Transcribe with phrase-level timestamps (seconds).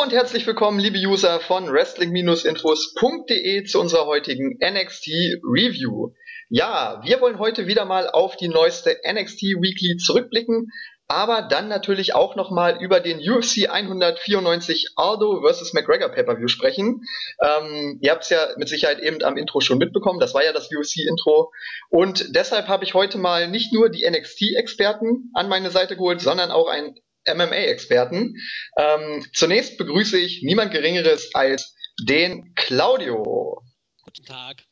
[0.00, 5.08] Und herzlich willkommen, liebe User von Wrestling-Infos.de zu unserer heutigen NXT
[5.44, 6.14] Review.
[6.48, 10.68] Ja, wir wollen heute wieder mal auf die neueste NXT Weekly zurückblicken,
[11.06, 15.74] aber dann natürlich auch nochmal über den UFC 194 Aldo vs.
[15.74, 17.02] McGregor Pay-Per-View sprechen.
[17.42, 20.54] Ähm, ihr habt es ja mit Sicherheit eben am Intro schon mitbekommen, das war ja
[20.54, 21.52] das UFC-Intro.
[21.90, 26.50] Und deshalb habe ich heute mal nicht nur die NXT-Experten an meine Seite geholt, sondern
[26.50, 26.94] auch einen
[27.34, 28.36] MMA-Experten.
[28.76, 33.62] Ähm, zunächst begrüße ich niemand Geringeres als den Claudio.
[34.04, 34.64] Guten Tag.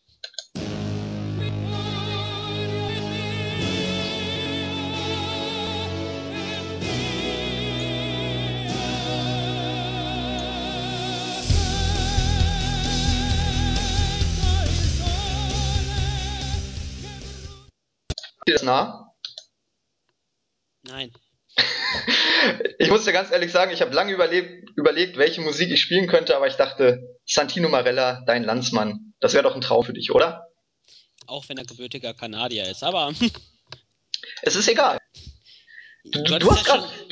[18.58, 19.14] das nah?
[20.83, 21.12] Nein.
[22.78, 26.06] ich muss dir ganz ehrlich sagen, ich habe lange überlegt, überlegt, welche Musik ich spielen
[26.06, 30.11] könnte, aber ich dachte, Santino Marella, dein Landsmann, das wäre doch ein Traum für dich,
[30.11, 30.48] oder?
[31.27, 33.12] Auch wenn er gebürtiger Kanadier ist, aber.
[34.42, 34.98] es ist egal.
[36.05, 36.50] Du, du, du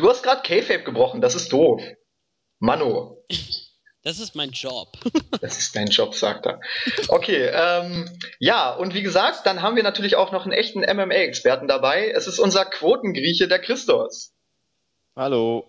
[0.08, 1.82] hast gerade K-Fape gebrochen, das ist doof.
[2.58, 3.24] Mano.
[4.02, 4.96] Das ist mein Job.
[5.40, 6.60] das ist dein Job, sagt er.
[7.08, 11.66] Okay, ähm, ja, und wie gesagt, dann haben wir natürlich auch noch einen echten MMA-Experten
[11.66, 12.10] dabei.
[12.10, 14.35] Es ist unser Quotengrieche, der Christos.
[15.16, 15.64] Hallo.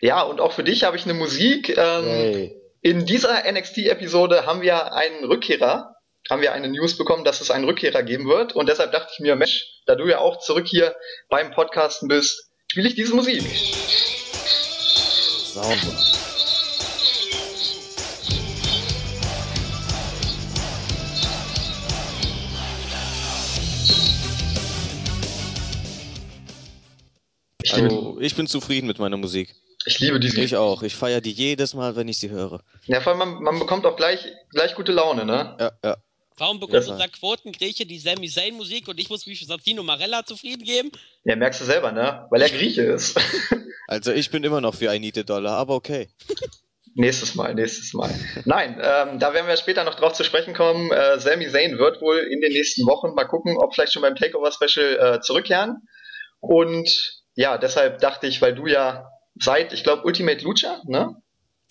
[0.00, 1.76] Ja, und auch für dich habe ich eine Musik.
[1.76, 2.56] Ähm, hey.
[2.80, 5.94] In dieser NXT-Episode haben wir einen Rückkehrer,
[6.30, 8.54] haben wir eine News bekommen, dass es einen Rückkehrer geben wird.
[8.54, 10.96] Und deshalb dachte ich mir, Mensch, da du ja auch zurück hier
[11.28, 13.42] beim Podcasten bist, spiele ich diese Musik.
[15.52, 16.17] Sauber.
[27.68, 29.54] Ich, also, ich bin zufrieden mit meiner Musik.
[29.84, 30.40] Ich liebe diese.
[30.40, 30.82] Ich auch.
[30.82, 32.62] Ich feiere die jedes Mal, wenn ich sie höre.
[32.86, 35.56] Ja, vor allem, man, man bekommt auch gleich, gleich gute Laune, ne?
[35.60, 35.96] Ja, ja.
[36.38, 36.92] Warum bekommt ja.
[36.92, 40.92] unser Quotengrieche die Sami Zayn Musik und ich muss mich für Santino Marella zufrieden geben?
[41.24, 42.26] Ja, merkst du selber, ne?
[42.30, 43.20] Weil er Grieche ist.
[43.88, 46.08] also ich bin immer noch für I Need a Dollar, aber okay.
[46.94, 48.10] Nächstes Mal, nächstes Mal.
[48.44, 50.90] Nein, ähm, da werden wir später noch drauf zu sprechen kommen.
[50.92, 54.16] Äh, Sami Zayn wird wohl in den nächsten Wochen mal gucken, ob vielleicht schon beim
[54.16, 55.88] Takeover Special äh, zurückkehren.
[56.40, 61.14] Und ja, deshalb dachte ich, weil du ja seit, ich glaube, Ultimate Lucha, ne?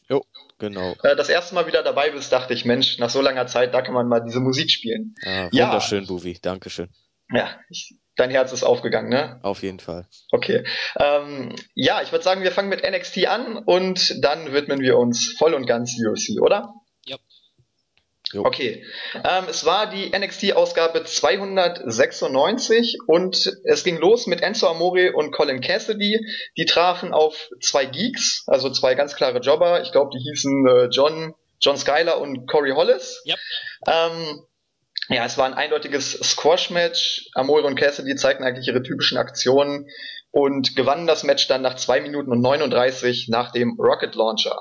[0.07, 0.23] Jo,
[0.59, 0.95] genau.
[1.03, 3.81] Äh, das erste Mal wieder dabei bist, dachte ich, Mensch, nach so langer Zeit, da
[3.81, 5.15] kann man mal diese Musik spielen.
[5.25, 6.07] Ja, wunderschön, ja.
[6.07, 6.87] Buvi, Dankeschön.
[7.33, 9.41] Ja, ich, dein Herz ist aufgegangen, ne?
[9.43, 10.07] Auf jeden Fall.
[10.31, 10.63] Okay.
[10.97, 15.35] Ähm, ja, ich würde sagen, wir fangen mit NXT an und dann widmen wir uns
[15.37, 16.73] voll und ganz UFC, oder?
[18.33, 18.43] Jo.
[18.43, 18.83] Okay,
[19.23, 25.61] ähm, es war die NXT-Ausgabe 296 und es ging los mit Enzo Amore und Colin
[25.61, 26.19] Cassidy.
[26.57, 29.81] Die trafen auf zwei Geeks, also zwei ganz klare Jobber.
[29.81, 33.23] Ich glaube, die hießen äh, John, John Skyler und Corey Hollis.
[33.25, 33.39] Yep.
[33.87, 34.41] Ähm,
[35.07, 37.29] ja, es war ein eindeutiges Squash-Match.
[37.33, 39.87] Amore und Cassidy zeigten eigentlich ihre typischen Aktionen
[40.31, 44.59] und gewannen das Match dann nach zwei Minuten und 39 nach dem Rocket Launcher.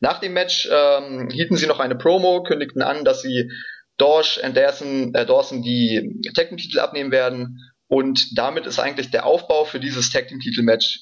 [0.00, 3.50] Nach dem Match ähm, hielten sie noch eine Promo, kündigten an, dass sie
[3.96, 9.10] Dorsch und Dawson, äh, Dawson die Tag Team Titel abnehmen werden und damit ist eigentlich
[9.10, 11.00] der Aufbau für dieses Tag Team Titel Match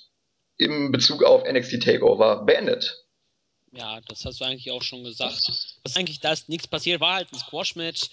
[0.56, 3.04] im Bezug auf NXT Takeover beendet.
[3.72, 5.42] Ja, das hast du eigentlich auch schon gesagt.
[5.84, 8.08] Was eigentlich da ist nichts passiert, war halt ein Squash-Match.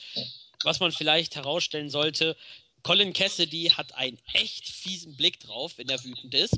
[0.64, 2.36] Was man vielleicht herausstellen sollte,
[2.84, 6.58] Colin Cassidy hat einen echt fiesen Blick drauf, wenn er wütend ist.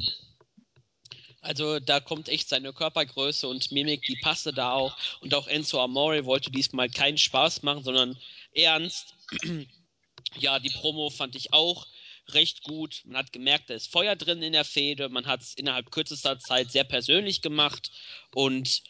[1.45, 4.97] Also da kommt echt seine Körpergröße und Mimik, die passte da auch.
[5.21, 8.17] Und auch Enzo Amore wollte diesmal keinen Spaß machen, sondern
[8.53, 9.13] ernst.
[10.39, 11.85] ja, die Promo fand ich auch
[12.29, 13.03] recht gut.
[13.05, 15.07] Man hat gemerkt, da ist Feuer drin in der Fehde.
[15.07, 17.91] Man hat es innerhalb kürzester Zeit sehr persönlich gemacht.
[18.33, 18.81] Und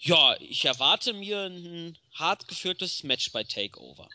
[0.00, 4.08] ja, ich erwarte mir ein hart geführtes Match bei Takeover.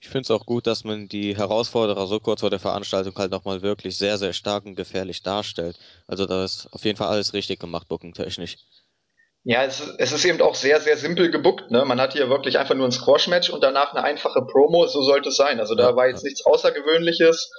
[0.00, 3.30] Ich finde es auch gut, dass man die Herausforderer so kurz vor der Veranstaltung halt
[3.30, 5.78] nochmal wirklich sehr, sehr stark und gefährlich darstellt.
[6.06, 8.56] Also da ist auf jeden Fall alles richtig gemacht, bookentechnisch.
[9.44, 11.70] Ja, es, es ist eben auch sehr, sehr simpel gebuckt.
[11.70, 11.84] Ne?
[11.84, 15.28] Man hat hier wirklich einfach nur ein Squash-Match und danach eine einfache Promo, so sollte
[15.30, 15.60] es sein.
[15.60, 17.50] Also da war jetzt nichts Außergewöhnliches.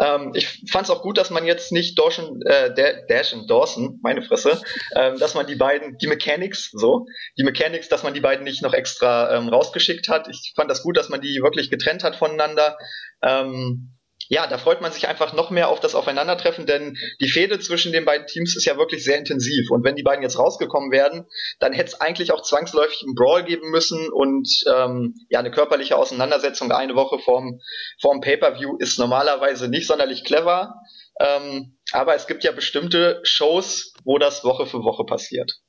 [0.00, 2.74] Ähm, ich fand es auch gut, dass man jetzt nicht Dawson, äh,
[3.08, 4.60] Dash und Dawson, meine Fresse,
[4.96, 7.06] ähm, dass man die beiden, die Mechanics, so,
[7.38, 10.28] die Mechanics, dass man die beiden nicht noch extra ähm, rausgeschickt hat.
[10.28, 12.76] Ich fand das gut, dass man die wirklich getrennt hat voneinander.
[13.22, 13.93] Ähm,
[14.28, 17.92] ja, da freut man sich einfach noch mehr auf das Aufeinandertreffen, denn die Fehde zwischen
[17.92, 19.70] den beiden Teams ist ja wirklich sehr intensiv.
[19.70, 21.26] Und wenn die beiden jetzt rausgekommen wären,
[21.58, 25.96] dann hätte es eigentlich auch zwangsläufig einen Brawl geben müssen und ähm, ja, eine körperliche
[25.96, 27.60] Auseinandersetzung eine Woche vorm,
[28.00, 30.74] vorm Pay-Per-View ist normalerweise nicht sonderlich clever.
[31.20, 35.60] Ähm, aber es gibt ja bestimmte Shows, wo das Woche für Woche passiert.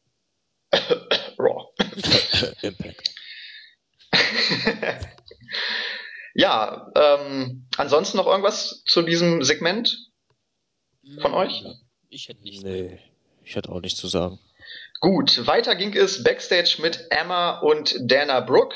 [1.37, 1.67] Raw.
[2.61, 3.11] Impact.
[6.35, 9.97] ja, ähm, ansonsten noch irgendwas zu diesem Segment
[11.21, 11.63] von Hm, euch?
[12.09, 12.63] Ich hätte nicht.
[12.63, 12.99] Nee,
[13.43, 14.39] ich hätte auch nichts zu sagen.
[14.99, 18.75] Gut, weiter ging es backstage mit Emma und Dana Brooke.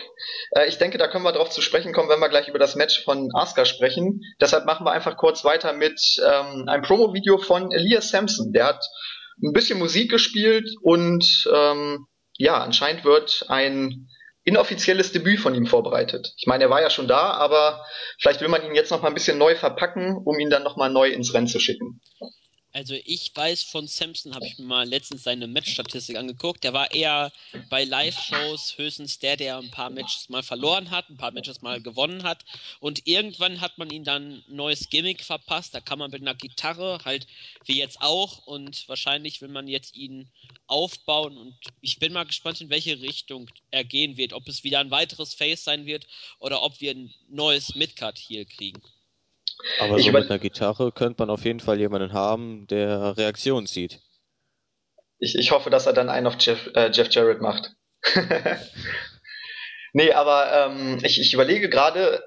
[0.52, 2.76] Äh, ich denke, da können wir darauf zu sprechen kommen, wenn wir gleich über das
[2.76, 4.22] Match von Asuka sprechen.
[4.40, 8.54] Deshalb machen wir einfach kurz weiter mit ähm, einem Promo-Video von Elias Sampson.
[8.54, 8.86] Der hat
[9.42, 12.06] ein bisschen Musik gespielt und ähm,
[12.38, 14.08] ja, anscheinend wird ein
[14.50, 16.34] inoffizielles Debüt von ihm vorbereitet.
[16.38, 17.86] Ich meine, er war ja schon da, aber
[18.20, 20.76] vielleicht will man ihn jetzt noch mal ein bisschen neu verpacken, um ihn dann noch
[20.76, 22.02] mal neu ins Rennen zu schicken.
[22.72, 26.64] Also ich weiß von Samson, habe ich mir mal letztens seine Matchstatistik angeguckt.
[26.64, 27.32] Der war eher
[27.68, 31.82] bei Live-Shows höchstens der, der ein paar Matches mal verloren hat, ein paar Matches mal
[31.82, 32.46] gewonnen hat.
[32.80, 35.74] Und irgendwann hat man ihm dann ein neues Gimmick verpasst.
[35.74, 37.26] Da kann man mit einer Gitarre, halt
[37.66, 38.46] wie jetzt auch.
[38.46, 40.30] Und wahrscheinlich will man jetzt ihn
[40.68, 41.38] aufbauen.
[41.38, 44.34] Und ich bin mal gespannt, in welche Richtung er gehen wird.
[44.34, 46.06] Ob es wieder ein weiteres Face sein wird
[46.38, 48.82] oder ob wir ein neues Midcard hier kriegen.
[49.80, 53.68] Aber Ich so mit einer Gitarre könnte man auf jeden Fall jemanden haben, der Reaktion
[53.68, 54.00] zieht.
[55.20, 57.76] Ich, ich hoffe, dass er dann einen auf Jeff, äh, Jeff Jarrett macht.
[59.94, 62.24] nee, aber ähm, ich, ich überlege gerade,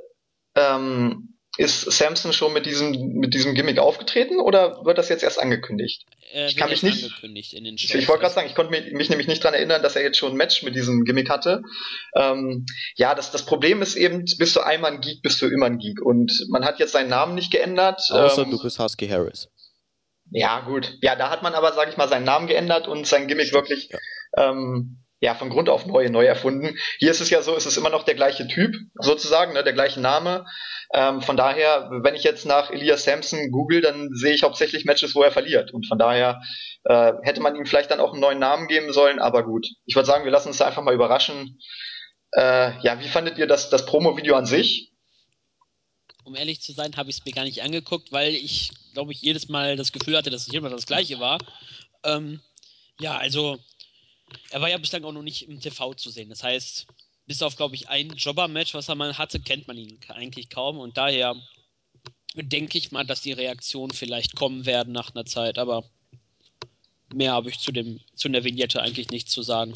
[0.54, 5.38] ähm, ist Samson schon mit diesem, mit diesem Gimmick aufgetreten oder wird das jetzt erst
[5.38, 6.06] angekündigt?
[6.32, 7.94] Äh, Ich kann mich nicht- angekündigt in den Ich, Shows.
[8.00, 10.16] ich wollte gerade sagen, ich konnte mich, mich nämlich nicht dran erinnern, dass er jetzt
[10.16, 11.62] schon ein Match mit diesem Gimmick hatte.
[12.16, 12.64] Ähm,
[12.96, 15.78] ja, das, das Problem ist eben, bist du einmal ein Geek, bist du immer ein
[15.78, 16.00] Geek.
[16.00, 18.00] Und man hat jetzt seinen Namen nicht geändert.
[18.10, 19.48] Außer ähm, du bist Husky Harris.
[20.30, 20.96] Ja, gut.
[21.02, 23.90] Ja, da hat man aber, sage ich mal, seinen Namen geändert und sein Gimmick wirklich
[23.90, 23.98] Ja.
[24.50, 26.76] ähm, ja, von Grund auf neu, neu erfunden.
[26.98, 29.72] Hier ist es ja so, es ist immer noch der gleiche Typ, sozusagen, ne, der
[29.72, 30.44] gleiche Name.
[30.92, 35.14] Ähm, von daher, wenn ich jetzt nach Elias Sampson google, dann sehe ich hauptsächlich Matches,
[35.14, 35.72] wo er verliert.
[35.72, 36.42] Und von daher
[36.84, 39.64] äh, hätte man ihm vielleicht dann auch einen neuen Namen geben sollen, aber gut.
[39.86, 41.60] Ich würde sagen, wir lassen uns da einfach mal überraschen.
[42.32, 44.92] Äh, ja, wie fandet ihr das, das Promo-Video an sich?
[46.24, 49.20] um ehrlich zu sein, habe ich es mir gar nicht angeguckt, weil ich, glaube ich,
[49.22, 51.38] jedes Mal das Gefühl hatte, dass es immer das gleiche war.
[52.04, 52.40] Ähm,
[53.00, 53.58] ja, also,
[54.50, 56.28] er war ja bislang auch noch nicht im TV zu sehen.
[56.28, 56.86] Das heißt,
[57.26, 60.78] bis auf, glaube ich, ein Jobber-Match, was er mal hatte, kennt man ihn eigentlich kaum.
[60.78, 61.34] Und daher
[62.34, 65.58] denke ich mal, dass die Reaktionen vielleicht kommen werden nach einer Zeit.
[65.58, 65.84] Aber
[67.14, 69.74] mehr habe ich zu, dem, zu der Vignette eigentlich nichts zu sagen.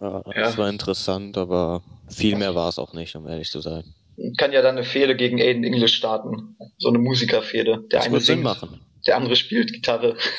[0.00, 0.32] Ja, Ja.
[0.34, 3.94] Das war interessant, aber viel mehr war es auch nicht, um ehrlich zu sein.
[4.36, 6.56] Kann ja dann eine Fehde gegen Aiden English starten.
[6.78, 7.84] So eine Musikerfehde.
[7.90, 8.80] Der Das eine singt, machen.
[9.06, 10.16] der andere spielt Gitarre.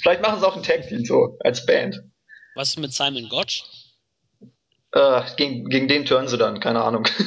[0.00, 2.02] Vielleicht machen sie auch ein Tag-Team so, als Band.
[2.54, 3.64] Was ist mit Simon Gotch?
[4.92, 7.06] Äh, gegen, gegen den turnen sie dann, keine Ahnung.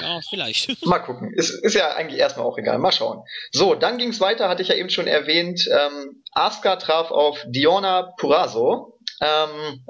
[0.00, 0.84] Ja, vielleicht.
[0.86, 1.32] Mal gucken.
[1.34, 2.78] Ist, ist ja eigentlich erstmal auch egal.
[2.78, 3.22] Mal schauen.
[3.52, 5.68] So, dann ging's weiter, hatte ich ja eben schon erwähnt.
[5.70, 8.98] Ähm, Asuka traf auf Diona Purazo.
[9.20, 9.86] Ähm,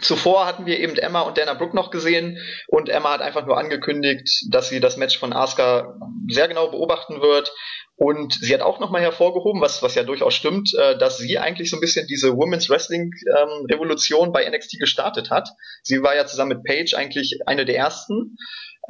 [0.00, 3.58] zuvor hatten wir eben Emma und Dana Brooke noch gesehen und Emma hat einfach nur
[3.58, 5.94] angekündigt, dass sie das Match von Asuka
[6.28, 7.52] sehr genau beobachten wird.
[7.98, 11.70] Und sie hat auch nochmal hervorgehoben, was, was ja durchaus stimmt, äh, dass sie eigentlich
[11.70, 15.48] so ein bisschen diese Women's Wrestling ähm, Revolution bei NXT gestartet hat.
[15.82, 18.36] Sie war ja zusammen mit Paige eigentlich eine der ersten.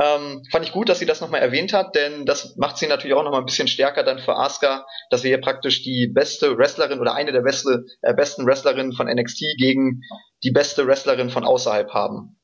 [0.03, 3.17] Ähm, fand ich gut, dass sie das nochmal erwähnt hat, denn das macht sie natürlich
[3.17, 7.01] auch nochmal ein bisschen stärker dann für Asuka, dass wir hier praktisch die beste Wrestlerin
[7.01, 10.03] oder eine der beste, äh, besten Wrestlerinnen von NXT gegen
[10.43, 12.36] die beste Wrestlerin von außerhalb haben.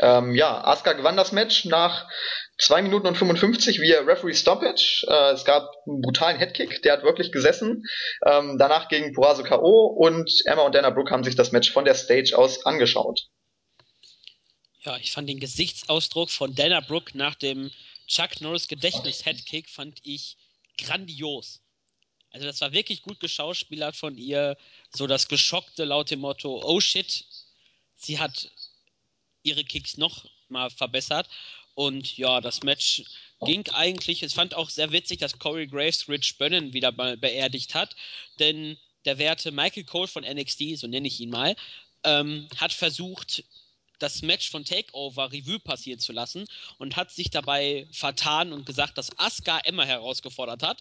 [0.00, 2.08] Ähm, ja, Asuka gewann das Match nach
[2.58, 5.06] 2 Minuten und 55 via Referee Stoppage.
[5.08, 7.84] Äh, es gab einen brutalen Headkick, der hat wirklich gesessen.
[8.26, 9.86] Ähm, danach gegen Purazo K.O.
[9.86, 13.28] und Emma und Dana Brooke haben sich das Match von der Stage aus angeschaut.
[14.80, 17.70] Ja, ich fand den Gesichtsausdruck von Dana Brooke nach dem
[18.06, 20.36] Chuck Norris Gedächtnis Headkick fand ich
[20.76, 21.62] grandios.
[22.30, 24.56] Also das war wirklich gut geschauspielert von ihr,
[24.90, 27.24] so das geschockte laut dem Motto, oh shit,
[27.96, 28.50] sie hat
[29.44, 31.28] ihre Kicks noch mal verbessert
[31.74, 33.02] und ja, das Match
[33.40, 37.74] ging eigentlich, es fand auch sehr witzig, dass Corey Graves Rich Brennan wieder mal beerdigt
[37.74, 37.96] hat,
[38.38, 41.56] denn der werte Michael Cole von NXT, so nenne ich ihn mal,
[42.04, 43.44] ähm, hat versucht,
[43.98, 46.46] das Match von Takeover Revue passieren zu lassen
[46.78, 50.80] und hat sich dabei vertan und gesagt, dass Asuka Emma herausgefordert hat.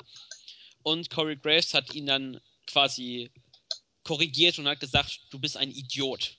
[0.83, 3.31] Und Corey Graves hat ihn dann quasi
[4.03, 6.37] korrigiert und hat gesagt, du bist ein Idiot.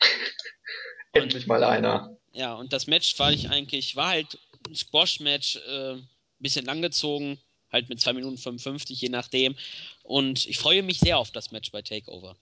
[1.12, 2.16] Endlich mal einer.
[2.32, 5.96] Ja, und das Match war ich eigentlich, war halt ein Squash-Match, äh,
[6.38, 7.38] bisschen langgezogen,
[7.72, 9.56] halt mit 2 Minuten 55, je nachdem.
[10.02, 12.36] Und ich freue mich sehr auf das Match bei Takeover.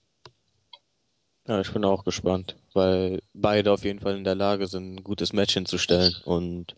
[1.46, 5.04] Ja, ich bin auch gespannt, weil beide auf jeden Fall in der Lage sind, ein
[5.04, 6.74] gutes Match hinzustellen und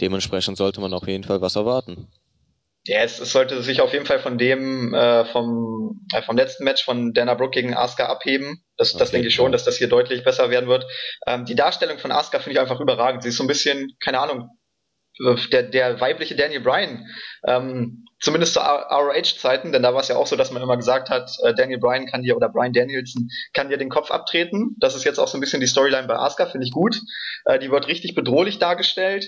[0.00, 2.06] dementsprechend sollte man auf jeden Fall was erwarten.
[2.86, 6.64] Ja, es, es, sollte sich auf jeden Fall von dem äh, vom, äh, vom letzten
[6.64, 8.63] Match von Dana Brooke gegen Asuka abheben.
[8.76, 10.86] Das, das denke ich schon, dass das hier deutlich besser werden wird.
[11.26, 13.22] Ähm, die Darstellung von Asuka finde ich einfach überragend.
[13.22, 14.50] Sie ist so ein bisschen, keine Ahnung,
[15.52, 17.06] der, der weibliche Daniel Bryan,
[17.46, 21.08] ähm, zumindest zu ROH-Zeiten, denn da war es ja auch so, dass man immer gesagt
[21.08, 24.74] hat, äh, Daniel Bryan kann dir oder Bryan Danielson kann dir den Kopf abtreten.
[24.80, 27.00] Das ist jetzt auch so ein bisschen die Storyline bei Asuka, finde ich gut.
[27.44, 29.26] Äh, die wird richtig bedrohlich dargestellt.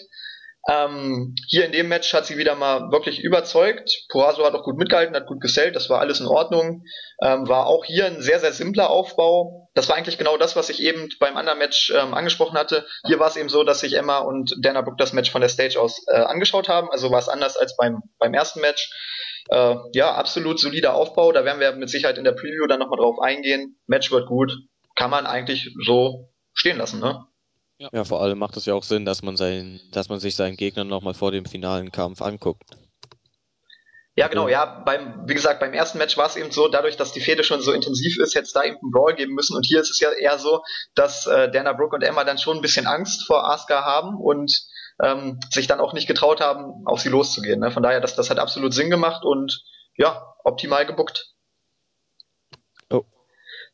[0.69, 3.89] Ähm, hier in dem Match hat sie wieder mal wirklich überzeugt.
[4.09, 6.83] Purazo hat auch gut mitgehalten, hat gut gesellt, das war alles in Ordnung.
[7.23, 9.69] Ähm, war auch hier ein sehr, sehr simpler Aufbau.
[9.75, 12.85] Das war eigentlich genau das, was ich eben beim anderen Match ähm, angesprochen hatte.
[13.07, 15.51] Hier war es eben so, dass sich Emma und Dana Brooke das Match von der
[15.51, 16.91] Stage aus äh, angeschaut haben.
[16.91, 18.91] Also war es anders als beim, beim ersten Match.
[19.51, 21.31] Äh, ja, absolut solider Aufbau.
[21.31, 23.79] Da werden wir mit Sicherheit in der Preview dann nochmal drauf eingehen.
[23.87, 24.53] Match wird gut.
[24.97, 27.25] Kann man eigentlich so stehen lassen, ne?
[27.79, 27.91] Ja.
[27.93, 30.57] ja, vor allem macht es ja auch Sinn, dass man sein, dass man sich seinen
[30.57, 32.77] Gegner nochmal vor dem finalen Kampf anguckt.
[34.19, 37.13] Ja, genau, ja, beim, wie gesagt, beim ersten Match war es eben so, dadurch, dass
[37.13, 39.55] die Fehde schon so intensiv ist, hätte es da eben einen Brawl geben müssen.
[39.55, 40.63] Und hier ist es ja eher so,
[40.95, 44.51] dass äh, Dana Brooke und Emma dann schon ein bisschen Angst vor Asuka haben und
[45.03, 47.61] ähm, sich dann auch nicht getraut haben, auf sie loszugehen.
[47.61, 47.71] Ne?
[47.71, 49.63] Von daher, das, das hat absolut Sinn gemacht und
[49.99, 51.36] ja, optimal gebuckt.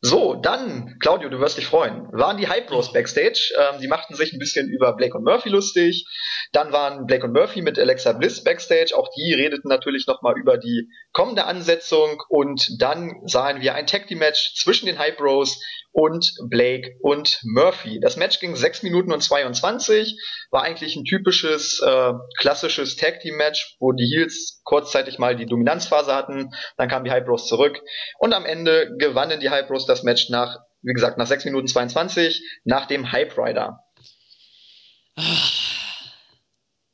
[0.05, 3.53] So, dann, Claudio, du wirst dich freuen, waren die Hype Bros Backstage.
[3.57, 6.05] Ähm, die machten sich ein bisschen über Blake und Murphy lustig.
[6.51, 8.93] Dann waren Blake und Murphy mit Alexa Bliss Backstage.
[8.97, 12.21] Auch die redeten natürlich nochmal über die kommende Ansetzung.
[12.27, 15.61] Und dann sahen wir ein Tag Team Match zwischen den Hype Bros
[15.93, 17.99] und Blake und Murphy.
[17.99, 20.19] Das Match ging 6 Minuten und 22,
[20.51, 25.45] war eigentlich ein typisches, äh, klassisches Tag Team Match, wo die Heels kurzzeitig mal die
[25.45, 27.79] Dominanzphase hatten, dann kamen die Hype Bros zurück.
[28.17, 31.67] Und am Ende gewannen die Hype Bros das Match nach, wie gesagt, nach 6 Minuten
[31.67, 33.79] 22, nach dem Hype Rider.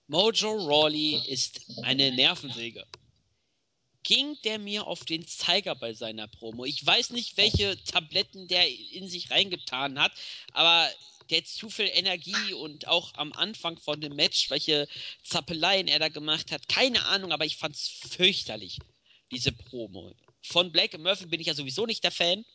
[0.07, 2.83] Mojo Rawley ist eine Nervensäge
[4.03, 6.65] ging der mir auf den Zeiger bei seiner Promo.
[6.65, 10.11] Ich weiß nicht, welche Tabletten der in sich reingetan hat,
[10.53, 10.89] aber
[11.29, 14.87] der hat zu viel Energie und auch am Anfang von dem Match, welche
[15.23, 18.79] Zappeleien er da gemacht hat, keine Ahnung, aber ich fand's fürchterlich,
[19.31, 20.15] diese Promo.
[20.41, 22.45] Von Blake Murphy bin ich ja sowieso nicht der Fan.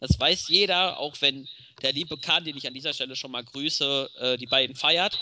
[0.00, 1.48] Das weiß jeder, auch wenn
[1.82, 5.18] der liebe Kahn, den ich an dieser Stelle schon mal grüße, äh, die beiden feiert.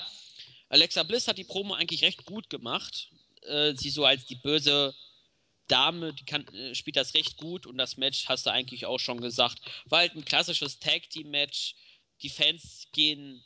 [0.70, 3.10] Alexa Bliss hat die Promo eigentlich recht gut gemacht.
[3.42, 4.94] Äh, sie so als die böse
[5.72, 8.98] Dame, die kann, äh, spielt das recht gut und das Match, hast du eigentlich auch
[8.98, 11.74] schon gesagt, war halt ein klassisches Tag-Team-Match.
[12.20, 13.42] Die Fans gehen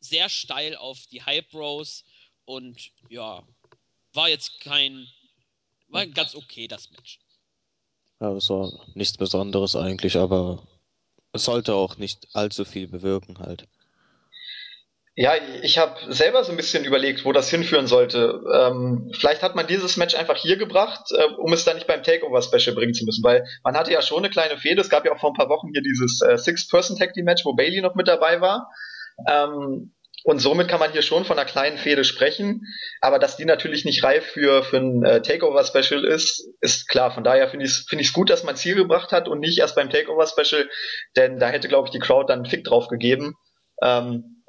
[0.00, 2.04] sehr steil auf die Hype Bros
[2.44, 3.46] und ja,
[4.12, 5.06] war jetzt kein,
[5.88, 7.20] war ganz okay das Match.
[8.20, 10.66] Ja, es war nichts Besonderes eigentlich, aber
[11.32, 13.68] es sollte auch nicht allzu viel bewirken halt.
[15.16, 18.42] Ja, ich habe selber so ein bisschen überlegt, wo das hinführen sollte.
[18.52, 22.02] Ähm, vielleicht hat man dieses Match einfach hier gebracht, äh, um es dann nicht beim
[22.02, 24.80] Takeover-Special bringen zu müssen, weil man hatte ja schon eine kleine Fehde.
[24.80, 27.94] Es gab ja auch vor ein paar Wochen hier dieses äh, Six-Person-Tag-Team-Match, wo Bailey noch
[27.94, 28.68] mit dabei war.
[29.30, 29.94] Ähm,
[30.24, 32.62] und somit kann man hier schon von einer kleinen Fehde sprechen.
[33.00, 37.12] Aber dass die natürlich nicht reif für, für ein äh, Takeover-Special ist, ist klar.
[37.12, 39.76] Von daher finde ich es find gut, dass man Ziel gebracht hat und nicht erst
[39.76, 40.68] beim Takeover-Special,
[41.14, 43.34] denn da hätte, glaube ich, die Crowd dann einen Fick drauf gegeben.
[43.80, 44.42] Ähm,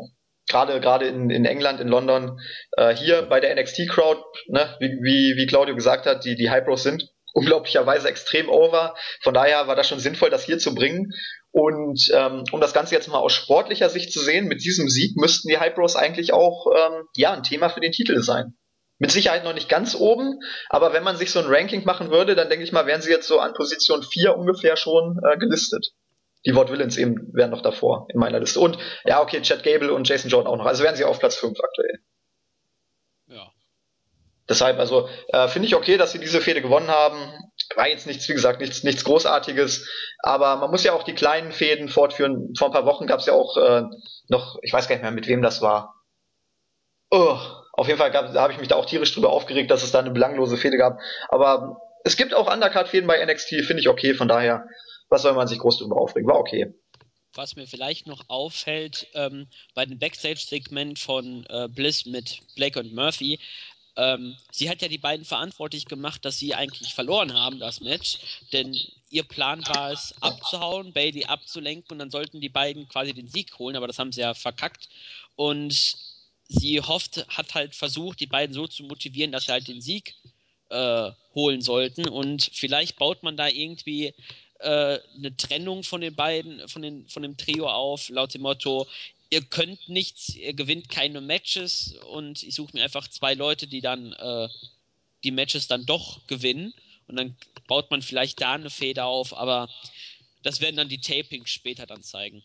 [0.47, 2.39] gerade gerade in, in England, in London,
[2.77, 6.49] äh, hier bei der NXT Crowd, ne, wie, wie, wie Claudio gesagt hat, die, die
[6.49, 8.95] High Pros sind unglaublicherweise extrem over.
[9.21, 11.11] Von daher war das schon sinnvoll, das hier zu bringen.
[11.51, 15.17] Und ähm, um das Ganze jetzt mal aus sportlicher Sicht zu sehen, mit diesem Sieg
[15.17, 18.55] müssten die High Pros eigentlich auch ähm, ja ein Thema für den Titel sein.
[18.97, 22.33] Mit Sicherheit noch nicht ganz oben, aber wenn man sich so ein Ranking machen würde,
[22.33, 25.91] dann denke ich mal, wären sie jetzt so an Position 4 ungefähr schon äh, gelistet
[26.45, 28.59] die Ward Villains eben wären noch davor in meiner Liste.
[28.59, 30.65] Und ja, okay, Chad Gable und Jason Jordan auch noch.
[30.65, 31.99] Also wären sie auf Platz 5 aktuell.
[33.27, 33.51] Ja.
[34.47, 37.17] Deshalb, also äh, finde ich okay, dass sie diese Fehde gewonnen haben.
[37.75, 39.89] War jetzt nichts, wie gesagt, nichts, nichts Großartiges.
[40.19, 42.53] Aber man muss ja auch die kleinen Fäden fortführen.
[42.57, 43.83] Vor ein paar Wochen gab es ja auch äh,
[44.27, 45.95] noch, ich weiß gar nicht mehr, mit wem das war.
[47.09, 47.37] Oh,
[47.73, 50.11] auf jeden Fall habe ich mich da auch tierisch drüber aufgeregt, dass es da eine
[50.11, 50.99] belanglose Fehde gab.
[51.29, 54.13] Aber es gibt auch Undercard-Fäden bei NXT, finde ich okay.
[54.13, 54.65] Von daher
[55.09, 56.27] was soll man sich groß drüber aufregen?
[56.29, 56.73] War okay.
[57.33, 62.93] Was mir vielleicht noch auffällt, ähm, bei dem Backstage-Segment von äh, Bliss mit Blake und
[62.93, 63.39] Murphy,
[63.97, 68.17] ähm, sie hat ja die beiden verantwortlich gemacht, dass sie eigentlich verloren haben, das Match.
[68.51, 68.77] Denn
[69.09, 73.57] ihr Plan war es, abzuhauen, Bailey abzulenken und dann sollten die beiden quasi den Sieg
[73.57, 74.89] holen, aber das haben sie ja verkackt.
[75.35, 75.95] Und
[76.47, 80.15] sie hofft, hat halt versucht, die beiden so zu motivieren, dass sie halt den Sieg
[80.69, 82.07] äh, holen sollten.
[82.07, 84.13] Und vielleicht baut man da irgendwie
[84.59, 88.87] äh, eine Trennung von den beiden, von, den, von dem Trio auf, laut dem Motto,
[89.29, 93.81] ihr könnt nichts, ihr gewinnt keine Matches und ich suche mir einfach zwei Leute, die
[93.81, 94.49] dann, äh,
[95.23, 96.73] die Matches dann doch gewinnen
[97.07, 97.35] und dann
[97.67, 99.69] baut man vielleicht da eine Feder auf, aber
[100.43, 102.43] das werden dann die Tapings später dann zeigen.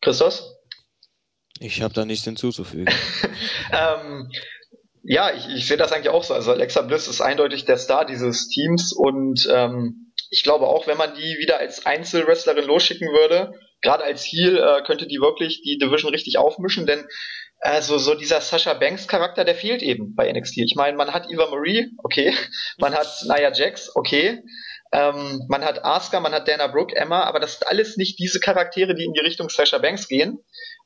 [0.00, 0.56] Christos?
[1.58, 2.92] Ich habe da nichts hinzuzufügen.
[3.72, 4.32] ähm,
[5.02, 6.34] ja, ich, ich sehe das eigentlich auch so.
[6.34, 10.98] Also Alexa Bliss ist eindeutig der Star dieses Teams und ähm, ich glaube auch, wenn
[10.98, 13.52] man die wieder als Einzelwrestlerin losschicken würde,
[13.82, 17.06] gerade als Heel, äh, könnte die wirklich die Division richtig aufmischen, denn
[17.60, 20.58] also so dieser Sasha Banks Charakter, der fehlt eben bei NXT.
[20.58, 22.32] Ich meine, man hat Eva Marie, okay,
[22.78, 24.42] man hat Nia Jax, okay,
[24.92, 28.40] ähm, man hat Asuka, man hat Dana Brooke, Emma, aber das sind alles nicht diese
[28.40, 30.38] Charaktere, die in die Richtung Sasha Banks gehen.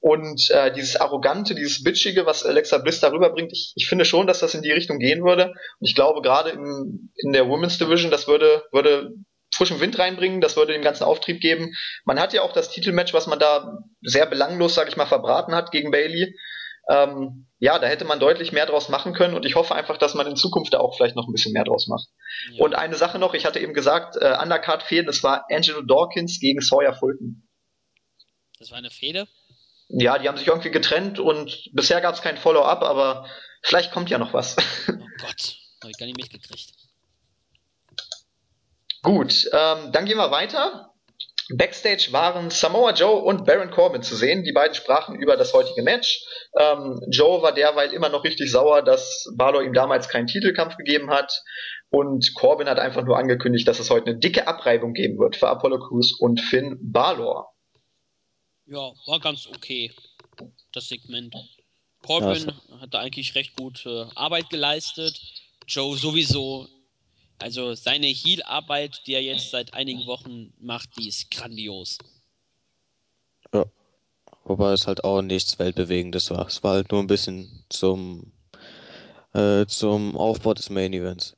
[0.04, 4.26] Und äh, dieses Arrogante, dieses Bitchige, was Alexa Bliss darüber bringt, ich, ich finde schon,
[4.26, 5.46] dass das in die Richtung gehen würde.
[5.46, 9.14] Und ich glaube, gerade in, in der Women's Division, das würde, würde
[9.50, 11.74] frischen Wind reinbringen, das würde dem ganzen Auftrieb geben.
[12.04, 15.54] Man hat ja auch das Titelmatch, was man da sehr belanglos, sage ich mal, verbraten
[15.54, 16.36] hat gegen Bailey.
[16.90, 20.12] Ähm, ja, da hätte man deutlich mehr draus machen können und ich hoffe einfach, dass
[20.12, 22.08] man in Zukunft da auch vielleicht noch ein bisschen mehr draus macht.
[22.52, 22.62] Ja.
[22.62, 26.40] Und eine Sache noch, ich hatte eben gesagt, äh, Undercard fehlen, das war Angelo Dawkins
[26.40, 27.48] gegen Sawyer Fulton.
[28.58, 29.26] Das war eine Fehde?
[29.96, 33.26] Ja, die haben sich irgendwie getrennt und bisher gab es kein Follow-up, aber
[33.62, 34.56] vielleicht kommt ja noch was.
[34.88, 36.72] Oh Gott, habe ich gar nicht mitgekriegt.
[39.02, 40.90] Gut, ähm, dann gehen wir weiter.
[41.56, 44.44] Backstage waren Samoa Joe und Baron Corbin zu sehen.
[44.44, 46.24] Die beiden sprachen über das heutige Match.
[46.58, 51.10] Ähm, Joe war derweil immer noch richtig sauer, dass Balor ihm damals keinen Titelkampf gegeben
[51.10, 51.42] hat.
[51.90, 55.48] Und Corbin hat einfach nur angekündigt, dass es heute eine dicke Abreibung geben wird für
[55.48, 57.53] Apollo Crews und Finn Balor.
[58.66, 59.92] Ja, war ganz okay,
[60.72, 61.34] das Segment.
[62.02, 65.20] Corbin ja, hat da eigentlich recht gute Arbeit geleistet.
[65.66, 66.68] Joe sowieso
[67.38, 71.98] also seine Heal-Arbeit, die er jetzt seit einigen Wochen macht, die ist grandios.
[73.52, 73.64] Ja.
[74.44, 76.46] Wobei es halt auch nichts Weltbewegendes war.
[76.46, 78.32] Es war halt nur ein bisschen zum,
[79.32, 81.36] äh, zum Aufbau des Main Events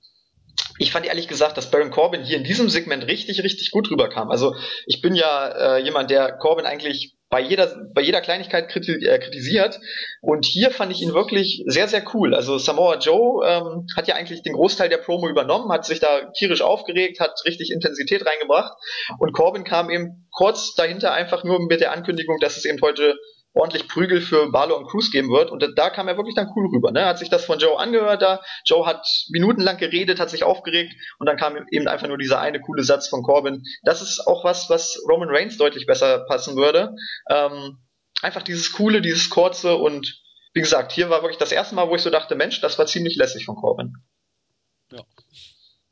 [0.79, 4.31] ich fand ehrlich gesagt, dass Baron Corbin hier in diesem Segment richtig, richtig gut rüberkam.
[4.31, 4.55] Also
[4.87, 9.81] ich bin ja äh, jemand, der Corbin eigentlich bei jeder, bei jeder Kleinigkeit äh, kritisiert.
[10.21, 12.35] Und hier fand ich ihn wirklich sehr, sehr cool.
[12.35, 16.31] Also Samoa Joe ähm, hat ja eigentlich den Großteil der Promo übernommen, hat sich da
[16.39, 18.73] tierisch aufgeregt, hat richtig Intensität reingebracht.
[19.19, 23.17] Und Corbin kam eben kurz dahinter einfach nur mit der Ankündigung, dass es eben heute
[23.57, 25.51] ordentlich Prügel für Barlow und Cruz geben wird.
[25.51, 26.93] Und da kam er wirklich dann cool rüber.
[26.93, 27.07] Ne?
[27.07, 28.43] Hat sich das von Joe angehört da.
[28.65, 32.61] Joe hat minutenlang geredet, hat sich aufgeregt und dann kam eben einfach nur dieser eine
[32.61, 33.63] coole Satz von Corbin.
[33.83, 36.95] Das ist auch was, was Roman Reigns deutlich besser passen würde.
[37.31, 37.79] Ähm,
[38.23, 41.95] einfach dieses coole, dieses kurze und wie gesagt, hier war wirklich das erste Mal, wo
[41.95, 43.95] ich so dachte, Mensch, das war ziemlich lässig von Corbin.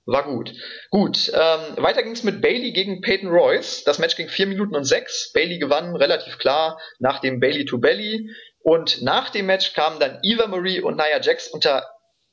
[0.06, 0.52] War gut.
[0.90, 3.84] Gut, ähm, weiter ging es mit Bailey gegen Peyton Royce.
[3.84, 5.32] Das Match ging 4 Minuten und 6.
[5.32, 8.30] Bailey gewann relativ klar nach dem Bailey to Belly.
[8.60, 11.86] Und nach dem Match kamen dann Eva Marie und Nia Jax unter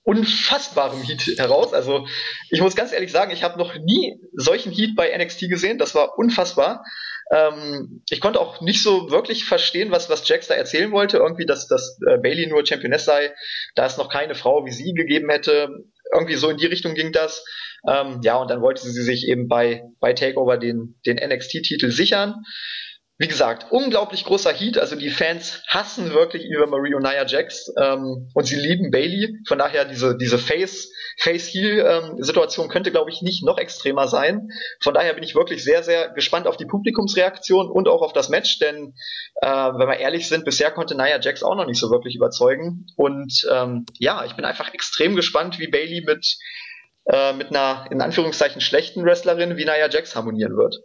[0.04, 1.74] unfassbarem Heat heraus.
[1.74, 2.08] Also
[2.50, 5.78] ich muss ganz ehrlich sagen, ich habe noch nie solchen Heat bei NXT gesehen.
[5.78, 6.84] Das war unfassbar.
[7.32, 11.18] Ähm, ich konnte auch nicht so wirklich verstehen, was, was Jax da erzählen wollte.
[11.18, 13.34] Irgendwie, dass, dass äh, Bailey nur Championess sei,
[13.76, 15.70] da es noch keine Frau wie sie gegeben hätte.
[16.14, 17.44] Irgendwie so in die Richtung ging das.
[17.88, 22.36] Ähm, ja, und dann wollte sie sich eben bei, bei Takeover den, den NXT-Titel sichern.
[23.18, 24.80] Wie gesagt, unglaublich großer Heat.
[24.80, 29.38] Also die Fans hassen wirklich Eva Marie und Nia Jax ähm, und sie lieben Bailey.
[29.48, 34.48] Von daher diese diese Face Face Heel ähm, könnte, glaube ich, nicht noch extremer sein.
[34.80, 38.30] Von daher bin ich wirklich sehr sehr gespannt auf die Publikumsreaktion und auch auf das
[38.30, 38.96] Match, denn
[39.42, 42.88] äh, wenn wir ehrlich sind, bisher konnte Nia Jax auch noch nicht so wirklich überzeugen.
[42.96, 46.38] Und ähm, ja, ich bin einfach extrem gespannt, wie Bailey mit
[47.06, 50.80] äh, mit einer in Anführungszeichen schlechten Wrestlerin wie Nia Jax harmonieren wird.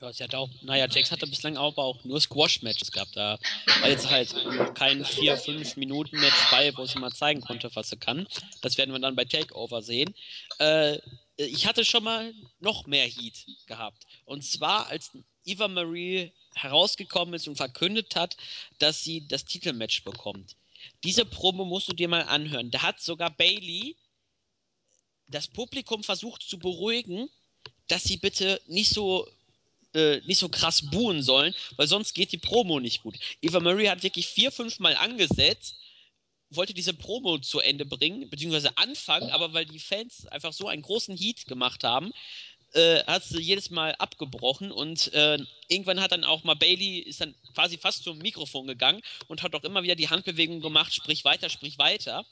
[0.00, 3.16] Ja, sie hatte auch, naja, Jax hatte bislang aber auch nur Squash-Matches gehabt.
[3.16, 3.38] Da
[3.80, 4.34] war jetzt halt
[4.74, 8.26] kein 4-5-Minuten-Match bei, wo sie mal zeigen konnte, was sie kann.
[8.60, 10.14] Das werden wir dann bei Takeover sehen.
[10.58, 10.98] Äh,
[11.36, 14.04] ich hatte schon mal noch mehr Heat gehabt.
[14.26, 15.12] Und zwar, als
[15.44, 18.36] Eva Marie herausgekommen ist und verkündet hat,
[18.78, 20.56] dass sie das Titelmatch bekommt.
[21.04, 22.70] Diese Promo musst du dir mal anhören.
[22.70, 23.96] Da hat sogar Bailey
[25.28, 27.30] das Publikum versucht zu beruhigen,
[27.88, 29.26] dass sie bitte nicht so
[29.96, 33.16] äh, nicht so krass buhen sollen, weil sonst geht die Promo nicht gut.
[33.40, 35.76] Eva Marie hat wirklich vier, fünf Mal angesetzt,
[36.50, 40.82] wollte diese Promo zu Ende bringen, beziehungsweise anfangen, aber weil die Fans einfach so einen
[40.82, 42.12] großen Heat gemacht haben,
[42.74, 47.20] äh, hat sie jedes Mal abgebrochen und äh, irgendwann hat dann auch mal Bailey ist
[47.20, 51.24] dann quasi fast zum Mikrofon gegangen und hat auch immer wieder die Handbewegung gemacht, sprich
[51.24, 52.26] weiter, sprich weiter.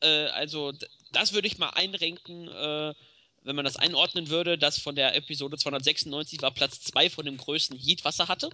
[0.00, 0.72] Äh, also
[1.12, 2.94] das würde ich mal einrenken äh,
[3.42, 7.36] wenn man das einordnen würde, dass von der Episode 296 war Platz 2 von dem
[7.36, 8.50] größten Heat, was er hatte.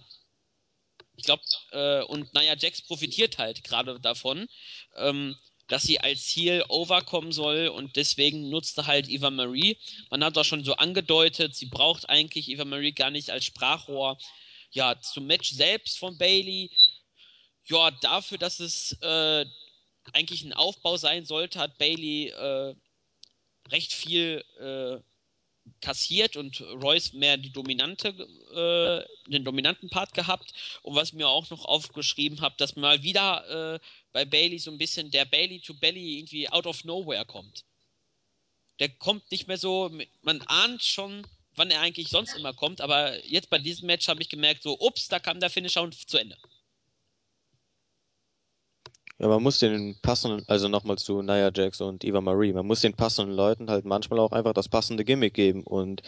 [1.17, 4.47] Ich glaube, äh, und naja, Jax profitiert halt gerade davon.
[4.95, 5.35] Ähm,
[5.67, 9.77] dass sie als Ziel overkommen soll und deswegen nutzte halt Eva Marie.
[10.09, 14.17] Man hat auch schon so angedeutet, sie braucht eigentlich Eva Marie gar nicht als Sprachrohr.
[14.71, 16.69] Ja, zum Match selbst von Bailey.
[17.65, 19.45] Ja, dafür, dass es äh,
[20.13, 22.75] eigentlich ein Aufbau sein sollte, hat Bailey äh,
[23.71, 25.01] recht viel äh,
[25.81, 30.53] kassiert und Royce mehr die dominante, äh, den dominanten Part gehabt.
[30.83, 33.79] Und was mir auch noch aufgeschrieben habe, dass mal wieder äh,
[34.11, 37.65] bei Bailey so ein bisschen der Bailey to Belly irgendwie out of nowhere kommt.
[38.79, 41.25] Der kommt nicht mehr so, man ahnt schon,
[41.55, 44.77] wann er eigentlich sonst immer kommt, aber jetzt bei diesem Match habe ich gemerkt, so,
[44.79, 46.37] ups, da kam der Finisher und zu Ende.
[49.17, 52.81] Ja, man muss den passenden, also nochmal zu Nia Jax und Eva Marie, man muss
[52.81, 56.01] den passenden Leuten halt manchmal auch einfach das passende Gimmick geben und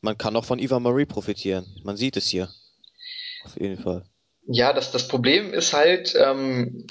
[0.00, 1.66] man kann auch von Eva Marie profitieren.
[1.84, 2.48] Man sieht es hier.
[3.44, 4.04] Auf jeden Fall.
[4.46, 6.86] Ja, das, das Problem ist halt, ähm,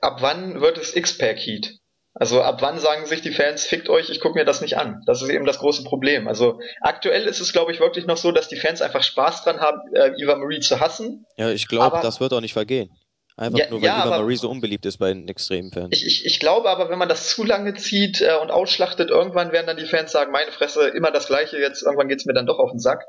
[0.00, 1.78] ab wann wird es X-Pack Heat?
[2.14, 5.02] Also ab wann sagen sich die Fans, fickt euch, ich gucke mir das nicht an.
[5.06, 6.26] Das ist eben das große Problem.
[6.26, 9.60] Also aktuell ist es, glaube ich, wirklich noch so, dass die Fans einfach Spaß dran
[9.60, 11.24] haben, äh, Eva Marie zu hassen.
[11.36, 12.90] Ja, ich glaube, das wird auch nicht vergehen.
[13.38, 15.90] Einfach ja, nur, weil ja, Eva Marie so unbeliebt ist bei den extremen Fans.
[15.92, 19.52] Ich, ich, ich glaube aber, wenn man das zu lange zieht äh, und ausschlachtet, irgendwann
[19.52, 22.46] werden dann die Fans sagen, meine Fresse, immer das Gleiche, jetzt irgendwann geht's mir dann
[22.46, 23.04] doch auf den Sack.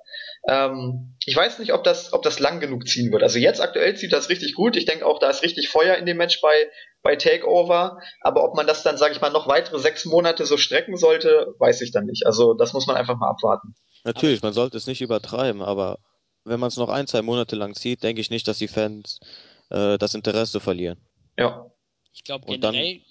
[0.48, 3.24] Ähm, ich weiß nicht, ob das, ob das lang genug ziehen wird.
[3.24, 4.76] Also jetzt aktuell zieht das richtig gut.
[4.76, 6.54] Ich denke auch, da ist richtig Feuer in dem Match bei,
[7.02, 7.98] bei Takeover.
[8.22, 11.56] Aber ob man das dann, sage ich mal, noch weitere sechs Monate so strecken sollte,
[11.58, 12.28] weiß ich dann nicht.
[12.28, 13.74] Also das muss man einfach mal abwarten.
[14.04, 15.98] Natürlich, man sollte es nicht übertreiben, aber
[16.46, 19.20] wenn man es noch ein, zwei Monate lang zieht, denke ich nicht, dass die Fans
[19.70, 20.98] äh, das Interesse verlieren.
[21.38, 21.72] Ja.
[22.14, 23.02] Ich glaube generell,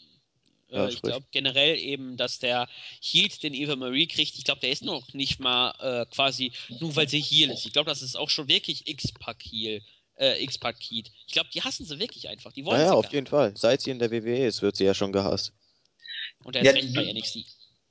[0.70, 2.68] dann, äh, ich glaube generell eben, dass der
[3.00, 6.94] Heat, den Eva Marie kriegt, ich glaube, der ist noch nicht mal äh, quasi nur
[6.96, 7.64] weil sie Heal ist.
[7.66, 9.80] Ich glaube, das ist auch schon wirklich X-Pack Heal.
[10.16, 11.12] Äh, X-Pack Heat.
[11.26, 12.52] Ich glaube, die hassen sie wirklich einfach.
[12.52, 13.56] Die wollen ja, ja auf jeden Fall.
[13.56, 15.52] Seit sie in der WWE ist, wird sie ja schon gehasst.
[16.42, 17.38] Und er ist ja, recht bei NXT.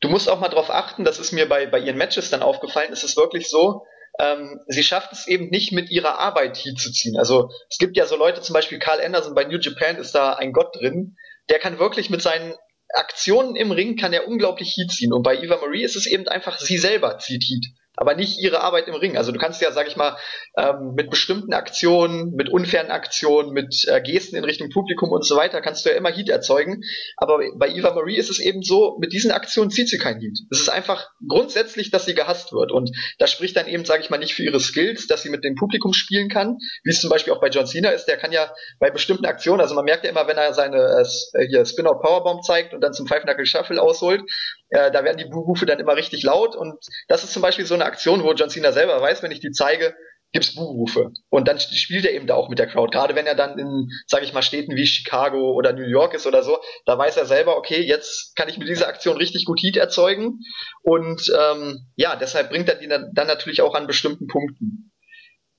[0.01, 2.91] Du musst auch mal darauf achten, das ist mir bei, bei ihren Matches dann aufgefallen,
[2.91, 3.86] ist es wirklich so,
[4.19, 7.17] ähm, sie schafft es eben nicht mit ihrer Arbeit hier zu ziehen.
[7.17, 10.34] Also es gibt ja so Leute, zum Beispiel Carl Anderson bei New Japan ist da
[10.34, 11.15] ein Gott drin,
[11.49, 12.53] der kann wirklich mit seinen
[12.93, 15.13] Aktionen im Ring kann er unglaublich Heat ziehen.
[15.13, 17.65] Und bei Eva Marie ist es eben einfach, sie selber zieht Heat
[17.97, 19.17] aber nicht ihre Arbeit im Ring.
[19.17, 20.17] Also du kannst ja, sag ich mal,
[20.55, 25.36] ähm, mit bestimmten Aktionen, mit unfairen Aktionen, mit äh, Gesten in Richtung Publikum und so
[25.36, 26.83] weiter, kannst du ja immer Heat erzeugen.
[27.17, 30.38] Aber bei Eva Marie ist es eben so, mit diesen Aktionen zieht sie kein Heat.
[30.51, 32.71] Es ist einfach grundsätzlich, dass sie gehasst wird.
[32.71, 35.43] Und das spricht dann eben, sag ich mal, nicht für ihre Skills, dass sie mit
[35.43, 38.05] dem Publikum spielen kann, wie es zum Beispiel auch bei John Cena ist.
[38.05, 41.47] Der kann ja bei bestimmten Aktionen, also man merkt ja immer, wenn er seine äh,
[41.47, 44.21] hier Spin-Out Powerbomb zeigt und dann zum Five Knuckle Shuffle ausholt,
[44.69, 46.75] äh, da werden die Buhrufe dann immer richtig laut und
[47.08, 49.51] das ist zum Beispiel so eine Aktion, wo John Cena selber weiß, wenn ich die
[49.51, 49.95] zeige,
[50.34, 51.12] gibt's Buhrufe.
[51.30, 52.91] Und dann spielt er eben da auch mit der Crowd.
[52.91, 56.27] Gerade wenn er dann in, sage ich mal, Städten wie Chicago oder New York ist
[56.27, 59.60] oder so, da weiß er selber, okay, jetzt kann ich mit dieser Aktion richtig gut
[59.62, 60.39] Heat erzeugen.
[60.82, 64.91] Und ähm, ja, deshalb bringt er die dann, dann natürlich auch an bestimmten Punkten.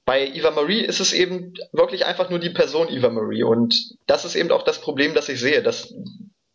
[0.04, 3.42] Bei Eva Marie ist es eben wirklich einfach nur die Person Eva Marie.
[3.42, 3.74] Und
[4.06, 5.94] das ist eben auch das Problem, das ich sehe, dass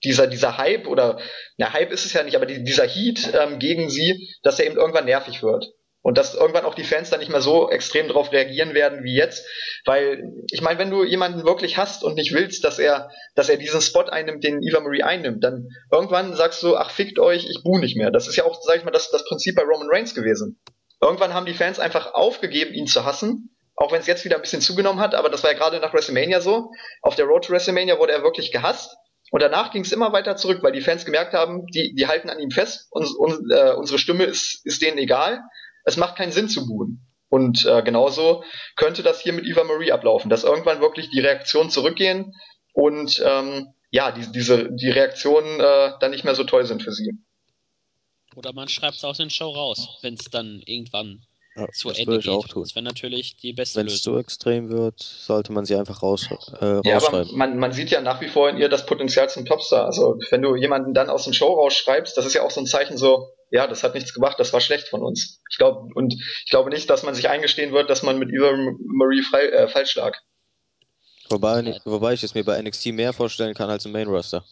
[0.03, 1.19] dieser, dieser Hype oder,
[1.57, 4.65] na, Hype ist es ja nicht, aber die, dieser Heat ähm, gegen sie, dass er
[4.65, 5.73] eben irgendwann nervig wird.
[6.05, 9.15] Und dass irgendwann auch die Fans dann nicht mehr so extrem darauf reagieren werden wie
[9.15, 9.47] jetzt.
[9.85, 13.55] Weil, ich meine, wenn du jemanden wirklich hast und nicht willst, dass er, dass er
[13.55, 17.63] diesen Spot einnimmt, den Eva Marie einnimmt, dann irgendwann sagst du, ach fickt euch, ich
[17.63, 18.11] buh nicht mehr.
[18.11, 20.59] Das ist ja auch, sag ich mal, das, das Prinzip bei Roman Reigns gewesen.
[21.01, 23.55] Irgendwann haben die Fans einfach aufgegeben, ihn zu hassen.
[23.77, 25.93] Auch wenn es jetzt wieder ein bisschen zugenommen hat, aber das war ja gerade nach
[25.93, 26.69] WrestleMania so.
[27.01, 28.97] Auf der Road to WrestleMania wurde er wirklich gehasst.
[29.33, 32.29] Und danach ging es immer weiter zurück, weil die Fans gemerkt haben, die, die halten
[32.29, 35.41] an ihm fest, uns, un, äh, unsere Stimme ist, ist denen egal.
[35.85, 37.03] Es macht keinen Sinn zu buhen.
[37.29, 38.43] Und äh, genauso
[38.75, 42.35] könnte das hier mit Eva Marie ablaufen, dass irgendwann wirklich die Reaktionen zurückgehen
[42.73, 46.91] und ähm, ja, die, diese, die Reaktionen äh, dann nicht mehr so toll sind für
[46.91, 47.13] sie.
[48.35, 51.99] Oder man schreibt es aus den Show raus, wenn es dann irgendwann ja, zu das
[51.99, 52.29] Ende geht.
[52.29, 52.63] Auch tun.
[52.63, 54.15] Das wäre natürlich die beste Wenn Lösung.
[54.15, 56.27] Wenn es so extrem wird, sollte man sie einfach raus,
[56.59, 59.45] äh, ja, aber man, man sieht ja nach wie vor in ihr das Potenzial zum
[59.45, 59.85] Topstar.
[59.85, 62.65] Also wenn du jemanden dann aus dem Show rausschreibst, das ist ja auch so ein
[62.65, 65.41] Zeichen so, ja, das hat nichts gemacht, das war schlecht von uns.
[65.51, 68.51] Ich glaube und ich glaube nicht, dass man sich eingestehen wird, dass man mit Eva
[68.79, 70.17] Marie frei, äh, falsch lag.
[71.29, 74.43] Wobei, wobei ich es mir bei NXT mehr vorstellen kann als im Main Roster.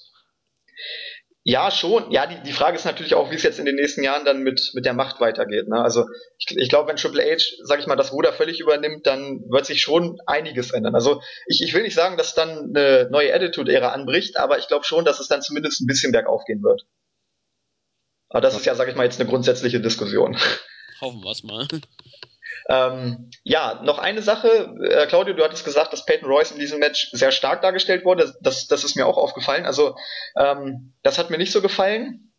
[1.44, 2.12] Ja, schon.
[2.12, 4.44] Ja, die, die Frage ist natürlich auch, wie es jetzt in den nächsten Jahren dann
[4.44, 5.68] mit, mit der Macht weitergeht.
[5.68, 5.82] Ne?
[5.82, 6.06] Also
[6.38, 9.66] ich, ich glaube, wenn Triple H, sag ich mal, das Ruder völlig übernimmt, dann wird
[9.66, 10.94] sich schon einiges ändern.
[10.94, 14.86] Also ich, ich will nicht sagen, dass dann eine neue Attitude-Ära anbricht, aber ich glaube
[14.86, 16.86] schon, dass es dann zumindest ein bisschen bergauf gehen wird.
[18.30, 20.38] Aber das ist ja, sag ich mal, jetzt eine grundsätzliche Diskussion.
[21.02, 21.68] Hoffen wir es mal.
[22.70, 24.76] Ähm, ja, noch eine Sache.
[24.84, 28.34] Äh, Claudio, du hattest gesagt, dass Peyton Royce in diesem Match sehr stark dargestellt wurde.
[28.42, 29.66] Das, das ist mir auch aufgefallen.
[29.66, 29.96] Also,
[30.38, 32.32] ähm, das hat mir nicht so gefallen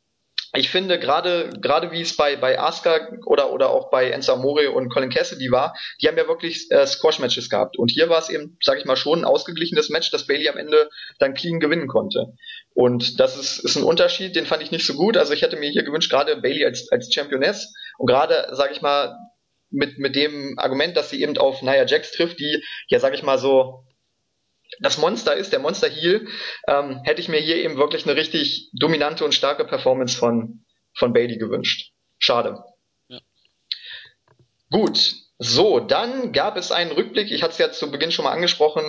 [0.55, 4.71] ich finde gerade gerade wie es bei bei Asuka oder oder auch bei Enzo Amore
[4.71, 8.19] und Colin Cassidy war, die haben ja wirklich äh, Squash Matches gehabt und hier war
[8.19, 11.59] es eben, sage ich mal schon ein ausgeglichenes Match, das Bailey am Ende dann clean
[11.59, 12.35] gewinnen konnte.
[12.75, 15.17] Und das ist ist ein Unterschied, den fand ich nicht so gut.
[15.17, 18.83] Also ich hätte mir hier gewünscht gerade Bailey als als Championess und gerade sage ich
[18.83, 19.17] mal
[19.73, 23.23] mit mit dem Argument, dass sie eben auf Nia Jax trifft, die ja sage ich
[23.23, 23.85] mal so
[24.81, 26.27] das Monster ist, der Monster Heal,
[26.67, 31.13] ähm, hätte ich mir hier eben wirklich eine richtig dominante und starke Performance von, von
[31.13, 31.93] Bailey gewünscht.
[32.19, 32.65] Schade.
[33.09, 33.19] Ja.
[34.71, 38.33] Gut, so, dann gab es einen Rückblick, ich hatte es ja zu Beginn schon mal
[38.33, 38.85] angesprochen,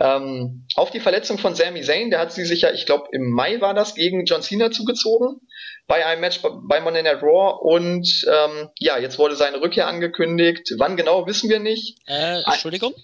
[0.00, 2.10] ähm, auf die Verletzung von Sami Zayn.
[2.10, 5.40] Der hat sie sich ja, ich glaube, im Mai war das, gegen John Cena zugezogen
[5.86, 7.58] bei einem Match bei Monday Night Raw.
[7.60, 10.74] Und ähm, ja, jetzt wurde seine Rückkehr angekündigt.
[10.78, 11.98] Wann genau, wissen wir nicht.
[12.06, 12.94] Äh, Entschuldigung?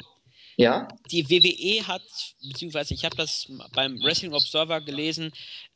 [0.56, 0.88] Ja.
[1.10, 2.02] Die WWE hat,
[2.46, 5.32] beziehungsweise ich habe das beim Wrestling Observer gelesen,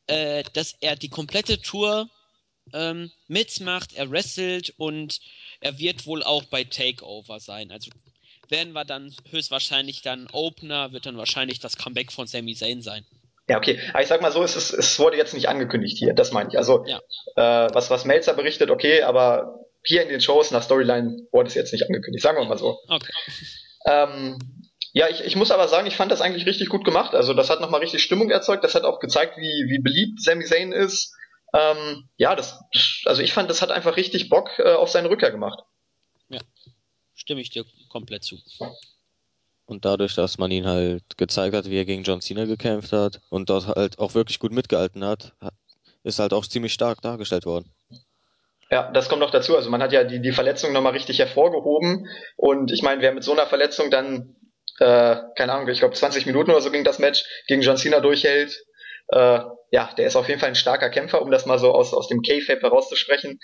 [0.07, 2.09] äh, dass er die komplette Tour
[2.73, 5.19] ähm, mitmacht, er wrestelt und
[5.61, 7.71] er wird wohl auch bei Takeover sein.
[7.71, 7.89] Also
[8.49, 13.05] werden wir dann höchstwahrscheinlich dann Opener, wird dann wahrscheinlich das Comeback von Sami Zayn sein.
[13.49, 13.79] Ja, okay.
[13.93, 16.49] Aber ich sag mal so, es, ist, es wurde jetzt nicht angekündigt hier, das meine
[16.49, 16.57] ich.
[16.57, 16.99] Also, ja.
[17.35, 21.55] äh, was, was Melzer berichtet, okay, aber hier in den Shows nach Storyline wurde es
[21.55, 22.79] jetzt nicht angekündigt, sagen wir mal so.
[22.89, 23.11] Okay.
[23.85, 24.37] Ähm,
[24.91, 27.13] ja, ich, ich muss aber sagen, ich fand das eigentlich richtig gut gemacht.
[27.13, 28.63] Also das hat nochmal richtig Stimmung erzeugt.
[28.63, 31.15] Das hat auch gezeigt, wie, wie beliebt Sami Zayn ist.
[31.53, 32.59] Ähm, ja, das,
[33.05, 35.59] also ich fand, das hat einfach richtig Bock äh, auf seine Rückkehr gemacht.
[36.29, 36.41] Ja,
[37.13, 38.39] stimme ich dir komplett zu.
[39.67, 43.19] Und dadurch, dass man ihn halt gezeigt hat, wie er gegen John Cena gekämpft hat
[43.29, 45.33] und dort halt auch wirklich gut mitgehalten hat,
[46.03, 47.69] ist halt auch ziemlich stark dargestellt worden.
[48.71, 49.55] Ja, das kommt noch dazu.
[49.55, 52.07] Also man hat ja die, die Verletzung nochmal richtig hervorgehoben.
[52.37, 54.35] Und ich meine, wer mit so einer Verletzung dann
[54.79, 57.99] äh, keine Ahnung, ich glaube 20 Minuten oder so ging das Match, gegen John Cena
[57.99, 58.63] durchhält.
[59.09, 59.39] Äh,
[59.71, 62.07] ja, der ist auf jeden Fall ein starker Kämpfer, um das mal so aus, aus
[62.07, 63.39] dem K-Fape herauszusprechen.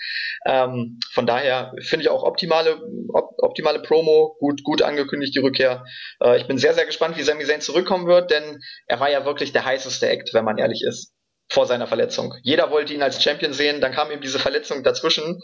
[0.46, 2.80] Ähm, von daher finde ich auch optimale,
[3.12, 5.84] op, optimale Promo, gut, gut angekündigt die Rückkehr.
[6.22, 9.26] Äh, ich bin sehr, sehr gespannt, wie Sami Zayn zurückkommen wird, denn er war ja
[9.26, 11.12] wirklich der heißeste Act, wenn man ehrlich ist,
[11.50, 12.34] vor seiner Verletzung.
[12.42, 15.40] Jeder wollte ihn als Champion sehen, dann kam ihm diese Verletzung dazwischen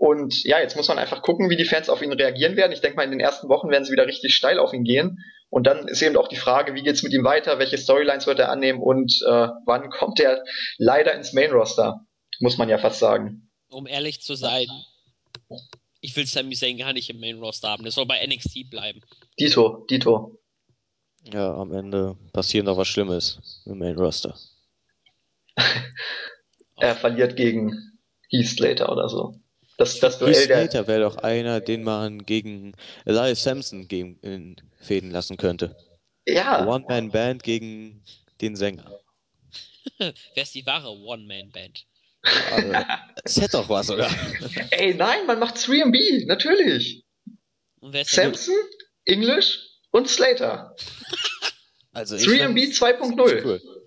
[0.00, 2.72] und ja, jetzt muss man einfach gucken, wie die Fans auf ihn reagieren werden.
[2.72, 5.22] Ich denke mal, in den ersten Wochen werden sie wieder richtig steil auf ihn gehen.
[5.50, 8.38] Und dann ist eben auch die Frage, wie geht's mit ihm weiter, welche Storylines wird
[8.38, 10.42] er annehmen und äh, wann kommt er
[10.78, 12.06] leider ins Main Roster,
[12.38, 13.50] muss man ja fast sagen.
[13.68, 14.68] Um ehrlich zu sein,
[16.00, 17.82] ich will Sami Zayn gar nicht im Main Roster haben.
[17.82, 19.02] Der soll bei NXT bleiben.
[19.38, 20.40] Dito, Dito.
[21.30, 24.34] Ja, am Ende passiert noch was Schlimmes im Main Roster.
[26.78, 27.98] er verliert gegen
[28.30, 29.34] Heath Slater oder so.
[29.80, 32.74] Das, das Duell Slater wäre doch einer, den man gegen
[33.06, 35.74] Elias Sampson gegen, fäden lassen könnte.
[36.26, 36.66] Ja.
[36.66, 38.04] One-Man-Band gegen
[38.42, 39.00] den Sänger.
[39.98, 41.86] Wer ist die wahre One-Man-Band?
[42.52, 42.72] Also,
[43.24, 44.10] es hätte doch was, oder?
[44.70, 47.06] Ey, nein, man macht 3B, natürlich.
[48.04, 48.54] Samson,
[49.06, 49.60] English
[49.92, 50.76] und Slater.
[51.92, 53.44] Also 3B 2.0.
[53.44, 53.79] Cool.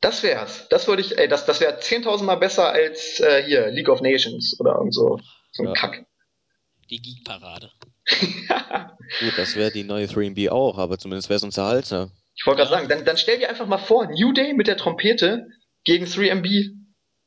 [0.00, 0.68] Das wär's.
[0.68, 4.00] Das würde ich, ey, das, das wäre 10.000 Mal besser als äh, hier League of
[4.00, 5.18] Nations oder irgend so,
[5.52, 5.72] so ein ja.
[5.74, 6.06] Kack.
[6.88, 7.70] Die Geek-Parade.
[9.20, 12.12] Gut, das wäre die neue 3B auch, aber zumindest wäre es unterhaltsam.
[12.36, 14.76] Ich wollte gerade sagen, dann, dann stell dir einfach mal vor, New Day mit der
[14.76, 15.48] Trompete
[15.84, 16.76] gegen 3MB.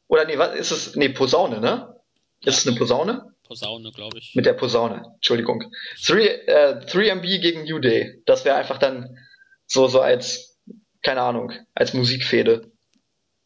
[0.08, 0.96] Oder nee, was ist es?
[0.96, 1.96] Nee, Posaune, ne?
[2.44, 3.36] Ist es eine Posaune?
[3.44, 4.34] Posaune, glaube ich.
[4.34, 5.72] Mit der Posaune, Entschuldigung.
[6.08, 8.22] 3, äh, 3MB gegen New Day.
[8.26, 9.18] Das wäre einfach dann
[9.68, 10.51] so, so als
[11.02, 12.72] keine Ahnung, als Musikfehde.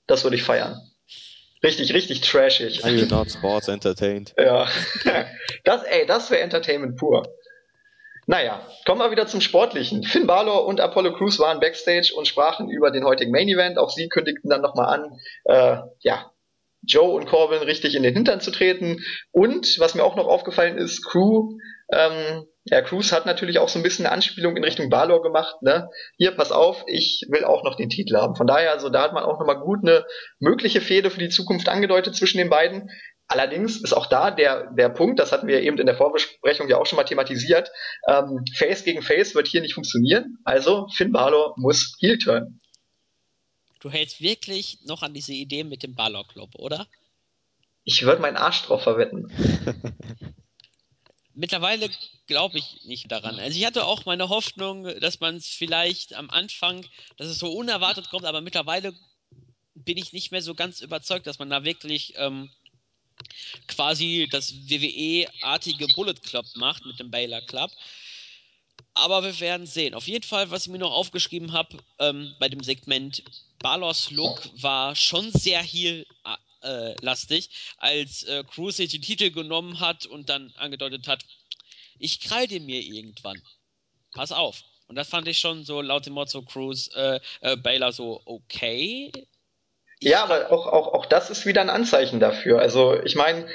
[0.08, 0.82] Das würde ich feiern.
[1.64, 2.84] Richtig, richtig trashig.
[2.86, 4.34] Are you not sports entertained?
[4.38, 4.68] Ja.
[5.64, 7.24] Das, ey, das wäre Entertainment pur.
[8.28, 10.04] Naja, kommen wir wieder zum Sportlichen.
[10.04, 13.80] Finn Balor und Apollo Crews waren backstage und sprachen über den heutigen Main Event.
[13.80, 16.32] Auch sie kündigten dann nochmal an, äh, ja,
[16.86, 19.04] Joe und Corbin richtig in den Hintern zu treten.
[19.32, 21.58] Und was mir auch noch aufgefallen ist, Crew
[21.92, 25.62] ähm, ja, Cruz hat natürlich auch so ein bisschen eine Anspielung in Richtung Balor gemacht,
[25.62, 25.90] ne?
[26.18, 28.36] Hier, pass auf, ich will auch noch den Titel haben.
[28.36, 30.04] Von daher, also da hat man auch nochmal gut eine
[30.40, 32.90] mögliche Fehde für die Zukunft angedeutet zwischen den beiden.
[33.28, 36.78] Allerdings ist auch da der, der Punkt, das hatten wir eben in der Vorbesprechung ja
[36.78, 37.72] auch schon mal thematisiert,
[38.08, 42.60] ähm, Face gegen Face wird hier nicht funktionieren, also Finn Balor muss Heel turn.
[43.86, 46.88] Du hältst wirklich noch an diese Idee mit dem Balor Club, oder?
[47.84, 49.32] Ich würde meinen Arsch drauf verwetten.
[51.36, 51.92] mittlerweile
[52.26, 53.38] glaube ich nicht daran.
[53.38, 56.84] Also ich hatte auch meine Hoffnung, dass man es vielleicht am Anfang,
[57.18, 58.92] dass es so unerwartet kommt, aber mittlerweile
[59.76, 62.50] bin ich nicht mehr so ganz überzeugt, dass man da wirklich ähm,
[63.68, 67.70] quasi das WWE-artige Bullet Club macht mit dem Baylor Club.
[68.96, 69.94] Aber wir werden sehen.
[69.94, 73.24] Auf jeden Fall, was ich mir noch aufgeschrieben habe ähm, bei dem Segment,
[73.66, 77.50] Balos Look war schon sehr heel-lastig,
[77.80, 81.26] als äh, Cruz sich den Titel genommen hat und dann angedeutet hat,
[81.98, 83.42] ich krall dir mir irgendwann.
[84.14, 84.62] Pass auf.
[84.86, 89.12] Und das fand ich schon so laut dem Motto Cruz, äh, äh, Baylor so, okay.
[90.00, 92.60] Ja, aber auch, auch, auch das ist wieder ein Anzeichen dafür.
[92.60, 93.48] Also ich meine,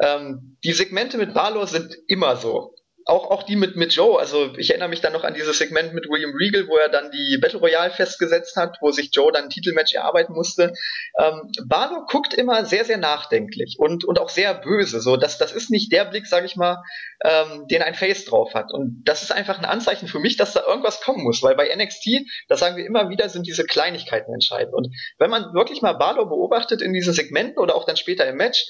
[0.00, 2.76] ähm, die Segmente mit Balor sind immer so
[3.08, 5.94] auch, auch die mit, mit Joe, also ich erinnere mich dann noch an dieses Segment
[5.94, 9.44] mit William Regal, wo er dann die Battle Royale festgesetzt hat, wo sich Joe dann
[9.44, 10.72] ein Titelmatch erarbeiten musste.
[11.16, 15.00] Ähm, Barlow guckt immer sehr, sehr nachdenklich und, und auch sehr böse.
[15.00, 16.82] So, das, das ist nicht der Blick, sag ich mal,
[17.24, 18.72] ähm, den ein Face drauf hat.
[18.72, 21.72] Und das ist einfach ein Anzeichen für mich, dass da irgendwas kommen muss, weil bei
[21.72, 24.74] NXT, das sagen wir immer wieder, sind diese Kleinigkeiten entscheidend.
[24.74, 24.88] Und
[25.18, 28.66] wenn man wirklich mal Barlow beobachtet in diesen Segmenten oder auch dann später im Match,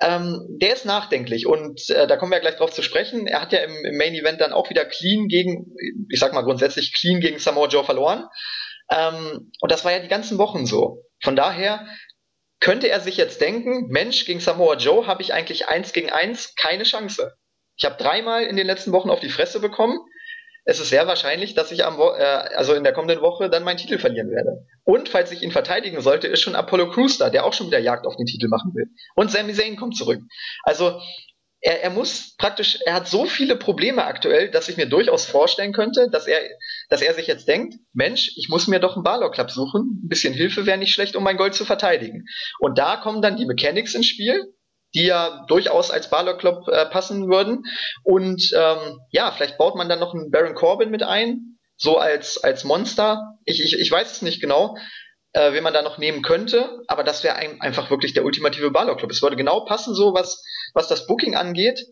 [0.00, 3.26] ähm, der ist nachdenklich und äh, da kommen wir gleich drauf zu sprechen.
[3.26, 5.74] Er hat ja im, im, Main Event dann auch wieder clean gegen,
[6.08, 8.26] ich sag mal grundsätzlich clean gegen Samoa Joe verloren.
[8.90, 11.04] Ähm, und das war ja die ganzen Wochen so.
[11.22, 11.86] Von daher
[12.60, 16.54] könnte er sich jetzt denken, Mensch, gegen Samoa Joe habe ich eigentlich eins gegen eins
[16.54, 17.34] keine Chance.
[17.76, 19.98] Ich habe dreimal in den letzten Wochen auf die Fresse bekommen
[20.68, 23.78] es ist sehr wahrscheinlich, dass ich am äh, also in der kommenden Woche dann meinen
[23.78, 24.66] Titel verlieren werde.
[24.84, 27.78] Und falls ich ihn verteidigen sollte, ist schon Apollo Crews da, der auch schon wieder
[27.78, 28.84] Jagd auf den Titel machen will.
[29.14, 30.20] Und Sami Zayn kommt zurück.
[30.64, 31.00] Also
[31.62, 35.72] er, er muss praktisch, er hat so viele Probleme aktuell, dass ich mir durchaus vorstellen
[35.72, 36.38] könnte, dass er,
[36.90, 40.08] dass er sich jetzt denkt, Mensch, ich muss mir doch einen Barlow Club suchen, ein
[40.08, 42.26] bisschen Hilfe wäre nicht schlecht, um mein Gold zu verteidigen.
[42.58, 44.52] Und da kommen dann die Mechanics ins Spiel,
[44.94, 47.64] die ja durchaus als Balor Club äh, passen würden.
[48.02, 52.42] Und ähm, ja, vielleicht baut man dann noch einen Baron Corbin mit ein, so als,
[52.42, 53.36] als Monster.
[53.44, 54.76] Ich, ich, ich weiß es nicht genau,
[55.32, 58.70] äh, wen man da noch nehmen könnte, aber das wäre ein, einfach wirklich der ultimative
[58.70, 59.10] Balor Club.
[59.10, 60.42] Es würde genau passen, so was,
[60.74, 61.84] was das Booking angeht.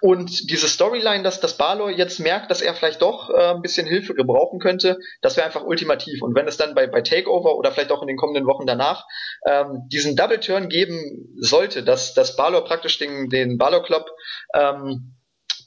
[0.00, 3.86] Und diese Storyline, dass das Balor jetzt merkt, dass er vielleicht doch äh, ein bisschen
[3.86, 6.22] Hilfe gebrauchen könnte, das wäre einfach ultimativ.
[6.22, 9.06] Und wenn es dann bei, bei Takeover oder vielleicht auch in den kommenden Wochen danach
[9.46, 14.06] ähm, diesen Double Turn geben sollte, dass das Balor praktisch den, den Balor Club
[14.54, 15.16] ähm,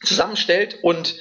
[0.04, 1.16] zusammenstellt und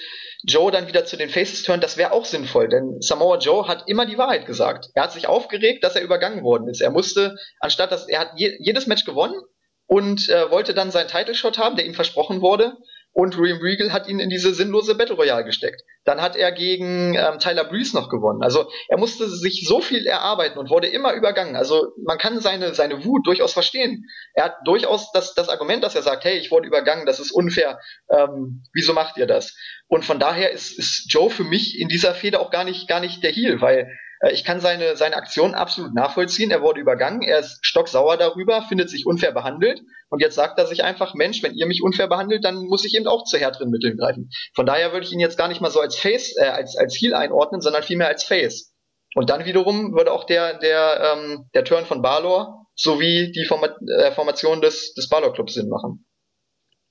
[0.44, 3.88] Joe dann wieder zu den Faces turn, das wäre auch sinnvoll, denn Samoa Joe hat
[3.88, 4.88] immer die Wahrheit gesagt.
[4.94, 6.80] Er hat sich aufgeregt, dass er übergangen worden ist.
[6.80, 9.38] Er musste, anstatt dass er hat je, jedes Match gewonnen
[9.86, 12.78] und äh, wollte dann seinen Title Shot haben, der ihm versprochen wurde
[13.12, 15.82] und William Regal hat ihn in diese sinnlose Battle Royale gesteckt.
[16.04, 18.42] Dann hat er gegen ähm, Tyler Breeze noch gewonnen.
[18.42, 21.56] Also er musste sich so viel erarbeiten und wurde immer übergangen.
[21.56, 24.04] Also man kann seine, seine Wut durchaus verstehen.
[24.34, 27.32] Er hat durchaus das, das Argument, dass er sagt, hey, ich wurde übergangen, das ist
[27.32, 27.80] unfair.
[28.10, 29.56] Ähm, wieso macht ihr das?
[29.88, 33.00] Und von daher ist, ist Joe für mich in dieser Fehde auch gar nicht, gar
[33.00, 33.90] nicht der Heel, weil
[34.28, 36.50] ich kann seine, seine Aktion absolut nachvollziehen.
[36.50, 39.80] Er wurde übergangen, er ist stocksauer darüber, findet sich unfair behandelt.
[40.10, 42.94] Und jetzt sagt er sich einfach, Mensch, wenn ihr mich unfair behandelt, dann muss ich
[42.94, 44.30] eben auch zu härteren Mitteln greifen.
[44.54, 46.94] Von daher würde ich ihn jetzt gar nicht mal so als Face, äh, als, als
[46.96, 48.74] Heel einordnen, sondern vielmehr als Face.
[49.14, 53.74] Und dann wiederum würde auch der, der, ähm, der Turn von Balor sowie die Forma
[53.98, 56.06] äh, Formation des, des Balor Clubs Sinn machen.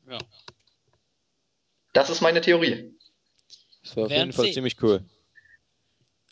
[0.09, 0.17] Ja.
[1.93, 2.91] Das ist meine Theorie.
[3.83, 5.03] Das wäre auf jeden Fall ziemlich cool.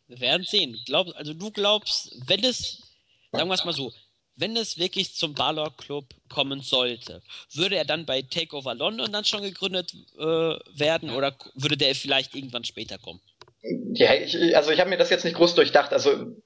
[0.08, 0.80] Wir werden sehen.
[0.86, 2.82] Glaub, also du glaubst, wenn es,
[3.32, 3.92] sagen wir es mal so,
[4.38, 7.22] wenn es wirklich zum Balor Club kommen sollte,
[7.54, 12.36] würde er dann bei Takeover London dann schon gegründet äh, werden oder würde der vielleicht
[12.36, 13.20] irgendwann später kommen?
[13.94, 15.92] Ja, ich, also ich habe mir das jetzt nicht groß durchdacht.
[15.92, 16.38] Also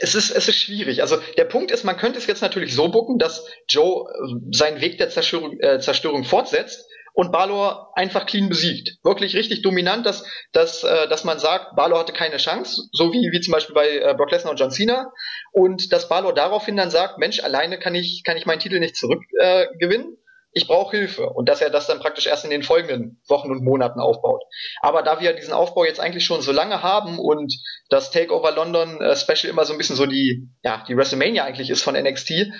[0.00, 1.00] es ist, es ist schwierig.
[1.00, 4.80] Also der Punkt ist, man könnte es jetzt natürlich so bucken, dass Joe äh, seinen
[4.80, 6.89] Weg der Zerstörung, äh, Zerstörung fortsetzt
[7.20, 8.96] und Balor einfach clean besiegt.
[9.04, 13.30] Wirklich richtig dominant, dass, dass, äh, dass man sagt, Balor hatte keine Chance, so wie,
[13.30, 15.12] wie zum Beispiel bei äh, Brock Lesnar und John Cena.
[15.52, 18.96] Und dass Balor daraufhin dann sagt, Mensch, alleine kann ich, kann ich meinen Titel nicht
[18.96, 20.06] zurückgewinnen.
[20.06, 20.16] Äh,
[20.52, 21.28] ich brauche Hilfe.
[21.28, 24.40] Und dass er das dann praktisch erst in den folgenden Wochen und Monaten aufbaut.
[24.80, 27.54] Aber da wir diesen Aufbau jetzt eigentlich schon so lange haben und
[27.90, 31.68] das Takeover London äh, Special immer so ein bisschen so die, ja, die WrestleMania eigentlich
[31.68, 32.50] ist von NXT,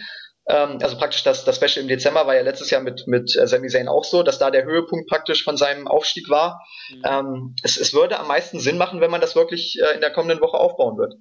[0.50, 3.46] ähm, also praktisch das, das Special im Dezember war ja letztes Jahr mit, mit äh,
[3.46, 6.60] Sami Zayn auch so, dass da der Höhepunkt praktisch von seinem Aufstieg war.
[6.90, 7.02] Mhm.
[7.04, 10.12] Ähm, es, es würde am meisten Sinn machen, wenn man das wirklich äh, in der
[10.12, 11.14] kommenden Woche aufbauen wird.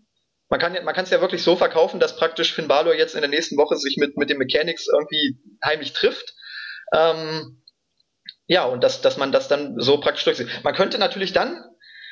[0.50, 3.22] Man kann man kann es ja wirklich so verkaufen, dass praktisch Finn Balor jetzt in
[3.22, 6.34] der nächsten Woche sich mit, mit den Mechanics irgendwie heimlich trifft.
[6.92, 7.62] Ähm,
[8.48, 10.64] ja, und dass, dass man das dann so praktisch durchsieht.
[10.64, 11.64] Man könnte natürlich dann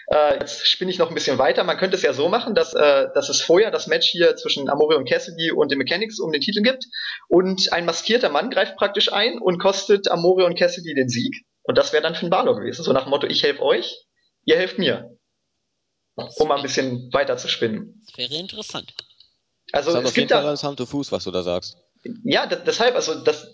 [0.08, 1.64] äh, jetzt spinne ich noch ein bisschen weiter.
[1.64, 4.70] Man könnte es ja so machen, dass, äh, dass es vorher das Match hier zwischen
[4.70, 6.86] Amore und Cassidy und den Mechanics um den Titel gibt
[7.28, 11.46] und ein maskierter Mann greift praktisch ein und kostet Amore und Cassidy den Sieg.
[11.64, 12.84] Und das wäre dann Finn Balor gewesen.
[12.84, 14.06] So nach dem Motto, ich helfe euch,
[14.46, 15.18] ihr helft mir.
[16.16, 18.02] Um mal ein bisschen weiter zu spinnen.
[18.08, 18.94] Das wäre interessant.
[19.74, 21.78] Also das es gibt da, Hand und Fuß, was du da sagst.
[22.24, 23.54] Ja, deshalb, also das,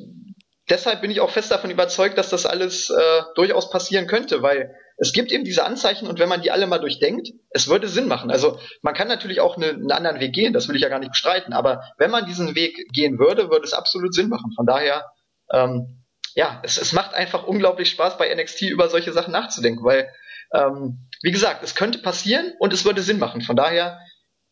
[0.70, 4.74] deshalb bin ich auch fest davon überzeugt, dass das alles äh, durchaus passieren könnte, weil
[4.98, 8.08] es gibt eben diese Anzeichen und wenn man die alle mal durchdenkt, es würde Sinn
[8.08, 8.32] machen.
[8.32, 11.00] Also man kann natürlich auch eine, einen anderen Weg gehen, das will ich ja gar
[11.00, 14.52] nicht bestreiten, aber wenn man diesen Weg gehen würde, würde es absolut Sinn machen.
[14.56, 15.06] Von daher,
[15.52, 16.04] ähm,
[16.36, 20.10] ja, es, es macht einfach unglaublich Spaß bei NXT über solche Sachen nachzudenken, weil,
[20.54, 23.42] ähm, wie gesagt, es könnte passieren und es würde Sinn machen.
[23.42, 24.00] Von daher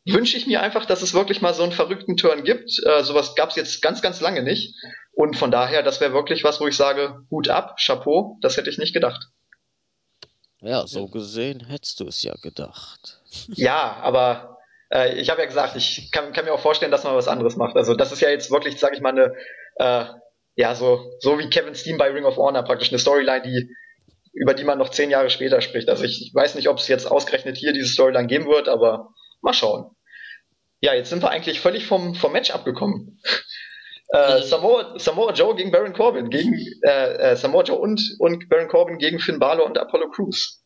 [0.06, 2.72] wünsche ich mir einfach, dass es wirklich mal so einen verrückten Turn gibt.
[2.86, 4.76] Äh, sowas gab es jetzt ganz, ganz lange nicht.
[5.14, 8.70] Und von daher, das wäre wirklich was, wo ich sage, Hut ab, Chapeau, das hätte
[8.70, 9.30] ich nicht gedacht.
[10.62, 13.20] Ja, so gesehen hättest du es ja gedacht.
[13.48, 14.60] Ja, aber
[14.92, 17.56] äh, ich habe ja gesagt, ich kann, kann, mir auch vorstellen, dass man was anderes
[17.56, 17.76] macht.
[17.76, 19.34] Also das ist ja jetzt wirklich, sage ich mal, eine,
[19.78, 20.06] äh,
[20.56, 23.76] ja, so, so wie Kevin Steen bei Ring of Honor praktisch eine Storyline, die
[24.34, 25.90] über die man noch zehn Jahre später spricht.
[25.90, 29.10] Also ich, ich weiß nicht, ob es jetzt ausgerechnet hier diese Storyline geben wird, aber
[29.42, 29.92] mal schauen.
[30.80, 33.20] Ja, jetzt sind wir eigentlich völlig vom, vom Match abgekommen.
[34.14, 36.54] Äh, Samoa, Samoa Joe gegen Baron Corbin, gegen
[36.84, 40.62] äh, äh, Samoa Joe und, und Baron Corbin gegen Finn Balor und Apollo Crews.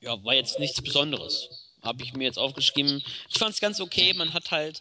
[0.00, 1.48] Ja, war jetzt nichts Besonderes.
[1.82, 3.02] Habe ich mir jetzt aufgeschrieben.
[3.28, 4.14] Ich fand es ganz okay.
[4.14, 4.80] Man hat halt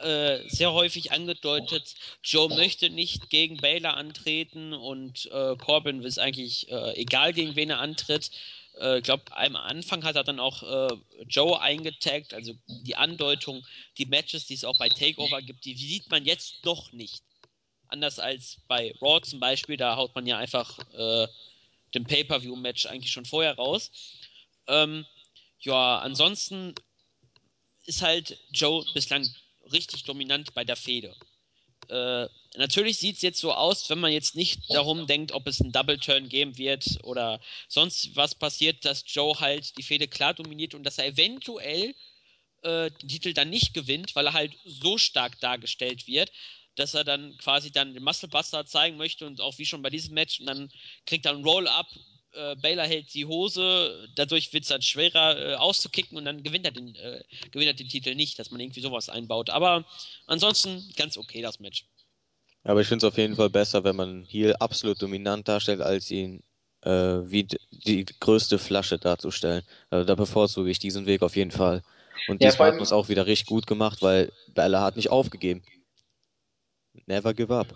[0.00, 1.94] äh, sehr häufig angedeutet,
[2.24, 7.70] Joe möchte nicht gegen Baylor antreten und äh, Corbin ist eigentlich äh, egal, gegen wen
[7.70, 8.30] er antritt.
[8.80, 10.96] Äh, ich glaube, am Anfang hat er dann auch äh,
[11.28, 13.64] Joe eingetaggt, also die Andeutung,
[13.98, 17.22] die Matches, die es auch bei Takeover gibt, die sieht man jetzt noch nicht.
[17.92, 21.28] Anders als bei Raw zum Beispiel, da haut man ja einfach äh,
[21.94, 23.90] den Pay-Per-View-Match eigentlich schon vorher raus.
[24.66, 25.04] Ähm,
[25.60, 26.74] ja, ansonsten
[27.84, 29.28] ist halt Joe bislang
[29.70, 31.14] richtig dominant bei der Fehde.
[31.90, 35.60] Äh, natürlich sieht es jetzt so aus, wenn man jetzt nicht darum denkt, ob es
[35.60, 40.32] einen Double Turn geben wird oder sonst was passiert, dass Joe halt die Fehde klar
[40.32, 41.94] dominiert und dass er eventuell
[42.62, 46.32] äh, den Titel dann nicht gewinnt, weil er halt so stark dargestellt wird
[46.76, 49.90] dass er dann quasi dann den Muscle Buster zeigen möchte und auch wie schon bei
[49.90, 50.70] diesem Match und dann
[51.06, 51.86] kriegt er ein Roll-Up,
[52.34, 56.64] äh, Baylor hält die Hose, dadurch wird es dann schwerer äh, auszukicken und dann gewinnt
[56.64, 59.50] er, den, äh, gewinnt er den Titel nicht, dass man irgendwie sowas einbaut.
[59.50, 59.84] Aber
[60.26, 61.86] ansonsten ganz okay das Match.
[62.64, 66.10] Aber ich finde es auf jeden Fall besser, wenn man hier absolut dominant darstellt, als
[66.10, 66.42] ihn
[66.82, 69.62] äh, wie die größte Flasche darzustellen.
[69.90, 71.82] Also da bevorzuge ich diesen Weg auf jeden Fall.
[72.28, 75.10] Und ja, diesmal hat man es auch wieder richtig gut gemacht, weil Bella hat nicht
[75.10, 75.62] aufgegeben.
[77.06, 77.68] Never give up.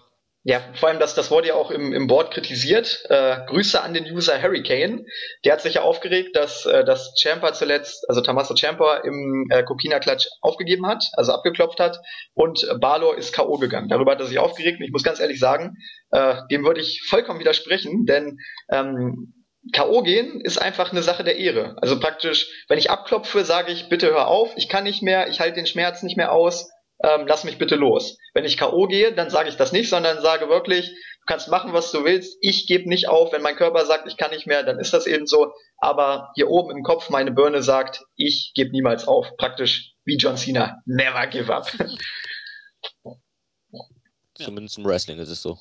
[0.48, 3.04] Ja, vor allem, das, das wurde ja auch im, im Board kritisiert.
[3.08, 5.04] Äh, Grüße an den User Hurricane.
[5.44, 9.64] Der hat sich ja aufgeregt, dass, äh, dass Champa zuletzt, also Tommaso Champa im äh,
[9.64, 11.98] Kokina-Klatsch aufgegeben hat, also abgeklopft hat
[12.34, 13.58] und Balor ist K.O.
[13.58, 13.88] gegangen.
[13.88, 15.78] Darüber hat er sich aufgeregt und ich muss ganz ehrlich sagen,
[16.12, 18.38] äh, dem würde ich vollkommen widersprechen, denn
[18.70, 19.34] ähm,
[19.72, 20.02] K.O.
[20.02, 21.74] gehen ist einfach eine Sache der Ehre.
[21.82, 25.40] Also praktisch, wenn ich abklopfe, sage ich, bitte hör auf, ich kann nicht mehr, ich
[25.40, 26.70] halte den Schmerz nicht mehr aus,
[27.02, 28.18] ähm, lass mich bitte los.
[28.34, 28.86] Wenn ich K.O.
[28.86, 32.38] gehe, dann sage ich das nicht, sondern sage wirklich, du kannst machen, was du willst,
[32.40, 33.32] ich gebe nicht auf.
[33.32, 35.52] Wenn mein Körper sagt, ich kann nicht mehr, dann ist das eben so.
[35.78, 39.36] Aber hier oben im Kopf meine Birne sagt, ich gebe niemals auf.
[39.36, 41.70] Praktisch wie John Cena, never give up.
[44.34, 45.58] Zumindest im Wrestling ist es so.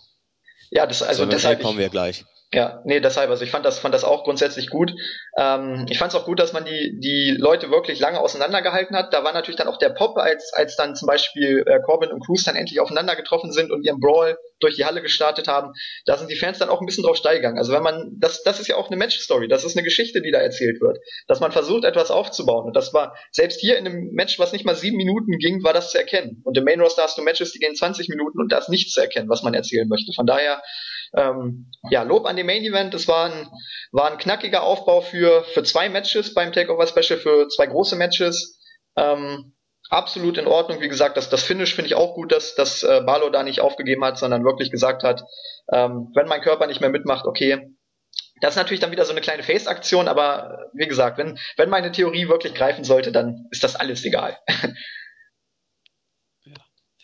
[0.70, 2.26] Ja, das also deshalb kommen wir gleich.
[2.54, 4.94] Ja, nee, deshalb, also ich fand das, fand das auch grundsätzlich gut.
[5.38, 9.14] Ähm, ich fand es auch gut, dass man die, die Leute wirklich lange auseinandergehalten hat.
[9.14, 12.24] Da war natürlich dann auch der Pop, als, als dann zum Beispiel äh, Corbin und
[12.24, 15.74] Cruz dann endlich aufeinander getroffen sind und ihren Brawl durch die Halle gestartet haben.
[16.06, 18.60] Da sind die Fans dann auch ein bisschen drauf steil Also wenn man, das, das
[18.60, 21.00] ist ja auch eine Match-Story, das ist eine Geschichte, die da erzählt wird.
[21.28, 22.66] Dass man versucht, etwas aufzubauen.
[22.66, 25.74] Und das war, selbst hier in einem Match, was nicht mal sieben Minuten ging, war
[25.74, 26.42] das zu erkennen.
[26.46, 28.94] Und im Main Roster hast du Matches, die gehen 20 Minuten und da ist nichts
[28.94, 30.14] zu erkennen, was man erzählen möchte.
[30.14, 30.62] Von daher,
[31.16, 32.94] ähm, ja, Lob an dem Main Event.
[32.94, 33.48] Es war ein,
[33.92, 38.60] war ein knackiger Aufbau für, für zwei Matches beim Takeover Special, für zwei große Matches.
[38.98, 39.56] Ähm,
[39.90, 40.82] absolut in Ordnung.
[40.82, 43.62] Wie gesagt, das, das Finish finde ich auch gut, dass, dass äh, Barlow da nicht
[43.62, 45.24] aufgegeben hat, sondern wirklich gesagt hat,
[45.72, 47.72] ähm, wenn mein Körper nicht mehr mitmacht, okay.
[48.42, 51.92] Das ist natürlich dann wieder so eine kleine Face-Aktion, aber wie gesagt, wenn, wenn meine
[51.92, 54.38] Theorie wirklich greifen sollte, dann ist das alles egal.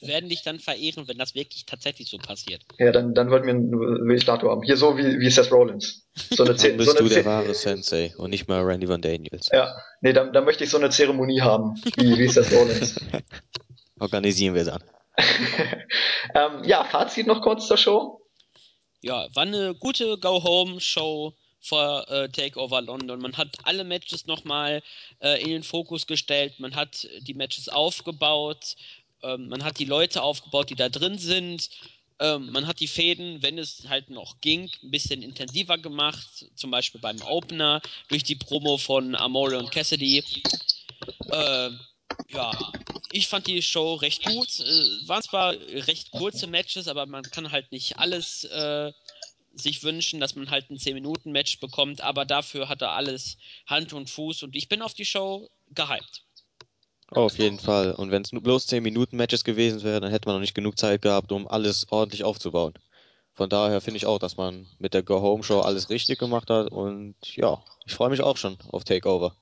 [0.02, 2.64] werden dich dann verehren, wenn das wirklich tatsächlich so passiert.
[2.80, 4.64] Ja, dann, dann wollten wir einen Statue haben.
[4.64, 6.08] Hier so wie, wie Seth Rollins.
[6.32, 9.02] So eine dann bist so eine du der wahre Sensei und nicht mal Randy Van
[9.02, 9.50] Daniels.
[9.52, 13.00] Ja, nee, dann, dann möchte ich so eine Zeremonie haben, wie, wie Seth Rollins.
[14.00, 14.84] Organisieren wir dann.
[16.36, 18.22] ähm, ja, Fazit noch kurz zur Show.
[19.02, 23.20] Ja, war eine gute Go-Home-Show vor äh, Takeover London.
[23.20, 24.82] Man hat alle Matches nochmal
[25.20, 28.76] äh, in den Fokus gestellt, man hat die Matches aufgebaut,
[29.24, 31.70] ähm, man hat die Leute aufgebaut, die da drin sind.
[32.20, 36.46] Ähm, man hat die Fäden, wenn es halt noch ging, ein bisschen intensiver gemacht.
[36.56, 40.24] Zum Beispiel beim Opener durch die Promo von Amore und Cassidy.
[41.32, 41.70] Äh,
[42.30, 42.74] ja,
[43.12, 44.60] ich fand die Show recht gut.
[44.60, 48.92] Äh, waren zwar recht kurze Matches, aber man kann halt nicht alles äh,
[49.54, 54.10] sich wünschen, dass man halt ein 10-Minuten-Match bekommt, aber dafür hat er alles Hand und
[54.10, 56.24] Fuß und ich bin auf die Show gehypt.
[57.12, 57.94] Auf jeden Fall.
[57.94, 61.02] Und wenn es nur bloß 10-Minuten-Matches gewesen wären, dann hätte man noch nicht genug Zeit
[61.02, 62.74] gehabt, um alles ordentlich aufzubauen.
[63.34, 67.16] Von daher finde ich auch, dass man mit der Go-Home-Show alles richtig gemacht hat und
[67.36, 69.36] ja, ich freue mich auch schon auf Takeover.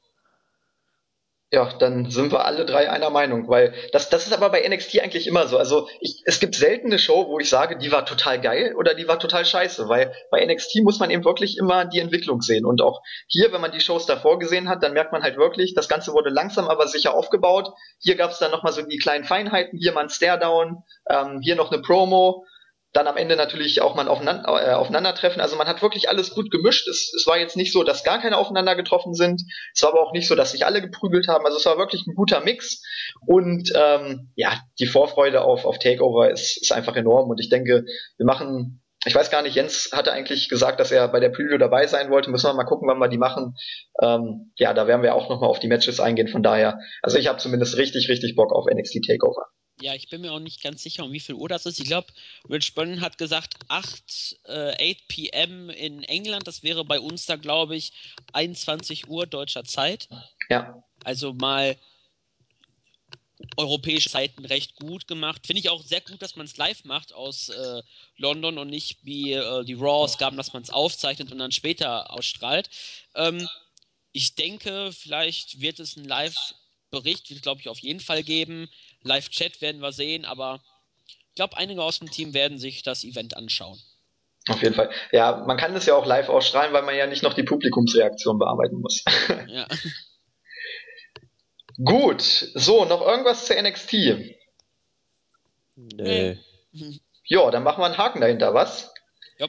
[1.52, 5.00] Ja, dann sind wir alle drei einer Meinung, weil das, das ist aber bei NXT
[5.00, 5.58] eigentlich immer so.
[5.58, 8.93] Also ich, es gibt selten eine Show, wo ich sage, die war total geil oder
[8.93, 12.66] die war total scheiße, weil bei NXT muss man eben wirklich immer die Entwicklung sehen.
[12.66, 15.74] Und auch hier, wenn man die Shows davor gesehen hat, dann merkt man halt wirklich,
[15.74, 17.74] das Ganze wurde langsam aber sicher aufgebaut.
[17.97, 21.56] Hier gab es dann nochmal so die kleinen Feinheiten, hier mal ein Stare-Down, ähm, hier
[21.56, 22.45] noch eine Promo
[22.91, 25.41] dann am Ende natürlich auch mal aufeinander, äh, aufeinandertreffen.
[25.41, 26.87] Also man hat wirklich alles gut gemischt.
[26.87, 29.41] Es, es war jetzt nicht so, dass gar keine aufeinander getroffen sind.
[29.75, 31.45] Es war aber auch nicht so, dass sich alle geprügelt haben.
[31.45, 32.81] Also es war wirklich ein guter Mix.
[33.27, 37.29] Und ähm, ja, die Vorfreude auf, auf Takeover ist, ist einfach enorm.
[37.29, 37.85] Und ich denke,
[38.17, 41.59] wir machen, ich weiß gar nicht, Jens hatte eigentlich gesagt, dass er bei der Preview
[41.59, 42.31] dabei sein wollte.
[42.31, 43.55] Müssen wir mal gucken, wann wir die machen.
[44.01, 46.27] Ähm, ja, da werden wir auch nochmal auf die Matches eingehen.
[46.27, 49.45] Von daher, also ich habe zumindest richtig, richtig Bock auf NXT Takeover.
[49.82, 51.80] Ja, ich bin mir auch nicht ganz sicher, um wie viel Uhr das ist.
[51.80, 52.07] Ich glaube,
[52.49, 55.69] Rich Byrne hat gesagt 8, äh, 8 p.m.
[55.69, 56.47] in England.
[56.47, 57.93] Das wäre bei uns da, glaube ich,
[58.34, 60.09] 21 Uhr deutscher Zeit.
[60.49, 60.84] Ja.
[61.03, 61.77] Also mal
[63.55, 65.47] europäische Zeiten recht gut gemacht.
[65.47, 67.82] Finde ich auch sehr gut, dass man es live macht aus äh,
[68.17, 72.69] London und nicht wie äh, die Raw-Ausgaben, dass man es aufzeichnet und dann später ausstrahlt.
[73.15, 73.47] Ähm,
[74.11, 78.69] ich denke, vielleicht wird es ein Live-Bericht, wird glaube ich auf jeden Fall geben.
[79.04, 80.62] Live-Chat werden wir sehen, aber
[81.08, 83.80] ich glaube, einige aus dem Team werden sich das Event anschauen.
[84.47, 84.89] Auf jeden Fall.
[85.12, 88.39] Ja, man kann das ja auch live ausstrahlen, weil man ja nicht noch die Publikumsreaktion
[88.39, 89.04] bearbeiten muss.
[89.47, 89.68] Ja.
[91.82, 93.93] Gut, so, noch irgendwas zu NXT?
[95.76, 96.38] Nee.
[97.24, 98.93] Ja, dann machen wir einen Haken dahinter, was?
[99.38, 99.47] Ja.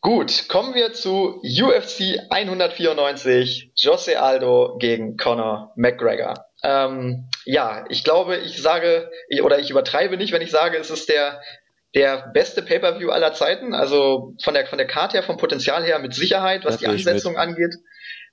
[0.00, 6.47] Gut, kommen wir zu UFC 194, Jose Aldo gegen Conor McGregor.
[6.62, 9.10] Ähm, ja, ich glaube, ich sage,
[9.42, 11.40] oder ich übertreibe nicht, wenn ich sage, es ist der,
[11.94, 13.74] der beste Pay-Per-View aller Zeiten.
[13.74, 16.86] Also von der, von der Karte her, vom Potenzial her mit Sicherheit, was das die
[16.86, 17.74] Ansetzung angeht.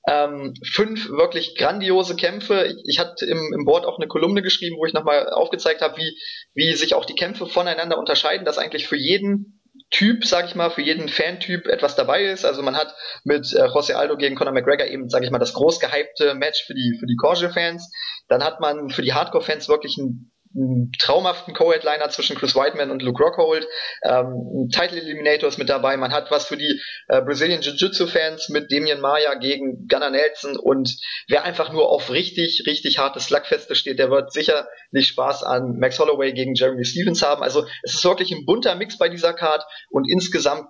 [0.08, 2.66] Ähm, fünf wirklich grandiose Kämpfe.
[2.66, 5.98] Ich, ich hatte im, im Board auch eine Kolumne geschrieben, wo ich nochmal aufgezeigt habe,
[5.98, 6.18] wie,
[6.54, 9.55] wie sich auch die Kämpfe voneinander unterscheiden, dass eigentlich für jeden
[9.96, 12.44] Typ, sag ich mal, für jeden Fantyp etwas dabei ist.
[12.44, 12.94] Also man hat
[13.24, 16.66] mit äh, José Aldo gegen Conor McGregor eben, sag ich mal, das groß gehypte Match
[16.66, 17.90] für die für die Corge-Fans.
[18.28, 20.34] Dann hat man für die Hardcore-Fans wirklich ein
[21.00, 23.68] traumhaften Co-Headliner zwischen Chris Whiteman und Luke Rockhold.
[24.04, 25.98] Ähm, Title Eliminator ist mit dabei.
[25.98, 30.58] Man hat was für die äh, Brazilian Jiu-Jitsu-Fans mit Damien Maya gegen Gunnar Nelson.
[30.58, 30.96] Und
[31.28, 36.00] wer einfach nur auf richtig, richtig harte Slugfeste steht, der wird sicherlich Spaß an Max
[36.00, 37.44] Holloway gegen Jeremy Stevens haben.
[37.44, 40.68] Also es ist wirklich ein bunter Mix bei dieser Card und insgesamt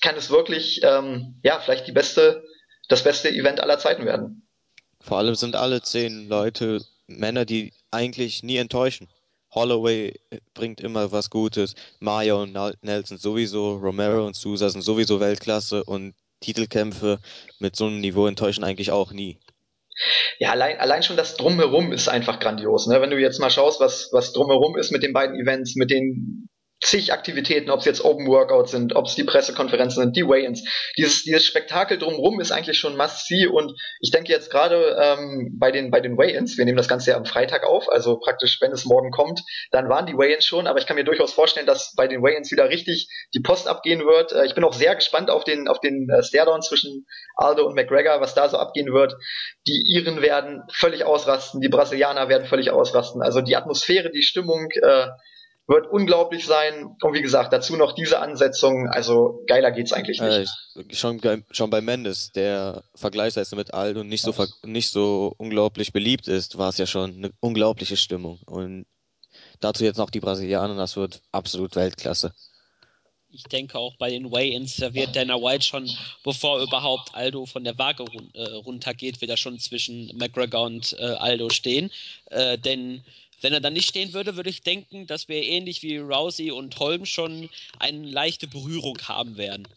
[0.00, 2.44] kann es wirklich, ähm, ja, vielleicht die beste,
[2.88, 4.48] das beste Event aller Zeiten werden.
[5.00, 9.08] Vor allem sind alle zehn Leute Männer, die eigentlich nie enttäuschen.
[9.54, 10.14] Holloway
[10.54, 16.14] bringt immer was Gutes, Mario und Nelson sowieso, Romero und Sousa sind sowieso Weltklasse und
[16.40, 17.18] Titelkämpfe
[17.58, 19.38] mit so einem Niveau enttäuschen eigentlich auch nie.
[20.38, 22.86] Ja, allein, allein schon das Drumherum ist einfach grandios.
[22.86, 23.00] Ne?
[23.00, 26.47] Wenn du jetzt mal schaust, was, was Drumherum ist mit den beiden Events, mit den
[26.80, 30.62] zig Aktivitäten, ob es jetzt Open Workouts sind, ob es die Pressekonferenzen sind, die Weigh-ins.
[30.96, 35.72] Dieses, dieses Spektakel drumherum ist eigentlich schon must-see und ich denke jetzt gerade ähm, bei
[35.72, 38.70] den, bei den Weigh-ins, wir nehmen das Ganze ja am Freitag auf, also praktisch, wenn
[38.70, 39.40] es morgen kommt,
[39.72, 42.52] dann waren die Weigh-ins schon, aber ich kann mir durchaus vorstellen, dass bei den Weigh-ins
[42.52, 44.32] wieder richtig die Post abgehen wird.
[44.32, 47.06] Äh, ich bin auch sehr gespannt auf den, auf den äh, Stairdown zwischen
[47.36, 49.14] Aldo und McGregor, was da so abgehen wird.
[49.66, 53.20] Die Iren werden völlig ausrasten, die Brasilianer werden völlig ausrasten.
[53.20, 55.08] Also die Atmosphäre, die Stimmung, äh,
[55.68, 56.96] wird unglaublich sein.
[57.00, 58.88] Und wie gesagt, dazu noch diese Ansetzung.
[58.88, 60.50] Also geiler geht's eigentlich nicht.
[60.74, 66.26] Äh, schon, schon bei Mendes, der vergleichsweise mit Aldo nicht so, nicht so unglaublich beliebt
[66.26, 68.40] ist, war es ja schon eine unglaubliche Stimmung.
[68.46, 68.86] Und
[69.60, 72.32] dazu jetzt noch die Brasilianer, das wird absolut Weltklasse.
[73.30, 75.90] Ich denke auch bei den Weigh-Ins, da wird Dana White schon,
[76.24, 80.96] bevor überhaupt Aldo von der Waage run äh, runtergeht, wird er schon zwischen McGregor und
[80.98, 81.90] äh, Aldo stehen.
[82.30, 83.04] Äh, denn
[83.40, 86.78] wenn er dann nicht stehen würde, würde ich denken, dass wir ähnlich wie Rousey und
[86.78, 89.68] Holm schon eine leichte Berührung haben werden.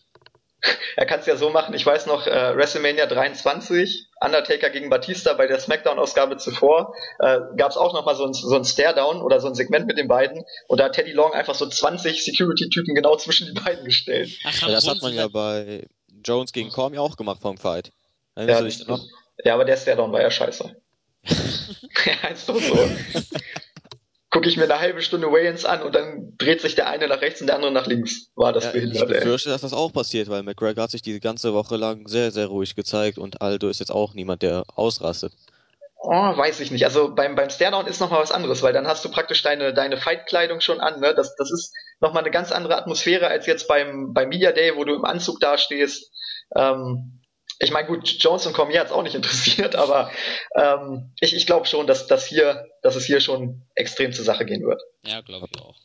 [0.96, 5.34] Er kann es ja so machen, ich weiß noch, äh, WrestleMania 23, Undertaker gegen Batista
[5.34, 9.40] bei der Smackdown-Ausgabe zuvor, äh, gab es auch nochmal so ein, so ein Stare-Down oder
[9.40, 12.94] so ein Segment mit den beiden und da hat Teddy Long einfach so 20 Security-Typen
[12.94, 14.30] genau zwischen die beiden gestellt.
[14.44, 15.88] Ach, ja, das hat man ja bei
[16.24, 17.92] Jones gegen Cormier auch gemacht vom Fight.
[18.38, 18.64] Ja,
[19.44, 20.76] ja, aber der Stare-Down war ja scheiße.
[22.06, 22.76] ja, ist doch so.
[24.32, 27.22] Gucke ich mir eine halbe Stunde Wayans an und dann dreht sich der eine nach
[27.22, 28.32] rechts und der andere nach links.
[28.36, 29.20] War das Ja, behindert, ich ey.
[29.20, 32.48] befürchte, dass das auch passiert, weil McGregor hat sich die ganze Woche lang sehr, sehr
[32.48, 35.34] ruhig gezeigt und Aldo ist jetzt auch niemand, der ausrastet.
[36.04, 36.86] Oh, weiß ich nicht.
[36.86, 39.98] Also beim, beim Stairdown ist nochmal was anderes, weil dann hast du praktisch deine, deine
[39.98, 41.00] Fight-Kleidung schon an.
[41.00, 41.14] Ne?
[41.14, 44.84] Das, das ist nochmal eine ganz andere Atmosphäre als jetzt beim, beim Media Day, wo
[44.84, 46.12] du im Anzug dastehst.
[46.56, 47.21] Ähm,
[47.62, 50.12] ich meine, gut, Jones und Cormier hat's auch nicht interessiert, aber
[50.56, 54.46] ähm, ich, ich glaube schon, dass, dass, hier, dass es hier schon extrem zur Sache
[54.46, 54.82] gehen wird.
[55.06, 55.76] Ja, glaube ich auch.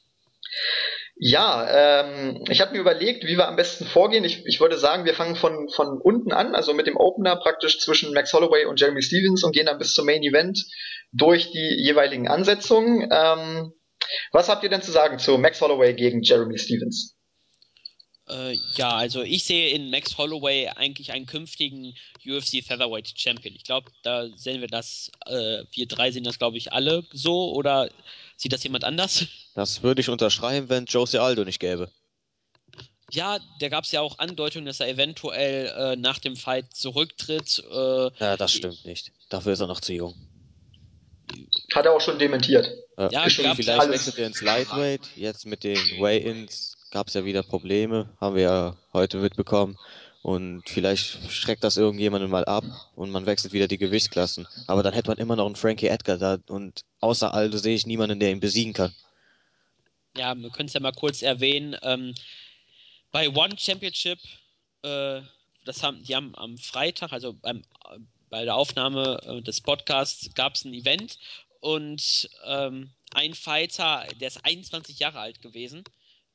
[1.19, 4.25] Ja, ähm, ich habe mir überlegt, wie wir am besten vorgehen.
[4.25, 7.79] Ich, ich würde sagen, wir fangen von, von unten an, also mit dem Opener praktisch
[7.81, 10.63] zwischen Max Holloway und Jeremy Stevens und gehen dann bis zum Main Event
[11.13, 13.09] durch die jeweiligen Ansetzungen.
[13.11, 13.73] Ähm,
[14.31, 17.16] was habt ihr denn zu sagen zu Max Holloway gegen Jeremy Stevens?
[18.29, 21.95] Äh, ja, also ich sehe in Max Holloway eigentlich einen künftigen
[22.27, 23.55] UFC Featherweight Champion.
[23.55, 27.53] Ich glaube, da sehen wir das, äh, wir drei sehen das, glaube ich, alle so
[27.53, 27.89] oder
[28.37, 29.27] sieht das jemand anders?
[29.55, 31.91] Das würde ich unterschreiben, wenn Jose Aldo nicht gäbe.
[33.13, 37.63] Ja, da gab es ja auch Andeutungen, dass er eventuell äh, nach dem Fight zurücktritt.
[37.71, 39.13] Äh, Ja, das stimmt nicht.
[39.29, 40.15] Dafür ist er noch zu jung.
[41.75, 42.69] Hat er auch schon dementiert.
[42.99, 45.03] Ja, Ja, schon vielleicht wechselt er ins Lightweight.
[45.15, 49.79] Jetzt mit den Weigh-Ins gab es ja wieder Probleme, haben wir ja heute mitbekommen.
[50.23, 52.65] Und vielleicht schreckt das irgendjemanden mal ab
[52.97, 54.49] und man wechselt wieder die Gewichtsklassen.
[54.67, 57.87] Aber dann hätte man immer noch einen Frankie Edgar da und außer Aldo sehe ich
[57.87, 58.93] niemanden, der ihn besiegen kann.
[60.17, 61.77] ja, wir können es ja mal kurz erwähnen.
[61.83, 62.15] Ähm,
[63.13, 64.19] bei One Championship,
[64.83, 65.21] äh,
[65.65, 67.63] das haben, die haben am Freitag, also beim,
[68.29, 71.19] bei der Aufnahme äh, des Podcasts, gab es ein Event
[71.61, 75.85] und ähm, ein Fighter, der ist 21 Jahre alt gewesen,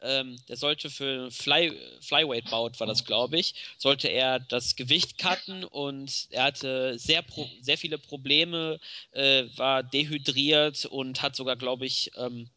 [0.02, 1.72] ähm, der sollte für Fly,
[2.02, 7.22] Flyweight Bout, war das glaube ich, sollte er das Gewicht cutten und er hatte sehr,
[7.22, 8.80] pro, sehr viele Probleme,
[9.12, 12.50] äh, war dehydriert und hat sogar glaube ich ähm,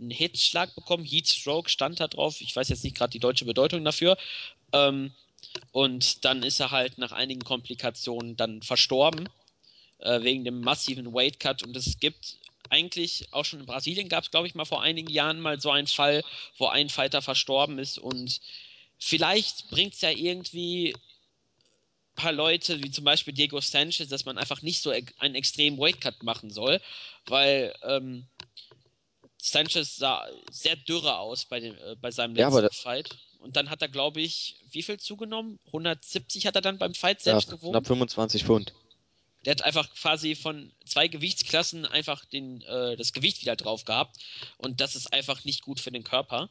[0.00, 1.04] einen Hitschlag bekommen.
[1.04, 2.40] Heat Stroke stand da drauf.
[2.40, 4.16] Ich weiß jetzt nicht gerade die deutsche Bedeutung dafür.
[4.72, 5.12] Ähm,
[5.72, 9.28] und dann ist er halt nach einigen Komplikationen dann verstorben,
[9.98, 11.62] äh, wegen dem massiven Weight Cut.
[11.62, 12.36] Und es gibt
[12.70, 15.70] eigentlich auch schon in Brasilien gab es, glaube ich, mal vor einigen Jahren mal so
[15.70, 16.22] einen Fall,
[16.56, 17.98] wo ein Fighter verstorben ist.
[17.98, 18.40] Und
[18.98, 24.38] vielleicht bringt es ja irgendwie ein paar Leute, wie zum Beispiel Diego Sanchez, dass man
[24.38, 26.80] einfach nicht so einen extremen Weight Cut machen soll,
[27.26, 28.26] weil ähm,
[29.40, 33.08] Sanchez sah sehr dürre aus bei, dem, äh, bei seinem Ja, letzten aber Fight.
[33.38, 35.60] Und dann hat er, glaube ich, wie viel zugenommen?
[35.66, 37.72] 170 hat er dann beim Fight Ja, selbst gewogen.
[37.72, 38.74] knapp 25 Pfund.
[39.44, 44.16] Der hat einfach quasi von zwei Gewichtsklassen einfach den, äh, das Gewicht wieder drauf gehabt.
[44.56, 46.50] Und das ist einfach nicht gut für den Körper.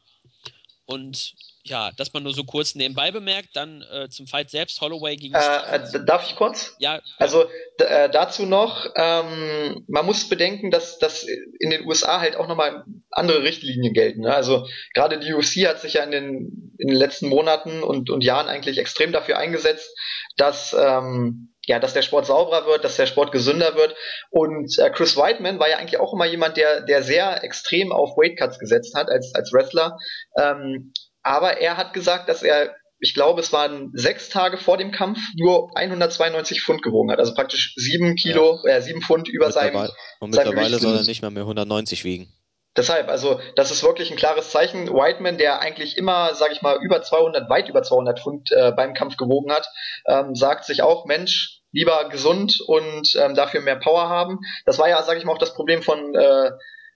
[0.88, 1.34] Und
[1.64, 5.34] ja, dass man nur so kurz nebenbei bemerkt, dann äh, zum Fight selbst, Holloway gegen
[5.34, 6.74] Äh, äh, darf ich kurz?
[6.78, 7.44] Ja, Also
[7.76, 12.84] äh, dazu noch, ähm, man muss bedenken, dass, dass in den USA halt auch nochmal
[13.10, 14.22] andere Richtlinien gelten.
[14.22, 14.34] Ne?
[14.34, 18.24] Also gerade die UFC hat sich ja in den, in den letzten Monaten und, und
[18.24, 19.94] Jahren eigentlich extrem dafür eingesetzt,
[20.38, 23.94] dass, ähm, ja, dass der Sport sauberer wird, dass der Sport gesünder wird.
[24.30, 28.16] Und äh, Chris Weidman war ja eigentlich auch immer jemand, der, der sehr extrem auf
[28.16, 29.98] Weightcuts gesetzt hat als, als Wrestler.
[30.36, 30.92] Ähm,
[31.22, 35.20] aber er hat gesagt, dass er ich glaube, es waren sechs Tage vor dem Kampf
[35.36, 37.20] nur 192 Pfund gewogen hat.
[37.20, 39.88] Also praktisch sieben Kilo, äh, sieben Pfund über seinem.
[40.18, 42.32] Und mittlerweile Gewicht soll er nicht mehr mehr 190 wiegen.
[42.76, 44.88] Deshalb, also das ist wirklich ein klares Zeichen.
[44.88, 48.94] Whiteman, der eigentlich immer, sage ich mal, über 200, weit über 200 Pfund äh, beim
[48.94, 49.68] Kampf gewogen hat,
[50.06, 54.40] ähm, sagt sich auch, Mensch, lieber gesund und ähm, dafür mehr Power haben.
[54.64, 56.50] Das war ja, sage ich mal, auch das Problem von äh,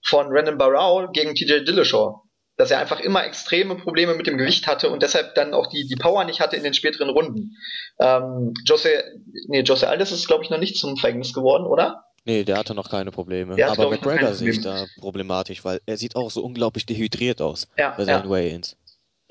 [0.05, 2.23] von Brandon Barrow gegen TJ Dillashaw,
[2.57, 5.87] dass er einfach immer extreme Probleme mit dem Gewicht hatte und deshalb dann auch die
[5.87, 7.57] die Power nicht hatte in den späteren Runden.
[8.01, 9.05] Ähm, Jose,
[9.49, 12.05] nee, Jose Aldes ist glaube ich noch nicht zum Verhängnis geworden, oder?
[12.25, 13.57] Nee, der hatte noch keine Probleme.
[13.57, 17.43] Der hat, Aber McGregor sehe ich da problematisch, weil er sieht auch so unglaublich dehydriert
[17.43, 18.18] aus Ja, bei ja.
[18.18, 18.77] seinen Weigh-Ins.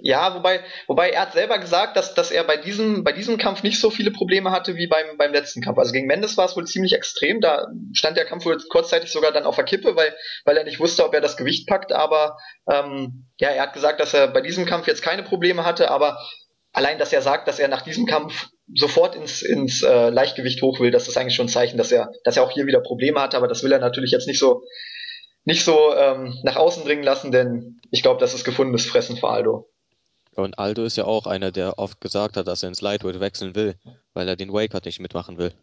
[0.03, 3.61] Ja, wobei, wobei er hat selber gesagt, dass, dass er bei diesem, bei diesem Kampf
[3.61, 5.77] nicht so viele Probleme hatte wie beim, beim letzten Kampf.
[5.77, 7.39] Also gegen Mendes war es wohl ziemlich extrem.
[7.39, 10.79] Da stand der Kampf wohl kurzzeitig sogar dann auf der Kippe, weil, weil er nicht
[10.79, 11.91] wusste, ob er das Gewicht packt.
[11.93, 12.37] Aber
[12.71, 16.17] ähm, ja, er hat gesagt, dass er bei diesem Kampf jetzt keine Probleme hatte, aber
[16.73, 20.79] allein, dass er sagt, dass er nach diesem Kampf sofort ins, ins äh, Leichtgewicht hoch
[20.79, 23.21] will, das ist eigentlich schon ein Zeichen, dass er, dass er auch hier wieder Probleme
[23.21, 24.63] hatte, aber das will er natürlich jetzt nicht so
[25.43, 29.29] nicht so ähm, nach außen dringen lassen, denn ich glaube, das ist gefundenes Fressen für
[29.29, 29.70] Aldo.
[30.35, 33.55] Und Aldo ist ja auch einer, der oft gesagt hat, dass er ins Lightweight wechseln
[33.55, 33.75] will,
[34.13, 35.53] weil er den Wake-Cut nicht mitmachen will.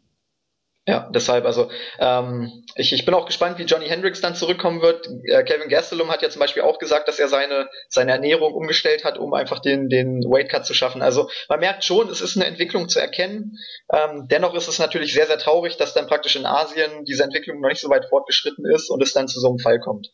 [0.88, 5.06] Ja, deshalb, also ähm, ich, ich bin auch gespannt, wie Johnny Hendricks dann zurückkommen wird.
[5.24, 9.04] Äh, Kevin Gastelum hat ja zum Beispiel auch gesagt, dass er seine, seine Ernährung umgestellt
[9.04, 11.02] hat, um einfach den, den Weight Cut zu schaffen.
[11.02, 13.58] Also man merkt schon, es ist eine Entwicklung zu erkennen.
[13.92, 17.60] Ähm, dennoch ist es natürlich sehr, sehr traurig, dass dann praktisch in Asien diese Entwicklung
[17.60, 20.08] noch nicht so weit fortgeschritten ist und es dann zu so einem Fall kommt.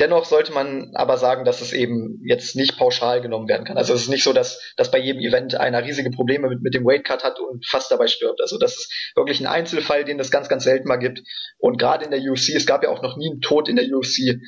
[0.00, 3.76] Dennoch sollte man aber sagen, dass es eben jetzt nicht pauschal genommen werden kann.
[3.76, 6.74] Also es ist nicht so, dass, dass bei jedem Event einer riesige Probleme mit, mit
[6.74, 8.40] dem Weightcut hat und fast dabei stirbt.
[8.40, 11.22] Also das ist wirklich ein Einzelfall, den es ganz, ganz selten mal gibt.
[11.58, 13.86] Und gerade in der UFC, es gab ja auch noch nie einen Tod in der
[13.86, 14.40] UFC,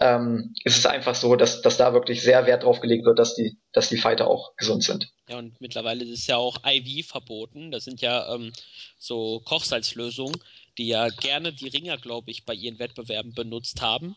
[0.00, 3.36] ähm, ist es einfach so, dass, dass da wirklich sehr Wert drauf gelegt wird, dass
[3.36, 5.08] die, dass die Fighter auch gesund sind.
[5.28, 7.70] Ja, und mittlerweile ist ja auch IV verboten.
[7.70, 8.52] Das sind ja ähm,
[8.98, 10.36] so Kochsalzlösungen,
[10.78, 14.16] die ja gerne die Ringer, glaube ich, bei ihren Wettbewerben benutzt haben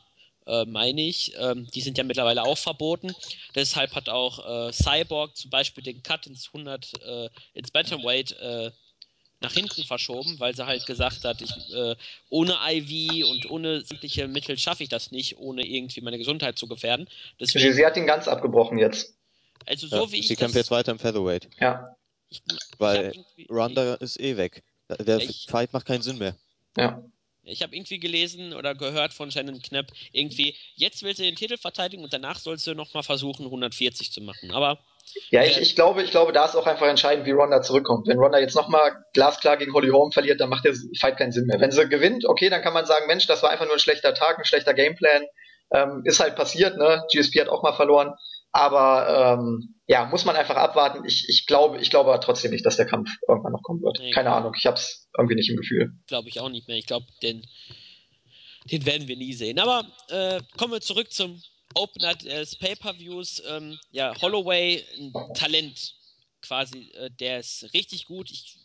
[0.49, 1.33] äh, meine ich.
[1.37, 3.13] Ähm, die sind ja mittlerweile auch verboten.
[3.55, 8.71] Deshalb hat auch äh, Cyborg zum Beispiel den Cut ins 100, äh, ins Bantamweight äh,
[9.41, 11.95] nach hinten verschoben, weil sie halt gesagt hat, ich, äh,
[12.29, 16.67] ohne IV und ohne sämtliche Mittel schaffe ich das nicht, ohne irgendwie meine Gesundheit zu
[16.67, 17.07] gefährden.
[17.39, 19.15] Deswegen, sie, hat ihn ganz abgebrochen jetzt.
[19.65, 21.49] Also so ja, wie ich Sie kämpft jetzt weiter im Featherweight.
[21.59, 21.95] Ja.
[22.29, 22.41] Ich,
[22.77, 23.13] weil
[23.49, 24.63] Ronda ist eh weg.
[24.99, 26.35] Der ich, Fight macht keinen Sinn mehr.
[26.77, 27.03] Ja.
[27.49, 31.57] Ich habe irgendwie gelesen oder gehört von Shannon Knapp, irgendwie, jetzt will sie den Titel
[31.57, 34.51] verteidigen und danach soll sie nochmal versuchen, 140 zu machen.
[34.51, 34.79] Aber.
[35.31, 38.07] Ja, ich, ich, glaube, ich glaube, da ist auch einfach entscheidend, wie Ronda zurückkommt.
[38.07, 41.47] Wenn Ronda jetzt nochmal glasklar gegen Holly Holm verliert, dann macht der Fight keinen Sinn
[41.47, 41.59] mehr.
[41.59, 44.13] Wenn sie gewinnt, okay, dann kann man sagen, Mensch, das war einfach nur ein schlechter
[44.13, 45.23] Tag, ein schlechter Gameplan.
[45.71, 47.03] Ähm, ist halt passiert, ne?
[47.11, 48.13] GSP hat auch mal verloren.
[48.51, 51.05] Aber ähm, ja, muss man einfach abwarten.
[51.05, 53.99] Ich, ich glaube, ich glaube trotzdem nicht, dass der Kampf irgendwann noch kommen wird.
[53.99, 55.93] Nee, Keine Ahnung, ich habe es irgendwie nicht im Gefühl.
[56.07, 56.77] Glaube ich auch nicht mehr.
[56.77, 57.45] Ich glaube, den,
[58.65, 59.59] den werden wir nie sehen.
[59.59, 61.41] Aber äh, kommen wir zurück zum
[61.75, 63.43] Opener des Pay-per-Views.
[63.47, 65.95] Ähm, ja, Holloway, ein Talent
[66.41, 68.31] quasi, äh, der ist richtig gut.
[68.31, 68.57] Ich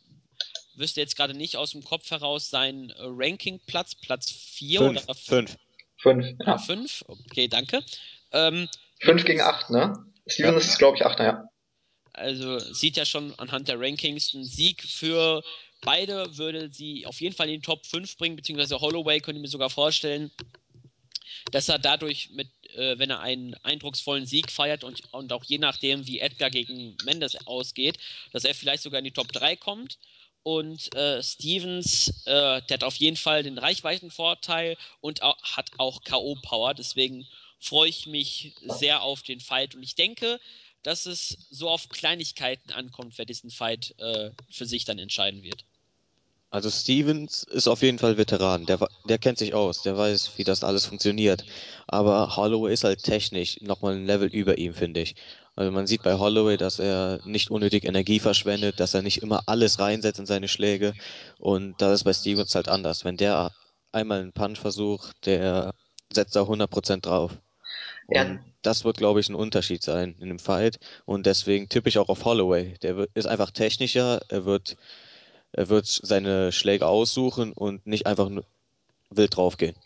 [0.76, 5.56] wüsste jetzt gerade nicht aus dem Kopf heraus seinen äh, Ranking-Platz, Platz 4 oder 5.
[5.98, 6.36] 5.
[6.44, 6.58] Ja.
[6.58, 7.82] 5, okay, danke.
[8.32, 8.68] Ähm,
[9.00, 9.92] 5 gegen 8, ne?
[10.26, 11.48] Steven ist, glaube ich, Achter, ja.
[12.12, 15.42] Also sieht ja schon anhand der Rankings ein Sieg für
[15.84, 19.42] beide würde sie auf jeden Fall in den Top 5 bringen, beziehungsweise Holloway könnte ich
[19.42, 20.30] mir sogar vorstellen,
[21.52, 25.58] dass er dadurch mit, äh, wenn er einen eindrucksvollen Sieg feiert und, und auch je
[25.58, 27.98] nachdem, wie Edgar gegen Mendes ausgeht,
[28.32, 29.98] dass er vielleicht sogar in die Top 3 kommt.
[30.42, 36.02] Und äh, Stevens, äh, der hat auf jeden Fall den Reichweitenvorteil und auch, hat auch
[36.02, 36.74] K.O.-Power.
[36.74, 37.26] Deswegen
[37.64, 40.38] freue ich mich sehr auf den Fight und ich denke,
[40.82, 45.64] dass es so auf Kleinigkeiten ankommt, wer diesen Fight äh, für sich dann entscheiden wird.
[46.50, 50.44] Also Stevens ist auf jeden Fall Veteran, der, der kennt sich aus, der weiß, wie
[50.44, 51.44] das alles funktioniert.
[51.88, 55.16] Aber Holloway ist halt technisch nochmal ein Level über ihm, finde ich.
[55.56, 59.42] Also man sieht bei Holloway, dass er nicht unnötig Energie verschwendet, dass er nicht immer
[59.46, 60.94] alles reinsetzt in seine Schläge.
[61.38, 63.04] Und das ist bei Stevens halt anders.
[63.04, 63.52] Wenn der
[63.90, 65.74] einmal einen Punch versucht, der
[66.12, 67.32] setzt da 100% drauf.
[68.10, 68.38] Ja.
[68.62, 70.78] das wird, glaube ich, ein Unterschied sein in dem Fight.
[71.04, 72.74] Und deswegen tippe ich auch auf Holloway.
[72.82, 74.76] Der ist einfach technischer, er wird,
[75.52, 78.30] er wird seine Schläge aussuchen und nicht einfach
[79.10, 79.76] wild draufgehen.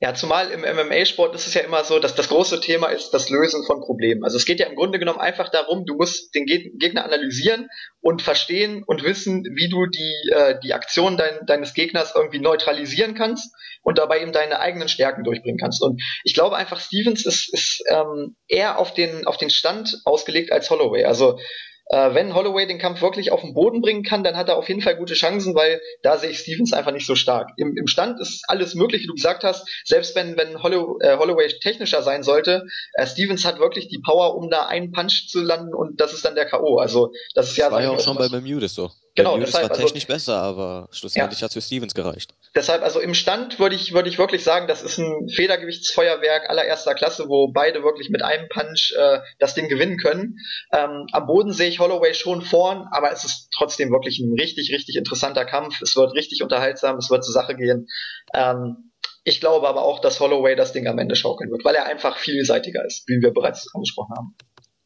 [0.00, 3.30] Ja, zumal im MMA-Sport ist es ja immer so, dass das große Thema ist das
[3.30, 4.24] Lösen von Problemen.
[4.24, 7.68] Also es geht ja im Grunde genommen einfach darum, du musst den Gegner analysieren
[8.00, 13.14] und verstehen und wissen, wie du die, äh, die Aktion dein, deines Gegners irgendwie neutralisieren
[13.14, 15.80] kannst und dabei eben deine eigenen Stärken durchbringen kannst.
[15.80, 20.50] Und ich glaube einfach, Stevens ist, ist ähm, eher auf den, auf den Stand ausgelegt
[20.50, 21.04] als Holloway.
[21.04, 21.38] Also
[21.86, 24.68] äh, wenn Holloway den Kampf wirklich auf den Boden bringen kann, dann hat er auf
[24.68, 27.50] jeden Fall gute Chancen, weil da sehe ich Stevens einfach nicht so stark.
[27.56, 29.68] Im, im Stand ist alles möglich, wie du gesagt hast.
[29.84, 34.36] Selbst wenn, wenn Hollow, äh, Holloway technischer sein sollte, äh, Stevens hat wirklich die Power,
[34.36, 36.78] um da einen Punch zu landen und das ist dann der K.O.
[36.78, 37.66] Also das ist ja.
[37.66, 38.90] Das war ja auch schon bei Bermudes so.
[39.16, 41.44] Genau, das war also technisch also, besser, aber schlussendlich ja.
[41.44, 42.34] hat es für Stevens gereicht.
[42.56, 46.94] Deshalb, also im Stand würde ich, würde ich wirklich sagen, das ist ein Federgewichtsfeuerwerk allererster
[46.94, 50.38] Klasse, wo beide wirklich mit einem Punch äh, das Ding gewinnen können.
[50.72, 54.72] Ähm, am Boden sehe ich Holloway schon vorn, aber es ist trotzdem wirklich ein richtig,
[54.72, 55.80] richtig interessanter Kampf.
[55.80, 57.86] Es wird richtig unterhaltsam, es wird zur Sache gehen.
[58.34, 58.90] Ähm,
[59.22, 62.18] ich glaube aber auch, dass Holloway das Ding am Ende schaukeln wird, weil er einfach
[62.18, 64.36] vielseitiger ist, wie wir bereits angesprochen haben.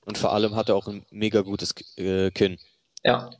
[0.04, 2.58] Und vor allem hat er auch ein mega gutes äh, Kinn.
[3.04, 3.30] Ja.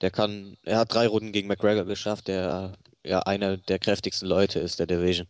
[0.00, 2.72] Der kann, er hat drei Runden gegen McGregor geschafft, der
[3.04, 5.26] ja einer der kräftigsten Leute ist der Division.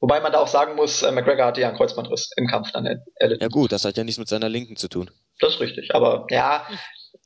[0.00, 2.86] Wobei man da auch sagen muss, äh, McGregor hatte ja einen Kreuzbandriss im Kampf dann
[3.14, 3.42] erlitten.
[3.42, 5.10] Ja gut, das hat ja nichts mit seiner Linken zu tun.
[5.40, 6.66] Das ist richtig, aber ja,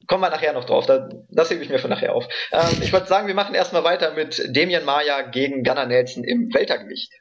[0.06, 0.86] kommen wir nachher noch drauf.
[0.86, 2.26] Das, das hebe ich mir für nachher auf.
[2.52, 6.52] Ähm, ich würde sagen, wir machen erstmal weiter mit Damian Maya gegen Gunnar Nelson im
[6.52, 7.12] Weltergewicht.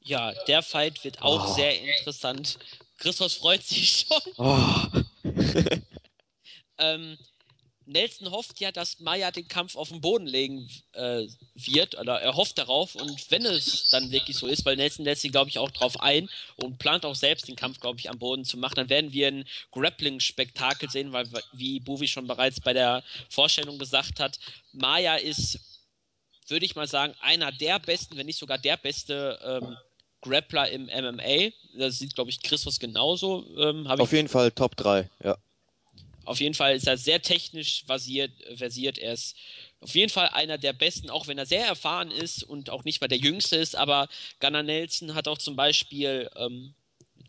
[0.00, 1.52] Ja, der Fight wird auch oh.
[1.54, 2.58] sehr interessant.
[2.98, 4.32] Christos freut sich schon.
[4.36, 5.00] Oh.
[6.78, 7.18] ähm,
[7.88, 12.36] Nelson hofft ja, dass Maya den Kampf auf den Boden legen äh, wird, oder er
[12.36, 12.94] hofft darauf.
[12.94, 16.00] Und wenn es dann wirklich so ist, weil Nelson lässt sich, glaube ich, auch drauf
[16.00, 19.12] ein und plant auch selbst den Kampf, glaube ich, am Boden zu machen, dann werden
[19.12, 24.38] wir ein Grappling-Spektakel sehen, weil, wie Bovi schon bereits bei der Vorstellung gesagt hat,
[24.72, 25.58] Maya ist,
[26.46, 29.76] würde ich mal sagen, einer der besten, wenn nicht sogar der beste ähm,
[30.20, 31.50] Grappler im MMA.
[31.78, 33.46] Das sieht, glaube ich, Christus genauso.
[33.56, 35.38] Ähm, Auf jeden Fall Top 3, ja.
[36.28, 38.30] Auf jeden Fall ist er sehr technisch versiert.
[38.56, 38.98] versiert.
[38.98, 39.34] Er ist
[39.80, 43.00] auf jeden Fall einer der besten, auch wenn er sehr erfahren ist und auch nicht
[43.00, 43.74] mal der Jüngste ist.
[43.74, 44.08] Aber
[44.38, 46.74] Gunnar Nelson hat auch zum Beispiel, ähm,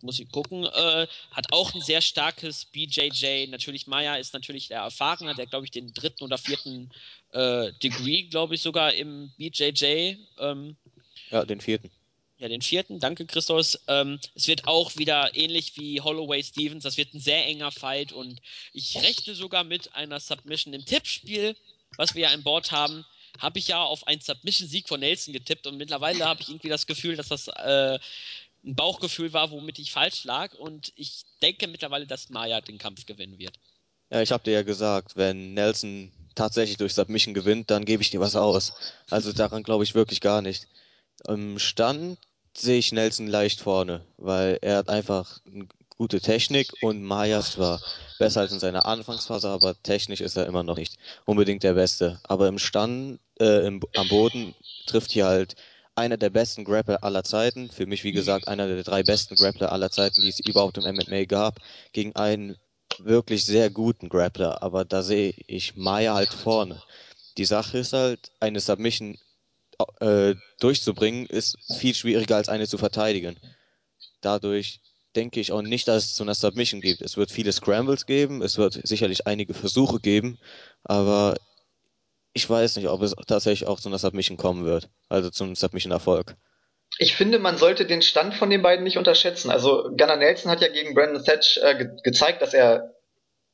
[0.02, 3.47] muss ich gucken, äh, hat auch ein sehr starkes BJJ.
[3.47, 6.91] Natürlich Maya ist natürlich der Erfahrener, der glaube ich den dritten oder vierten
[7.32, 10.18] äh, Degree, glaube ich sogar im BJJ.
[10.39, 10.76] Ähm,
[11.32, 11.89] ja, den vierten.
[12.40, 13.02] Ja, den vierten.
[13.02, 13.78] Danke, Christos.
[13.88, 16.84] Ähm, es wird auch wieder ähnlich wie Holloway Stevens.
[16.84, 18.40] Das wird ein sehr enger Fight und
[18.72, 21.58] ich rechne sogar mit einer Submission im Tippspiel,
[21.98, 23.06] was wir ja an Bord haben.
[23.40, 26.88] Habe ich ja auf einen Submission-Sieg von Nelson getippt und mittlerweile habe ich irgendwie das
[26.88, 28.00] Gefühl, dass das äh,
[28.64, 33.06] ein Bauchgefühl war, womit ich falsch lag und ich denke mittlerweile, dass Maya den Kampf
[33.06, 33.60] gewinnen wird.
[34.12, 38.12] Ja, ich habe dir ja gesagt, wenn Nelson tatsächlich durch Submission gewinnt, dann gebe ich
[38.12, 38.74] dir was aus.
[39.10, 40.68] Also daran glaube ich wirklich gar nicht.
[41.28, 42.18] Im Stand
[42.62, 47.82] sehe ich Nelson leicht vorne, weil er hat einfach eine gute Technik und Maya zwar
[48.20, 52.20] besser als in seiner Anfangsphase, aber technisch ist er immer noch nicht unbedingt der Beste.
[52.24, 54.55] Aber im Stand, äh, im, am Boden
[54.88, 55.55] trifft hier halt
[55.95, 57.70] einer der besten Grappler aller Zeiten.
[57.70, 60.95] Für mich, wie gesagt, einer der drei besten Grappler aller Zeiten, die es überhaupt im
[60.95, 61.60] MMA gab,
[61.91, 62.55] gegen einen
[62.99, 64.64] wirklich sehr guten Grappler.
[64.64, 66.82] Aber da sehe ich Maya halt vorne.
[67.38, 69.18] Die Sache ist halt, eine Submission
[70.00, 73.40] äh, durchzubringen, ist viel schwieriger als eine zu verteidigen.
[74.22, 74.82] Dadurch
[75.16, 77.02] denke ich auch nicht, dass es zu einer Submission gibt.
[77.02, 80.38] Es wird viele Scrambles geben, es wird sicherlich einige Versuche geben,
[80.84, 81.36] aber
[82.34, 86.36] ich weiß nicht, ob es tatsächlich auch zu einer Submission kommen wird, also zum Submission-Erfolg.
[86.98, 89.52] Ich finde, man sollte den Stand von den beiden nicht unterschätzen.
[89.52, 92.94] Also Gunnar Nelson hat ja gegen Brandon Thatch äh, ge gezeigt, dass er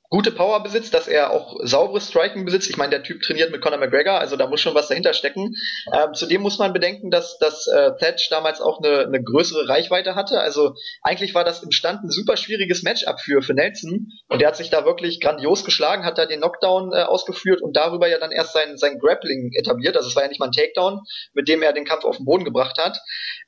[0.10, 2.70] gute Power besitzt, dass er auch sauberes Striking besitzt.
[2.70, 5.56] Ich meine, der Typ trainiert mit Conor McGregor, also da muss schon was dahinter stecken.
[5.94, 10.16] Ähm, zudem muss man bedenken, dass, dass äh, Thatch damals auch eine, eine größere Reichweite
[10.16, 10.40] hatte.
[10.40, 14.50] Also eigentlich war das im Stand ein super schwieriges Matchup für, für Nelson und der
[14.50, 18.20] hat sich da wirklich grandios geschlagen, hat da den Knockdown äh, ausgeführt und darüber ja
[18.20, 19.98] dann erst sein, sein Grappling etabliert.
[19.98, 21.02] Also es war ja nicht mal ein Takedown,
[21.34, 22.98] mit dem er den Kampf auf den Boden gebracht hat.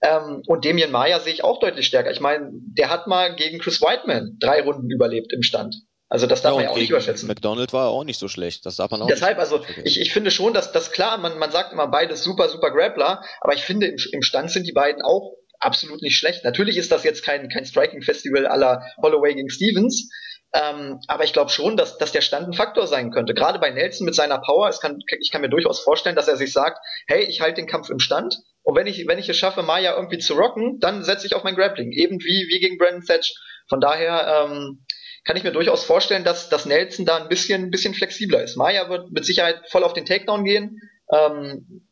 [0.01, 2.11] Ähm, und Damien Maya sehe ich auch deutlich stärker.
[2.11, 5.75] Ich meine, der hat mal gegen Chris Whiteman drei Runden überlebt im Stand.
[6.09, 7.27] Also das darf ja, man ja auch nicht überschätzen.
[7.27, 8.65] McDonald war auch nicht so schlecht.
[8.65, 11.51] Das darf man auch Deshalb, also ich, ich finde schon, dass das klar, man, man
[11.51, 15.01] sagt immer beides super, super Grappler, aber ich finde im, im Stand sind die beiden
[15.01, 16.43] auch absolut nicht schlecht.
[16.45, 20.09] Natürlich ist das jetzt kein, kein Striking-Festival aller Holloway gegen Stevens,
[20.53, 23.33] ähm, aber ich glaube schon, dass, dass der Stand ein Faktor sein könnte.
[23.33, 26.37] Gerade bei Nelson mit seiner Power, es kann, ich kann mir durchaus vorstellen, dass er
[26.37, 29.37] sich sagt, hey, ich halte den Kampf im Stand und wenn ich, wenn ich es
[29.37, 31.91] schaffe, Maya irgendwie zu rocken, dann setze ich auf mein Grappling.
[31.91, 33.33] Eben wie, wie gegen Brandon Thatch.
[33.69, 34.85] Von daher, ähm,
[35.27, 38.55] kann ich mir durchaus vorstellen, dass, dass Nelson da ein bisschen, ein bisschen flexibler ist.
[38.55, 40.79] Maya wird mit Sicherheit voll auf den Takedown gehen.
[41.13, 41.85] Ähm,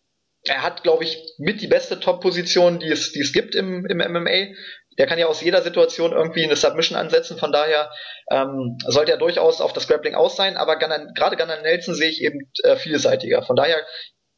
[0.47, 3.97] er hat, glaube ich, mit die beste Top-Position, die es, die es gibt im, im
[3.97, 4.55] MMA.
[4.97, 7.91] Der kann ja aus jeder Situation irgendwie eine Submission ansetzen, von daher
[8.31, 12.21] ähm, sollte er durchaus auf das Grappling aus sein, aber gerade Gunnar Nelson sehe ich
[12.21, 13.43] eben äh, vielseitiger.
[13.43, 13.85] Von daher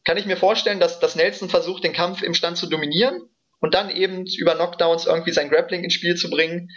[0.05, 3.21] kann ich mir vorstellen, dass, dass Nelson versucht, den Kampf im Stand zu dominieren
[3.59, 6.69] und dann eben über Knockdowns irgendwie sein Grappling ins Spiel zu bringen.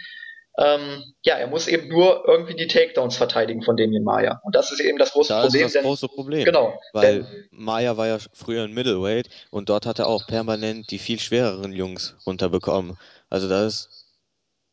[0.57, 4.41] Ähm, ja, er muss eben nur irgendwie die Takedowns verteidigen von Damien Maya.
[4.43, 5.65] Und das ist eben das große da Problem.
[5.65, 6.45] Ist das große Problem.
[6.45, 6.79] Genau.
[6.93, 10.99] Weil denn, Maya war ja früher ein Middleweight und dort hat er auch permanent die
[10.99, 12.97] viel schwereren Jungs runterbekommen.
[13.29, 14.01] Also das ist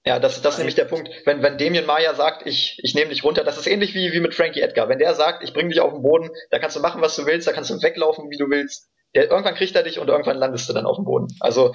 [0.08, 1.10] ja, das, das ist nämlich der Punkt.
[1.26, 4.20] Wenn, wenn Damien Maya sagt, ich, ich nehme dich runter, das ist ähnlich wie, wie
[4.20, 4.88] mit Frankie Edgar.
[4.88, 7.26] Wenn der sagt, ich bringe dich auf den Boden, da kannst du machen, was du
[7.26, 10.36] willst, da kannst du weglaufen, wie du willst, der, irgendwann kriegt er dich und irgendwann
[10.36, 11.28] landest du dann auf dem Boden.
[11.40, 11.74] Also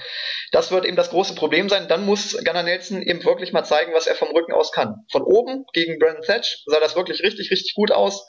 [0.51, 1.87] das wird eben das große Problem sein.
[1.87, 5.05] Dann muss Gunnar Nelson eben wirklich mal zeigen, was er vom Rücken aus kann.
[5.11, 8.25] Von oben gegen Brandon Thatch sah das wirklich richtig, richtig gut aus.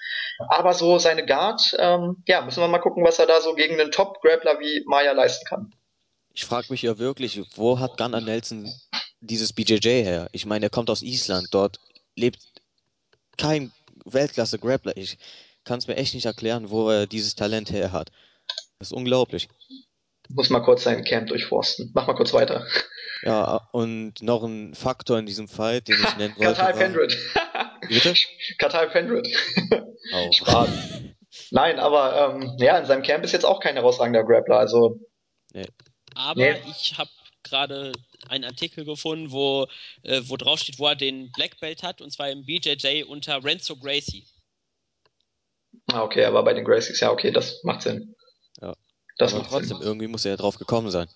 [0.48, 3.78] Aber so seine Guard, ähm, ja, müssen wir mal gucken, was er da so gegen
[3.78, 5.74] einen Top-Grappler wie Maya leisten kann.
[6.32, 8.72] Ich frage mich ja wirklich, wo hat Gunnar Nelson
[9.20, 10.28] dieses BJJ her?
[10.32, 11.78] Ich meine, er kommt aus Island, dort
[12.16, 12.40] lebt
[13.36, 13.70] kein
[14.04, 14.96] Weltklasse-Grappler.
[14.96, 15.18] Ich
[15.64, 18.10] kann es mir echt nicht erklären, wo er dieses Talent her hat.
[18.78, 19.48] Das ist unglaublich.
[20.28, 21.90] Muss mal kurz sein Camp durchforsten.
[21.94, 22.66] Mach mal kurz weiter.
[23.22, 26.54] Ja, und noch ein Faktor in diesem Fight, den ich nennen wollte.
[26.54, 27.18] Katal Pendred.
[27.88, 28.14] Bitte?
[28.58, 29.28] Katal Pendred.
[30.12, 30.32] Oh.
[30.32, 30.68] Spaß.
[31.50, 35.00] Nein, aber ähm, ja, in seinem Camp ist jetzt auch kein herausragender Grappler, also.
[35.52, 35.66] Nee.
[36.14, 36.60] Aber nee.
[36.70, 37.10] ich habe
[37.42, 37.92] gerade
[38.28, 39.66] einen Artikel gefunden, wo,
[40.02, 43.44] äh, wo drauf steht, wo er den Black Belt hat, und zwar im BJJ unter
[43.44, 44.26] Renzo Gracie.
[45.86, 48.13] Ah, okay, aber bei den Gracies, ja, okay, das macht Sinn.
[49.18, 49.86] Das aber macht trotzdem, Sinn.
[49.86, 51.08] irgendwie muss er ja drauf gekommen sein.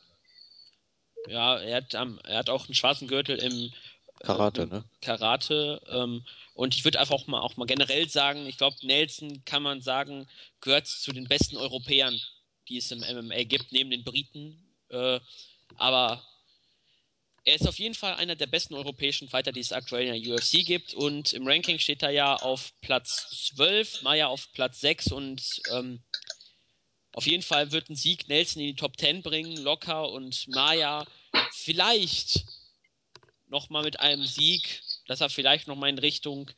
[1.27, 3.73] Ja, er hat, ähm, er hat auch einen schwarzen Gürtel im
[4.21, 4.85] Karate, äh, ne?
[5.01, 5.81] Karate.
[5.89, 6.25] Ähm,
[6.55, 9.81] und ich würde einfach auch mal, auch mal generell sagen, ich glaube, Nelson kann man
[9.81, 10.29] sagen,
[10.61, 12.21] gehört zu den besten Europäern,
[12.69, 14.65] die es im MMA gibt, neben den Briten.
[14.91, 15.21] Äh,
[15.77, 16.23] aber
[17.45, 20.35] er ist auf jeden Fall einer der besten europäischen Fighter, die es aktuell in der
[20.35, 20.95] UFC gibt.
[20.95, 26.03] Und im Ranking steht er ja auf Platz 12, Maya auf Platz 6 und ähm,
[27.19, 31.05] auf jeden Fall wird ein Sieg Nelson in die Top 10 bringen, locker und Maya
[31.53, 32.45] vielleicht
[33.49, 36.51] nochmal mit einem Sieg, dass er vielleicht nochmal in Richtung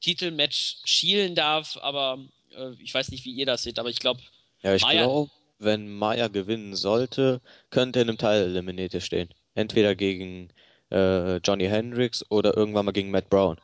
[0.00, 2.18] Titelmatch schielen darf, aber
[2.56, 4.20] äh, ich weiß nicht, wie ihr das seht, aber ich glaube,
[4.62, 7.40] Ja, ich Maya- glaube, wenn Maya gewinnen sollte,
[7.70, 9.28] könnte er in einem Teil Eliminator stehen.
[9.54, 10.50] Entweder gegen
[10.90, 13.58] äh, Johnny Hendricks oder irgendwann mal gegen Matt Brown.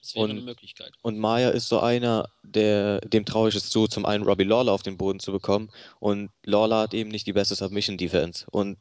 [0.00, 0.92] Das wäre Und- eine Möglichkeit.
[1.02, 4.72] Und Maya ist so einer, der, dem traue ich es zu, zum einen Robbie Lawler
[4.72, 5.70] auf den Boden zu bekommen.
[6.00, 8.46] Und Lawler hat eben nicht die beste Submission-Defense.
[8.50, 8.78] Und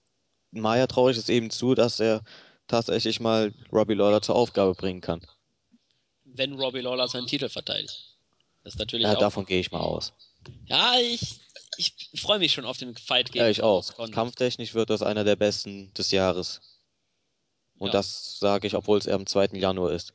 [0.52, 2.22] Maya traue ich es eben zu, dass er
[2.68, 5.26] tatsächlich mal Robbie Lawler zur Aufgabe bringen kann.
[6.24, 8.16] Wenn Robbie Lawler seinen Titel verteidigt.
[8.64, 9.20] Das ist natürlich Ja, auch.
[9.20, 10.14] davon gehe ich mal aus.
[10.66, 11.40] Ja, ich,
[11.78, 13.84] ich freue mich schon auf den Fight gegen Ja, ich auch.
[14.12, 16.62] Kampftechnisch wird das einer der besten des Jahres.
[17.78, 17.94] Und Ja.
[17.94, 19.58] das sage ich, obwohl es eher am 2.
[19.60, 20.14] Januar ist.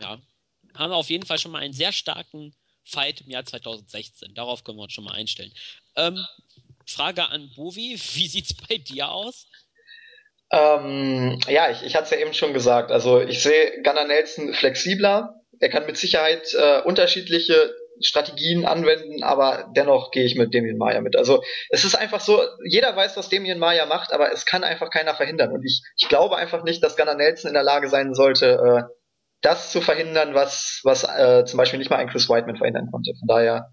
[0.00, 0.18] Ja.
[0.74, 2.54] Haben wir auf jeden Fall schon mal einen sehr starken
[2.84, 4.34] Fight im Jahr 2016.
[4.34, 5.52] Darauf können wir uns schon mal einstellen.
[5.96, 6.24] Ähm,
[6.86, 9.46] Frage an Bovi, wie sieht's bei dir aus?
[10.50, 12.90] Ähm, ja, ich, ich hatte es ja eben schon gesagt.
[12.90, 15.34] Also ich sehe Gunnar Nelson flexibler.
[15.60, 21.00] Er kann mit Sicherheit äh, unterschiedliche Strategien anwenden, aber dennoch gehe ich mit Damien Maya
[21.00, 21.16] mit.
[21.16, 24.90] Also es ist einfach so, jeder weiß, was Damien Maya macht, aber es kann einfach
[24.90, 25.52] keiner verhindern.
[25.52, 28.92] Und ich, ich glaube einfach nicht, dass Gunnar Nelson in der Lage sein sollte, äh,
[29.42, 33.12] das zu verhindern, was, was äh, zum Beispiel nicht mal ein Chris Whiteman verhindern konnte.
[33.18, 33.72] Von daher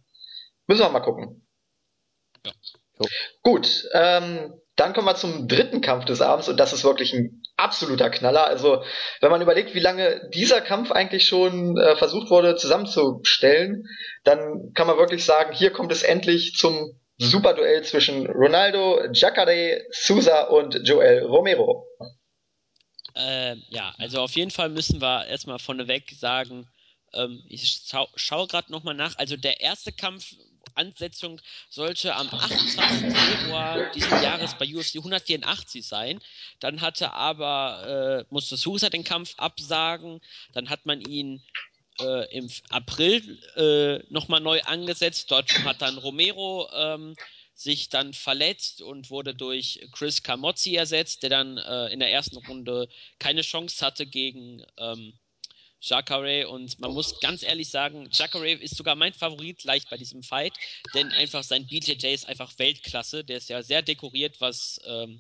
[0.68, 1.48] müssen wir mal gucken.
[2.46, 2.52] Ja.
[3.00, 3.06] Jo.
[3.44, 7.42] Gut, ähm, dann kommen wir zum dritten Kampf des Abends und das ist wirklich ein
[7.58, 8.48] absoluter Knaller.
[8.48, 8.84] Also
[9.22, 13.86] wenn man überlegt, wie lange dieser Kampf eigentlich schon äh, versucht wurde zusammenzustellen,
[14.24, 20.44] dann kann man wirklich sagen, hier kommt es endlich zum Superduell zwischen Ronaldo, Jacare Souza
[20.44, 21.86] und Joel Romero.
[23.16, 26.68] Ähm, ja, also auf jeden Fall müssen wir erstmal vorneweg sagen,
[27.14, 29.18] ähm, ich schau, schaue gerade nochmal nach.
[29.18, 30.36] Also der erste Kampf,
[30.76, 33.12] Ansetzung, sollte am 28.
[33.12, 36.20] Februar diesen Jahres bei UFC 184 sein.
[36.60, 40.22] Dann hatte aber, äh, musste Sousa den Kampf absagen.
[40.54, 41.42] Dann hat man ihn
[42.00, 45.32] äh, im April äh, nochmal neu angesetzt.
[45.32, 47.16] Dort hat dann Romero ähm,
[47.60, 52.38] sich dann verletzt und wurde durch Chris Camozzi ersetzt, der dann äh, in der ersten
[52.38, 52.88] Runde
[53.20, 55.12] keine Chance hatte gegen ähm,
[55.82, 60.24] Jacare und man muss ganz ehrlich sagen, Jacare ist sogar mein Favorit leicht bei diesem
[60.24, 60.54] Fight,
[60.94, 63.26] denn einfach sein BJJ ist einfach Weltklasse.
[63.26, 65.20] Der ist ja sehr dekoriert, was ähm,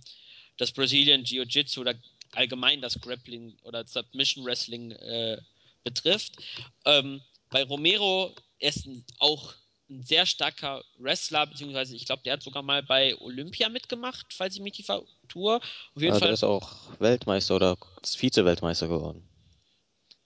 [0.56, 1.96] das Brazilian Jiu-Jitsu oder
[2.32, 5.42] allgemein das Grappling oder Submission Wrestling äh,
[5.84, 6.38] betrifft.
[6.86, 8.88] Ähm, bei Romero er ist
[9.20, 9.54] auch
[9.90, 14.56] ein sehr starker Wrestler, beziehungsweise ich glaube, der hat sogar mal bei Olympia mitgemacht, falls
[14.56, 15.56] ich mich nicht vertue.
[15.58, 19.28] Auf jeden Ja, Fall der ist auch Weltmeister oder Vize-Weltmeister geworden.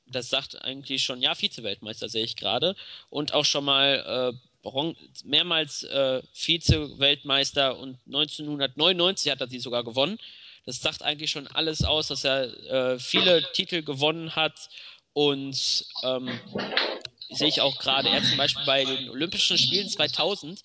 [0.05, 2.75] das sagt eigentlich schon, ja, Vize-Weltmeister sehe ich gerade.
[3.09, 4.69] Und auch schon mal äh,
[5.23, 10.19] mehrmals äh, Vize-Weltmeister und 1999 hat er sie sogar gewonnen.
[10.65, 12.43] Das sagt eigentlich schon alles aus, dass er
[12.93, 14.69] äh, viele Titel gewonnen hat
[15.13, 16.39] und ähm,
[17.33, 20.61] sehe ich auch gerade, er zum Beispiel bei den Olympischen Spielen 2000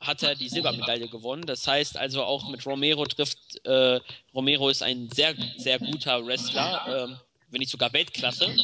[0.00, 1.46] hat er die Silbermedaille gewonnen.
[1.46, 4.00] Das heißt also auch mit Romero trifft, äh,
[4.34, 8.54] Romero ist ein sehr, sehr guter Wrestler, ähm, wenn nicht sogar Weltklasse.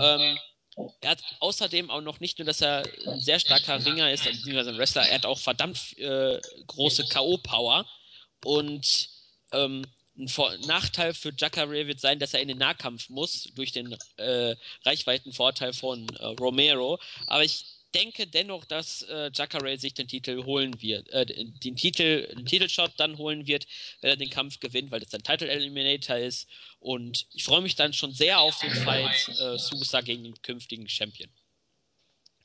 [0.00, 0.38] Ähm,
[1.00, 4.70] er hat außerdem auch noch nicht nur, dass er ein sehr starker Ringer ist, beziehungsweise
[4.70, 7.86] ein Wrestler, er hat auch verdammt äh, große K.O.-Power.
[8.44, 9.08] Und
[9.52, 9.84] ähm,
[10.18, 13.96] ein Vor Nachteil für Jacare wird sein, dass er in den Nahkampf muss, durch den
[14.16, 16.98] äh, Reichweitenvorteil von äh, Romero.
[17.26, 17.64] Aber ich
[17.94, 22.92] denke dennoch, dass äh, Jacare sich den Titel holen wird, äh, den Titel, den Titelshot
[22.98, 23.66] dann holen wird,
[24.00, 26.48] wenn er den Kampf gewinnt, weil das ein Title Eliminator ist.
[26.78, 30.88] Und ich freue mich dann schon sehr auf den Fight äh, Sousa gegen den künftigen
[30.88, 31.30] Champion.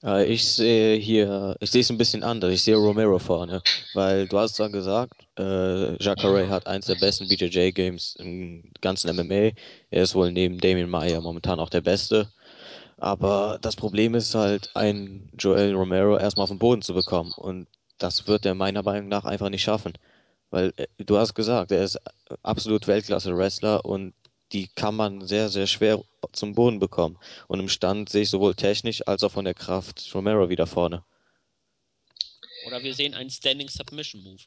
[0.03, 2.51] Äh, Ich sehe hier, ich sehe es ein bisschen anders.
[2.53, 3.61] Ich sehe Romero vorne,
[3.93, 9.51] weil du hast dann gesagt, äh, Jacare hat eins der besten BJJ-Games im ganzen MMA.
[9.91, 12.31] Er ist wohl neben Damien Maya momentan auch der Beste.
[12.97, 17.33] Aber das Problem ist halt, einen Joel Romero erstmal auf den Boden zu bekommen.
[17.33, 19.93] Und das wird er meiner Meinung nach einfach nicht schaffen.
[20.51, 21.99] Weil äh, du hast gesagt, er ist
[22.43, 24.13] absolut Weltklasse-Wrestler und
[24.53, 27.17] die kann man sehr, sehr schwer zum Boden bekommen.
[27.47, 31.03] Und im Stand sehe ich sowohl technisch als auch von der Kraft Romero wieder vorne.
[32.67, 34.41] Oder wir sehen einen Standing Submission Move.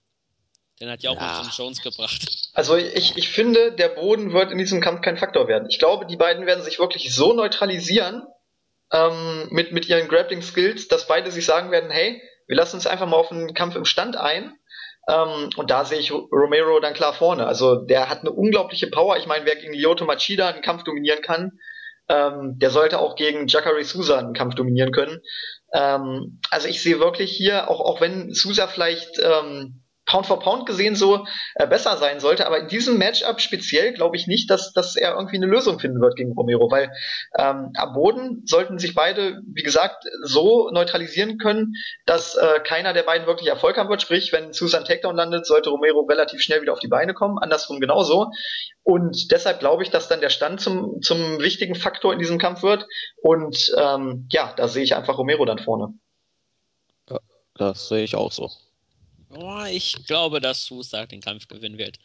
[0.81, 1.41] Den hat ja auch ja.
[1.41, 2.51] John Jones gebracht.
[2.53, 5.69] Also ich, ich finde, der Boden wird in diesem Kampf kein Faktor werden.
[5.71, 8.25] Ich glaube, die beiden werden sich wirklich so neutralisieren
[8.93, 12.87] ähm, mit, mit ihren Grappling Skills, dass beide sich sagen werden, hey, wir lassen uns
[12.87, 14.57] einfach mal auf einen Kampf im Stand ein.
[15.09, 17.47] Ähm, und da sehe ich Romero dann klar vorne.
[17.47, 19.17] Also der hat eine unglaubliche Power.
[19.17, 21.59] Ich meine, wer gegen Lyoto Machida einen Kampf dominieren kann,
[22.09, 25.21] ähm, der sollte auch gegen Jacare Souza einen Kampf dominieren können.
[25.73, 30.67] Ähm, also ich sehe wirklich hier, auch, auch wenn Souza vielleicht ähm, Pound for Pound
[30.67, 32.47] gesehen so äh, besser sein sollte.
[32.47, 36.01] Aber in diesem Matchup speziell glaube ich nicht, dass, dass er irgendwie eine Lösung finden
[36.01, 36.93] wird gegen Romero, weil
[37.39, 41.75] ähm, am Boden sollten sich beide, wie gesagt, so neutralisieren können,
[42.07, 44.03] dass äh, keiner der beiden wirklich Erfolg haben wird.
[44.03, 47.39] Sprich, wenn Susan Takedown landet, sollte Romero relativ schnell wieder auf die Beine kommen.
[47.39, 48.31] Andersrum genauso.
[48.83, 52.63] Und deshalb glaube ich, dass dann der Stand zum, zum wichtigen Faktor in diesem Kampf
[52.63, 52.87] wird.
[53.23, 55.95] Und ähm, ja, da sehe ich einfach Romero dann vorne.
[57.09, 57.19] Ja,
[57.55, 58.51] das sehe ich auch so.
[59.37, 61.99] Oh, ich glaube, dass Sousa den Kampf gewinnen wird.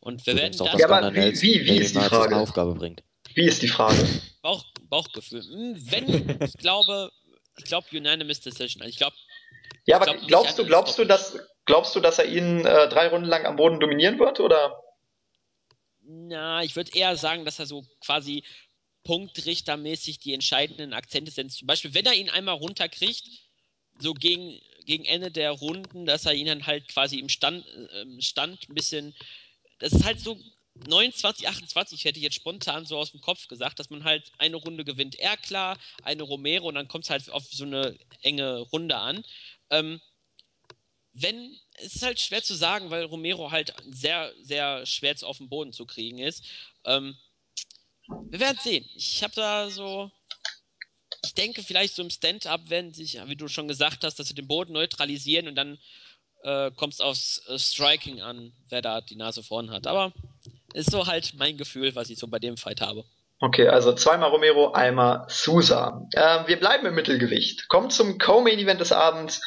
[0.00, 0.78] Und wir werden dann.
[0.78, 2.36] Ja, aber wie, wie, wie ist die Frage?
[2.36, 3.02] Aufgabe bringt.
[3.34, 4.06] Wie ist die Frage?
[4.42, 5.42] Bauch, Bauchgefühl.
[5.42, 7.10] Hm, wenn, ich glaube,
[7.56, 8.82] ich glaube Unanimous Decision.
[8.82, 9.16] Also ich glaube.
[9.86, 13.08] Ja, aber glaub glaubst du, glaubst du, dass, glaubst du, dass er ihn äh, drei
[13.08, 14.80] Runden lang am Boden dominieren wird, oder?
[16.02, 18.44] Na, ich würde eher sagen, dass er so quasi
[19.04, 21.58] punktrichtermäßig die entscheidenden Akzente setzt.
[21.58, 23.24] Zum Beispiel, wenn er ihn einmal runterkriegt,
[23.98, 28.20] so gegen gegen Ende der Runden, dass er ihn dann halt quasi im Stand, äh,
[28.20, 29.14] Stand ein bisschen.
[29.78, 30.38] Das ist halt so
[30.88, 34.56] 29, 28 hätte ich jetzt spontan so aus dem Kopf gesagt, dass man halt eine
[34.56, 38.58] Runde gewinnt er klar, eine Romero und dann kommt es halt auf so eine enge
[38.58, 39.24] Runde an.
[39.70, 40.00] Ähm,
[41.12, 45.48] wenn, es ist halt schwer zu sagen, weil Romero halt sehr, sehr schwer auf dem
[45.48, 46.44] Boden zu kriegen ist.
[46.84, 47.16] Ähm,
[48.08, 48.84] wir werden sehen.
[48.96, 50.10] Ich habe da so
[51.24, 54.34] ich denke, vielleicht so im Stand-up werden sich, wie du schon gesagt hast, dass sie
[54.34, 55.78] den Boden neutralisieren und dann
[56.42, 59.86] äh, kommt es aufs äh, Striking an, wer da die Nase vorn hat.
[59.86, 60.12] Aber
[60.74, 63.04] ist so halt mein Gefühl, was ich so bei dem Fight habe.
[63.40, 66.06] Okay, also zweimal Romero, einmal Sousa.
[66.14, 67.68] Ähm, wir bleiben im Mittelgewicht.
[67.68, 69.42] Kommt zum Co-Main-Event des Abends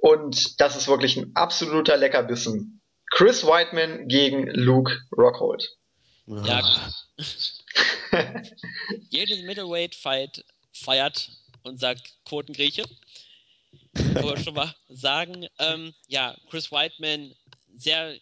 [0.00, 2.80] und das ist wirklich ein absoluter Leckerbissen.
[3.10, 5.68] Chris Whiteman gegen Luke Rockhold.
[6.26, 6.62] Ja.
[9.10, 11.30] Jedes Middleweight-Fight feiert
[11.62, 11.94] unser
[12.24, 12.84] Quotengrieche.
[13.94, 15.46] Kann man schon mal sagen.
[15.58, 17.34] Ähm, ja, Chris Whiteman,
[17.76, 18.18] sehr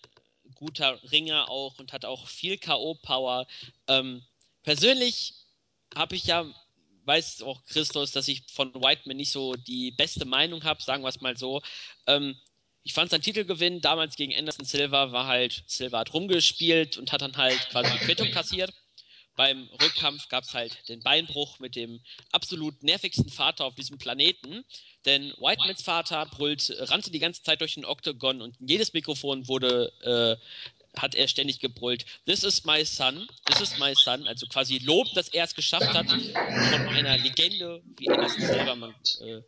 [0.54, 3.46] guter Ringer auch und hat auch viel K.O.-Power.
[3.88, 4.22] Ähm,
[4.62, 5.34] persönlich
[5.94, 6.46] habe ich ja,
[7.04, 11.08] weiß auch Christus, dass ich von Whiteman nicht so die beste Meinung habe, sagen wir
[11.08, 11.62] es mal so.
[12.06, 12.36] Ähm,
[12.82, 17.22] ich fand sein Titelgewinn damals gegen Anderson Silva war halt, Silva hat rumgespielt und hat
[17.22, 18.72] dann halt quasi die Quittung kassiert.
[19.40, 24.66] Beim Rückkampf gab es halt den Beinbruch mit dem absolut nervigsten Vater auf diesem Planeten.
[25.06, 29.94] Denn Whitemans Vater brüllt, rannte die ganze Zeit durch den Oktagon und jedes Mikrofon wurde,
[30.02, 34.76] äh, hat er ständig gebrüllt, This is my son, this is my son, also quasi
[34.76, 39.40] Lob, dass er es geschafft hat, von einer Legende wie Anderson Silver, man, äh,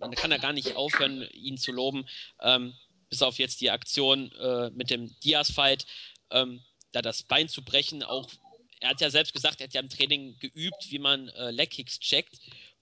[0.00, 2.08] man kann da gar nicht aufhören, ihn zu loben,
[2.40, 2.74] ähm,
[3.10, 5.86] bis auf jetzt die Aktion äh, mit dem Diaz-Fight,
[6.32, 8.28] ähm, da das Bein zu brechen, auch
[8.80, 11.98] er hat ja selbst gesagt, er hat ja im Training geübt, wie man äh, Leg-Kicks
[12.00, 12.38] checkt.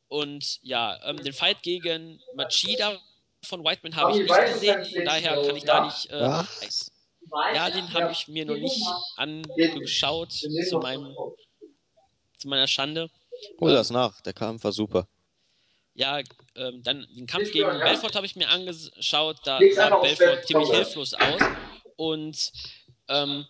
[0.09, 3.01] Und ja, ähm, den Fight gegen Machida
[3.42, 6.07] von Whiteman habe ich nicht gesehen, von daher kann ich da nicht.
[6.11, 6.45] Äh,
[7.55, 8.84] ja, den habe ich mir noch nicht
[9.16, 11.14] angeschaut, zu, meinem,
[12.38, 13.11] zu meiner Schande.
[13.61, 15.08] Hol das ähm, nach, der Kampf war super.
[15.95, 16.21] Ja,
[16.57, 21.14] ähm, dann den Kampf gegen Belfort habe ich mir angeschaut, da sah Belfort ziemlich hilflos
[21.14, 21.42] aus.
[21.96, 22.53] Und
[23.08, 23.46] ähm,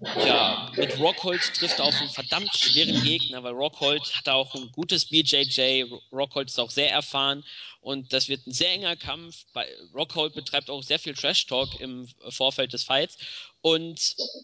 [0.00, 4.70] ja, mit Rockhold trifft er auf einen verdammt schweren Gegner, weil Rockhold hat auch ein
[4.70, 5.84] gutes BJJ.
[6.12, 7.44] Rockhold ist auch sehr erfahren
[7.80, 9.44] und das wird ein sehr enger Kampf.
[9.92, 13.18] Rockhold betreibt auch sehr viel Trash-Talk im Vorfeld des Fights.
[13.60, 13.98] Und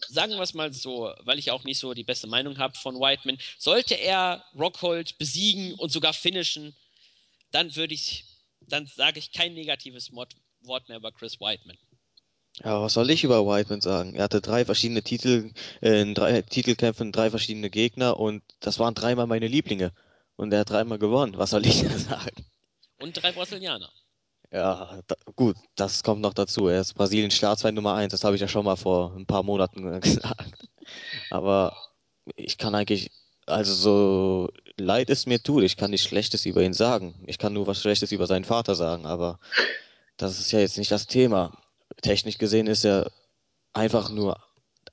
[0.09, 2.95] sagen wir es mal so, weil ich auch nicht so die beste Meinung habe von
[2.95, 6.75] Whiteman, sollte er Rockhold besiegen und sogar finishen,
[7.51, 8.25] dann würde ich,
[8.59, 10.35] dann sage ich kein negatives Wort
[10.89, 11.77] mehr über Chris Whiteman.
[12.63, 14.15] Ja, was soll ich über Whiteman sagen?
[14.15, 15.51] Er hatte drei verschiedene Titel,
[15.81, 19.91] äh, in drei Titelkämpfen, drei verschiedene Gegner und das waren dreimal meine Lieblinge.
[20.37, 21.37] Und er hat dreimal gewonnen.
[21.37, 22.45] Was soll ich da sagen?
[22.99, 23.89] Und drei Brasilianer.
[24.51, 26.67] Ja, da, gut, das kommt noch dazu.
[26.67, 28.11] Er ist Brasiliens Staatsfeind Nummer eins.
[28.11, 30.69] Das habe ich ja schon mal vor ein paar Monaten gesagt.
[31.29, 31.75] Aber
[32.35, 33.11] ich kann eigentlich,
[33.45, 37.21] also so leid es mir tut, ich kann nichts Schlechtes über ihn sagen.
[37.27, 39.39] Ich kann nur was Schlechtes über seinen Vater sagen, aber
[40.17, 41.51] das ist ja jetzt nicht das Thema
[42.01, 43.11] technisch gesehen ist er
[43.73, 44.37] einfach nur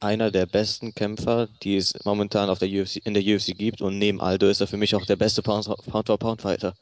[0.00, 3.80] einer der besten Kämpfer, die es momentan auf der UFC, in der UFC gibt.
[3.80, 6.74] Und neben Aldo ist er für mich auch der beste Pound-for-Pound-Fighter.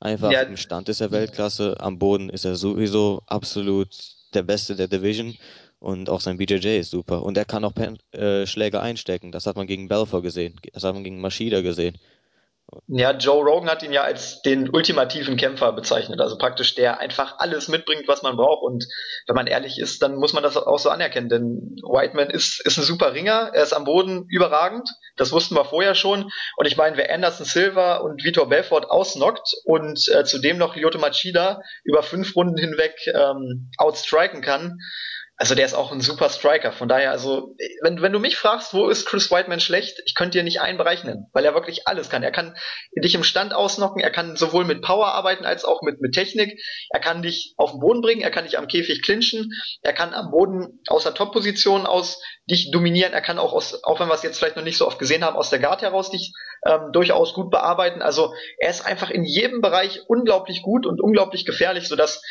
[0.00, 0.42] Einfach ja.
[0.42, 3.88] im Stand ist er Weltklasse, am Boden ist er sowieso absolut
[4.34, 5.36] der Beste der Division
[5.80, 7.22] und auch sein BJJ ist super.
[7.22, 7.72] Und er kann auch
[8.12, 9.32] äh, Schläge einstecken.
[9.32, 10.60] Das hat man gegen Belfort gesehen.
[10.72, 11.98] Das hat man gegen Machida gesehen.
[12.86, 16.20] Ja, Joe Rogan hat ihn ja als den ultimativen Kämpfer bezeichnet.
[16.20, 18.62] Also praktisch der einfach alles mitbringt, was man braucht.
[18.62, 18.86] Und
[19.26, 21.30] wenn man ehrlich ist, dann muss man das auch so anerkennen.
[21.30, 23.52] Denn Whiteman ist, ist ein super Ringer.
[23.54, 24.88] Er ist am Boden überragend.
[25.16, 26.30] Das wussten wir vorher schon.
[26.56, 30.98] Und ich meine, wer Anderson Silva und Vitor Belfort ausnockt und äh, zudem noch Lyoto
[30.98, 34.78] Machida über fünf Runden hinweg ähm, outstriken kann,
[35.40, 36.72] also der ist auch ein super Striker.
[36.72, 40.36] Von daher, also, wenn, wenn du mich fragst, wo ist Chris Whiteman schlecht, ich könnte
[40.36, 42.24] dir nicht einen Bereich nennen, weil er wirklich alles kann.
[42.24, 42.56] Er kann
[43.04, 46.60] dich im Stand ausnocken, er kann sowohl mit Power arbeiten als auch mit, mit Technik.
[46.90, 49.52] Er kann dich auf den Boden bringen, er kann dich am Käfig clinchen,
[49.82, 52.20] er kann am Boden aus der Top-Position aus
[52.50, 54.88] dich dominieren, er kann auch aus, auch wenn wir es jetzt vielleicht noch nicht so
[54.88, 56.32] oft gesehen haben, aus der Guard heraus dich
[56.66, 58.02] ähm, durchaus gut bearbeiten.
[58.02, 62.22] Also er ist einfach in jedem Bereich unglaublich gut und unglaublich gefährlich, sodass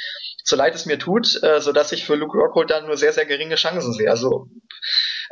[0.48, 3.12] so leid es mir tut, äh, so dass ich für Luke Rockhold dann nur sehr,
[3.12, 4.10] sehr geringe Chancen sehe.
[4.10, 4.48] Also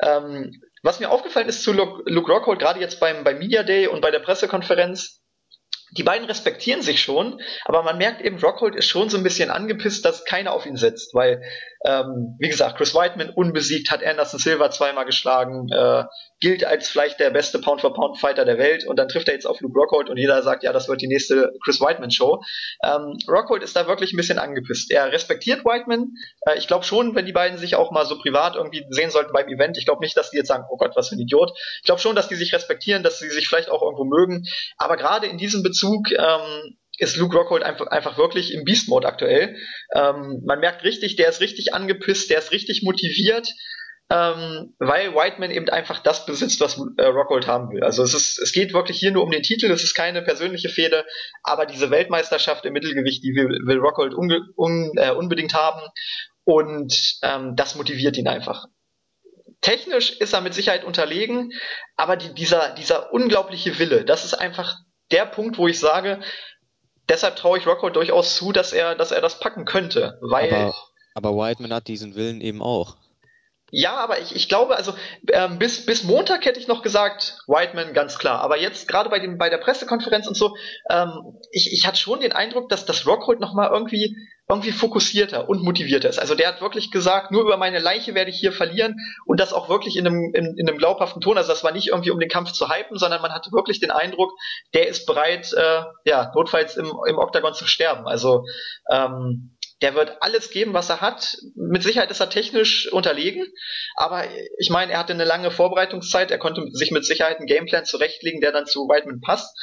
[0.04, 0.52] ähm,
[0.84, 4.02] was mir aufgefallen ist zu Luke, Luke Rockhold, gerade jetzt beim, beim Media Day und
[4.02, 5.22] bei der Pressekonferenz,
[5.98, 9.50] die beiden respektieren sich schon, aber man merkt eben, Rockhold ist schon so ein bisschen
[9.50, 11.42] angepisst, dass keiner auf ihn setzt, weil
[11.86, 16.04] ähm, wie gesagt, Chris Whiteman unbesiegt, hat Anderson Silva zweimal geschlagen, äh,
[16.46, 19.76] gilt als vielleicht der beste Pound-for-Pound-Fighter der Welt und dann trifft er jetzt auf Luke
[19.80, 22.44] Rockhold und jeder sagt, ja, das wird die nächste Chris Whiteman-Show.
[22.84, 24.92] Ähm, Rockhold ist da wirklich ein bisschen angepisst.
[24.92, 26.12] Er respektiert Whiteman.
[26.42, 29.34] Äh, ich glaube schon, wenn die beiden sich auch mal so privat irgendwie sehen sollten
[29.34, 31.52] beim Event, ich glaube nicht, dass die jetzt sagen, oh Gott, was für ein Idiot.
[31.80, 34.46] Ich glaube schon, dass die sich respektieren, dass sie sich vielleicht auch irgendwo mögen.
[34.78, 39.58] Aber gerade in diesem Bezug ähm, ist Luke Rockhold einfach, einfach wirklich im Beast-Mode aktuell.
[39.96, 43.50] Ähm, man merkt richtig, der ist richtig angepisst, der ist richtig motiviert,
[44.12, 47.84] ähm, weil Whiteman eben einfach das besitzt, was äh, Rockhold haben will.
[47.84, 50.70] Also es, ist, es geht wirklich hier nur um den Titel, es ist keine persönliche
[50.70, 51.06] Fehde,
[51.42, 55.82] aber diese Weltmeisterschaft im Mittelgewicht, die will, will Rockhold un, äh, unbedingt haben
[56.44, 58.66] und ähm, das motiviert ihn einfach.
[59.62, 61.52] Technisch ist er mit Sicherheit unterlegen,
[61.96, 64.76] aber die, dieser, dieser unglaubliche Wille, das ist einfach
[65.12, 66.22] der Punkt, wo ich sage,
[67.10, 70.54] deshalb traue ich Rocco durchaus zu, dass er, dass er das packen könnte, weil.
[70.54, 70.76] Aber,
[71.16, 72.98] aber Whiteman hat diesen Willen eben auch.
[73.72, 74.94] Ja, aber ich, ich glaube, also
[75.32, 78.42] ähm, bis, bis Montag hätte ich noch gesagt, Whiteman ganz klar.
[78.42, 80.56] Aber jetzt gerade bei, bei der Pressekonferenz und so,
[80.90, 84.16] ähm, ich, ich hatte schon den Eindruck, dass das Rockhold nochmal irgendwie
[84.48, 86.20] irgendwie fokussierter und motivierter ist.
[86.20, 89.54] Also der hat wirklich gesagt, nur über meine Leiche werde ich hier verlieren und das
[89.54, 91.38] auch wirklich in einem, in, in einem glaubhaften Ton.
[91.38, 93.90] Also das war nicht irgendwie um den Kampf zu hypen, sondern man hatte wirklich den
[93.90, 94.32] Eindruck,
[94.76, 98.06] der ist bereit, äh, ja, notfalls im, im Oktagon zu sterben.
[98.06, 98.44] Also
[98.92, 101.38] ähm, der wird alles geben, was er hat.
[101.56, 103.46] Mit Sicherheit ist er technisch unterlegen,
[103.96, 104.26] aber
[104.58, 108.42] ich meine, er hatte eine lange Vorbereitungszeit, er konnte sich mit Sicherheit einen Gameplan zurechtlegen,
[108.42, 109.54] der dann zu Whiteman passt.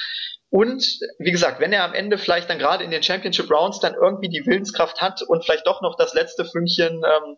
[0.50, 0.84] Und
[1.18, 4.28] wie gesagt, wenn er am Ende vielleicht dann gerade in den Championship Rounds dann irgendwie
[4.28, 7.36] die Willenskraft hat und vielleicht doch noch das letzte Fünkchen ähm,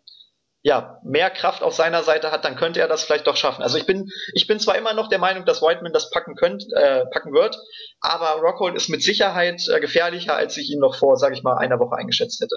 [0.65, 3.62] ja, mehr Kraft auf seiner Seite hat, dann könnte er das vielleicht doch schaffen.
[3.62, 6.65] Also ich bin, ich bin zwar immer noch der Meinung, dass Whiteman das packen könnt,
[6.73, 7.59] äh, packen wird,
[8.01, 11.59] aber Rockhold ist mit Sicherheit äh, gefährlicher, als ich ihn noch vor, sage ich mal,
[11.59, 12.57] einer Woche eingeschätzt hätte.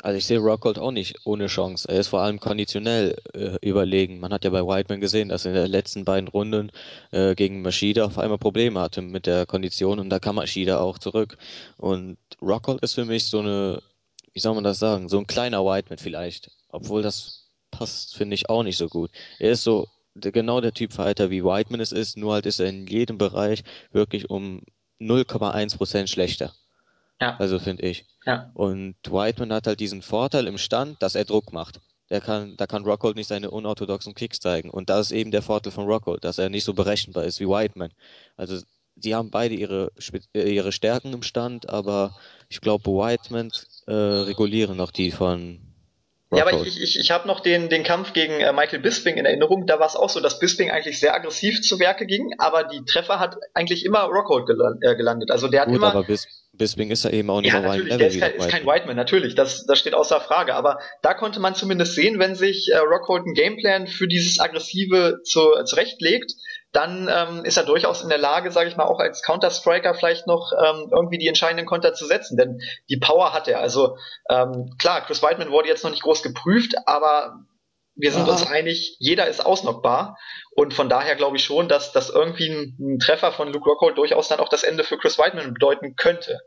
[0.00, 1.88] Also ich sehe Rockhold auch nicht ohne Chance.
[1.88, 4.20] Er ist vor allem konditionell äh, überlegen.
[4.20, 6.70] Man hat ja bei Whiteman gesehen, dass er in den letzten beiden Runden
[7.10, 10.98] äh, gegen Maschida auf einmal Probleme hatte mit der Kondition und da kam Maschida auch
[10.98, 11.36] zurück.
[11.78, 13.82] Und Rockhold ist für mich so eine,
[14.32, 16.52] wie soll man das sagen, so ein kleiner Whiteman vielleicht.
[16.74, 19.10] Obwohl das passt, finde ich auch nicht so gut.
[19.38, 22.68] Er ist so genau der Typ Fighter, wie Whiteman es ist, nur halt ist er
[22.68, 24.62] in jedem Bereich wirklich um
[25.00, 26.52] 0,1 Prozent schlechter.
[27.20, 27.36] Ja.
[27.38, 28.06] Also finde ich.
[28.26, 28.50] Ja.
[28.54, 31.80] Und Whiteman hat halt diesen Vorteil im Stand, dass er Druck macht.
[32.10, 34.70] Der kann, da kann Rockhold nicht seine unorthodoxen Kicks zeigen.
[34.70, 37.48] Und das ist eben der Vorteil von Rockhold, dass er nicht so berechenbar ist wie
[37.48, 37.92] Whiteman.
[38.36, 38.60] Also
[38.96, 39.90] die haben beide ihre,
[40.34, 42.16] äh, ihre Stärken im Stand, aber
[42.48, 43.50] ich glaube, Whiteman
[43.86, 45.73] äh, regulieren noch die von
[46.32, 49.24] ja, aber ich, ich, ich habe noch den, den Kampf gegen äh, Michael Bisping in
[49.24, 49.66] Erinnerung.
[49.66, 52.84] Da war es auch so, dass Bisping eigentlich sehr aggressiv zu Werke ging, aber die
[52.84, 55.30] Treffer hat eigentlich immer Rockhold äh, gelandet.
[55.30, 55.90] Also der hat Gut, immer.
[55.90, 57.98] Aber Bis, Bisping ist ja eben auch nicht ja, auf Level.
[57.98, 59.34] Der ist kein, ist kein Whiteman, natürlich.
[59.34, 60.54] Das, das steht außer Frage.
[60.54, 65.20] Aber da konnte man zumindest sehen, wenn sich äh, Rockhold einen Gameplan für dieses Aggressive
[65.24, 66.32] zu, zurechtlegt,
[66.74, 70.26] dann ähm, ist er durchaus in der Lage, sage ich mal, auch als Counter-Striker vielleicht
[70.26, 72.58] noch ähm, irgendwie die entscheidenden Konter zu setzen, denn
[72.90, 73.60] die Power hat er.
[73.60, 73.96] Also
[74.28, 77.36] ähm, klar, Chris Whiteman wurde jetzt noch nicht groß geprüft, aber
[77.94, 78.32] wir sind ja.
[78.32, 80.18] uns einig, jeder ist ausnockbar
[80.56, 83.96] und von daher glaube ich schon, dass, dass irgendwie ein, ein Treffer von Luke Rockhold
[83.96, 86.40] durchaus dann auch das Ende für Chris Whiteman bedeuten könnte.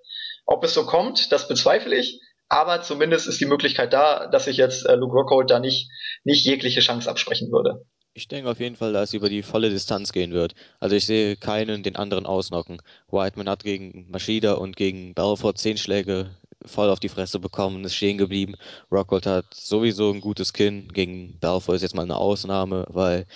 [0.46, 4.58] Ob es so kommt, das bezweifle ich, aber zumindest ist die Möglichkeit da, dass sich
[4.58, 5.90] jetzt äh, Luke Rockhold da nicht
[6.26, 7.86] nicht jegliche Chance absprechen würde.
[8.18, 10.56] Ich denke auf jeden Fall, dass es über die volle Distanz gehen wird.
[10.80, 12.82] Also ich sehe keinen den anderen ausnocken.
[13.12, 16.32] Whiteman hat gegen Maschida und gegen Belfort zehn Schläge
[16.66, 18.56] voll auf die Fresse bekommen, ist stehen geblieben.
[18.92, 20.88] Rockhold hat sowieso ein gutes Kinn.
[20.94, 23.28] Gegen Belfort ist jetzt mal eine Ausnahme, weil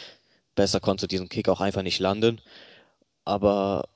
[0.55, 2.41] besser konnte diesen Kick auch einfach nicht landen.
[3.23, 3.87] Aber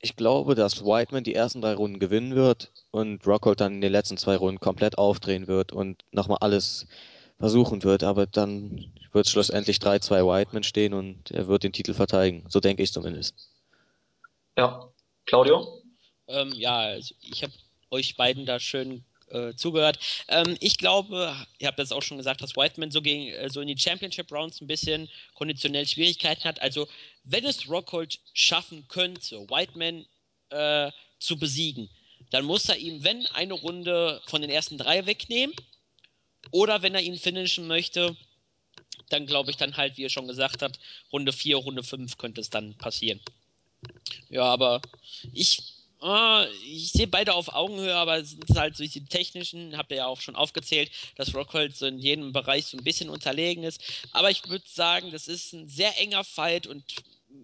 [0.00, 3.92] ich glaube, dass Whiteman die ersten drei Runden gewinnen wird und Rockhold dann in den
[3.92, 6.86] letzten zwei Runden komplett aufdrehen wird und nochmal alles
[7.42, 12.44] versuchen wird, aber dann wird schlussendlich 3-2 Whiteman stehen und er wird den Titel verteidigen.
[12.48, 13.34] So denke ich zumindest.
[14.56, 14.88] Ja.
[15.26, 15.82] Claudio?
[16.28, 17.52] Ähm, ja, also ich habe
[17.90, 19.98] euch beiden da schön äh, zugehört.
[20.28, 23.60] Ähm, ich glaube, ihr habt das auch schon gesagt, dass Whiteman so, gegen, äh, so
[23.60, 26.62] in die Championship Rounds ein bisschen konditionell Schwierigkeiten hat.
[26.62, 26.86] Also,
[27.24, 30.06] wenn es Rockhold schaffen könnte, Whiteman
[30.50, 31.90] äh, zu besiegen,
[32.30, 35.56] dann muss er ihm, wenn eine Runde von den ersten drei wegnehmen
[36.52, 38.16] oder wenn er ihn finishen möchte,
[39.08, 40.78] dann glaube ich dann halt, wie er schon gesagt hat,
[41.12, 43.20] Runde 4, Runde 5 könnte es dann passieren.
[44.28, 44.80] Ja, aber
[45.32, 45.62] ich,
[46.02, 49.98] äh, ich sehe beide auf Augenhöhe, aber es sind halt so die technischen, habt ihr
[49.98, 53.82] ja auch schon aufgezählt, dass Rockhold so in jedem Bereich so ein bisschen unterlegen ist.
[54.12, 56.84] Aber ich würde sagen, das ist ein sehr enger Fight und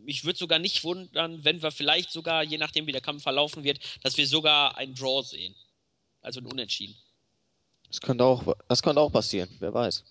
[0.05, 3.65] mich würde sogar nicht wundern, wenn wir vielleicht sogar, je nachdem wie der Kampf verlaufen
[3.65, 5.55] wird, dass wir sogar einen Draw sehen.
[6.21, 6.97] Also ein Unentschieden.
[7.89, 10.05] Das könnte auch, das könnte auch passieren, wer weiß.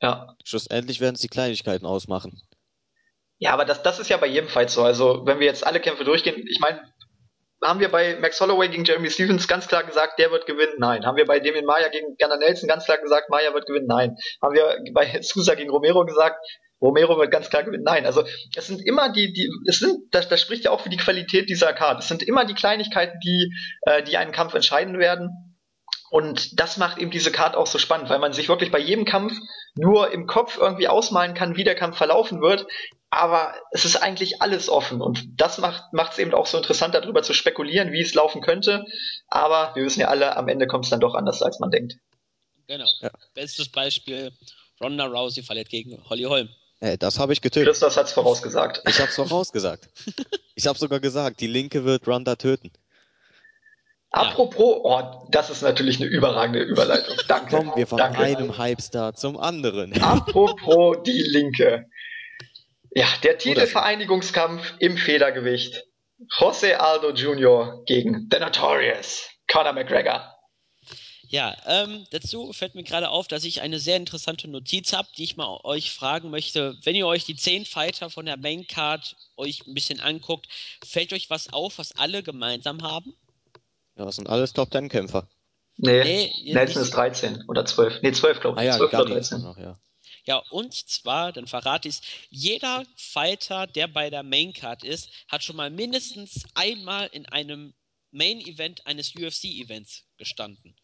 [0.00, 0.34] Ja.
[0.44, 2.40] Schlussendlich werden es die Kleinigkeiten ausmachen.
[3.38, 4.82] Ja, aber das, das ist ja bei jedem Fight so.
[4.82, 6.80] Also, wenn wir jetzt alle Kämpfe durchgehen, ich meine,
[7.62, 10.74] haben wir bei Max Holloway gegen Jeremy Stevens ganz klar gesagt, der wird gewinnen?
[10.78, 11.04] Nein.
[11.04, 13.86] Haben wir bei Damien Maya gegen Gunnar Nelson ganz klar gesagt, Maya wird gewinnen?
[13.86, 14.16] Nein.
[14.42, 16.38] Haben wir bei Sousa gegen Romero gesagt,
[16.80, 17.84] Romero wird ganz klar gewinnen?
[17.84, 18.06] Nein.
[18.06, 18.24] Also,
[18.56, 21.48] es sind immer die, die, es sind, das, das spricht ja auch für die Qualität
[21.48, 22.00] dieser Karte.
[22.00, 23.52] Es sind immer die Kleinigkeiten, die,
[23.82, 25.47] äh, die einen Kampf entscheiden werden.
[26.10, 29.04] Und das macht eben diese Karte auch so spannend, weil man sich wirklich bei jedem
[29.04, 29.34] Kampf
[29.74, 32.66] nur im Kopf irgendwie ausmalen kann, wie der Kampf verlaufen wird.
[33.10, 37.22] Aber es ist eigentlich alles offen und das macht es eben auch so interessant, darüber
[37.22, 38.84] zu spekulieren, wie es laufen könnte.
[39.28, 41.94] Aber wir wissen ja alle, am Ende kommt es dann doch anders, als man denkt.
[42.66, 42.88] Genau.
[43.00, 43.10] Ja.
[43.34, 44.32] Bestes Beispiel:
[44.80, 46.50] Ronda Rousey verliert gegen Holly Holm.
[46.80, 47.68] Hey, das habe ich getötet.
[47.68, 48.82] Christoph hat es vorausgesagt.
[48.86, 49.88] Ich habe es vorausgesagt.
[50.54, 52.70] ich habe sogar gesagt, die Linke wird Ronda töten.
[54.10, 57.16] Apropos, oh, das ist natürlich eine überragende Überleitung.
[57.28, 57.56] Danke.
[57.56, 58.18] Kommen wir von Danke.
[58.20, 59.92] einem Hypestar zum anderen.
[60.02, 61.86] Apropos die Linke.
[62.92, 65.84] Ja, der Titelvereinigungskampf im Federgewicht.
[66.38, 67.84] Jose Aldo Jr.
[67.86, 70.34] gegen The Notorious Conor McGregor.
[71.30, 75.24] Ja, ähm, dazu fällt mir gerade auf, dass ich eine sehr interessante Notiz habe, die
[75.24, 76.78] ich mal euch fragen möchte.
[76.84, 80.48] Wenn ihr euch die zehn Fighter von der Main Card euch ein bisschen anguckt,
[80.82, 83.14] fällt euch was auf, was alle gemeinsam haben?
[83.98, 85.28] Ja, das sind alles Top Ten Kämpfer.
[85.76, 88.02] Nee, nee Nelson ist 13 oder 12.
[88.02, 88.68] Nee, 12 glaube ich.
[88.68, 89.42] Ah, ja, 12 oder 13.
[89.42, 89.78] Noch, ja.
[90.24, 95.10] ja, und zwar, dann verrate ich es, jeder Fighter, der bei der Main Card ist,
[95.28, 97.74] hat schon mal mindestens einmal in einem
[98.10, 100.76] Main Event eines UFC Events gestanden.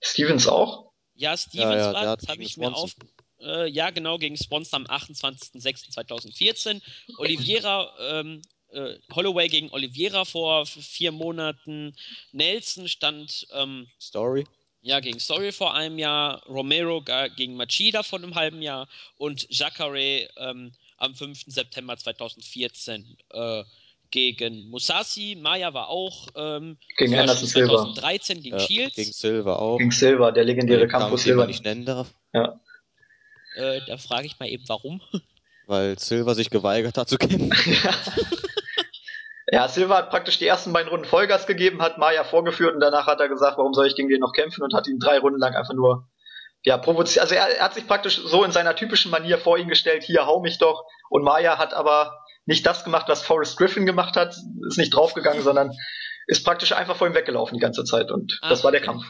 [0.00, 0.92] Stevens auch?
[1.14, 2.94] Ja, Stevens ja, ja, war, das habe ich mir auf.
[3.40, 6.82] Äh, ja, genau, gegen Sponsor am 28.06.2014.
[7.18, 8.42] Oliveira ähm,
[8.72, 11.94] äh, Holloway gegen Oliveira vor vier Monaten.
[12.32, 13.46] Nelson stand.
[13.52, 14.44] Ähm, Story.
[14.80, 16.42] Ja, gegen Story vor einem Jahr.
[16.46, 17.02] Romero
[17.36, 18.88] gegen Machida vor einem halben Jahr.
[19.16, 21.44] Und Jacare ähm, am 5.
[21.46, 23.64] September 2014 äh,
[24.10, 25.36] gegen Musashi.
[25.40, 28.42] Maya war auch ähm, gegen Anderson 2013 Silva.
[28.42, 28.96] gegen ja, Shields.
[28.96, 29.78] Gegen Silva auch.
[29.78, 31.46] Gegen Silva, der legendäre Campus Silva.
[31.46, 32.14] nicht nennen darf.
[32.32, 32.60] Ja.
[33.56, 35.00] Äh, da frage ich mal eben, warum.
[35.68, 37.52] Weil Silva sich geweigert hat zu kämpfen.
[39.52, 39.68] ja.
[39.68, 43.20] Silva hat praktisch die ersten beiden Runden Vollgas gegeben, hat Maya vorgeführt und danach hat
[43.20, 45.54] er gesagt, warum soll ich gegen den noch kämpfen und hat ihn drei Runden lang
[45.54, 46.08] einfach nur
[46.64, 47.20] ja, provoziert.
[47.20, 50.24] Also er, er, hat sich praktisch so in seiner typischen Manier vor ihn gestellt, hier
[50.24, 50.84] hau mich doch.
[51.10, 54.34] Und Maya hat aber nicht das gemacht, was Forrest Griffin gemacht hat,
[54.68, 55.72] ist nicht draufgegangen, sondern
[56.26, 59.04] ist praktisch einfach vor ihm weggelaufen die ganze Zeit und ah, das war der Kampf.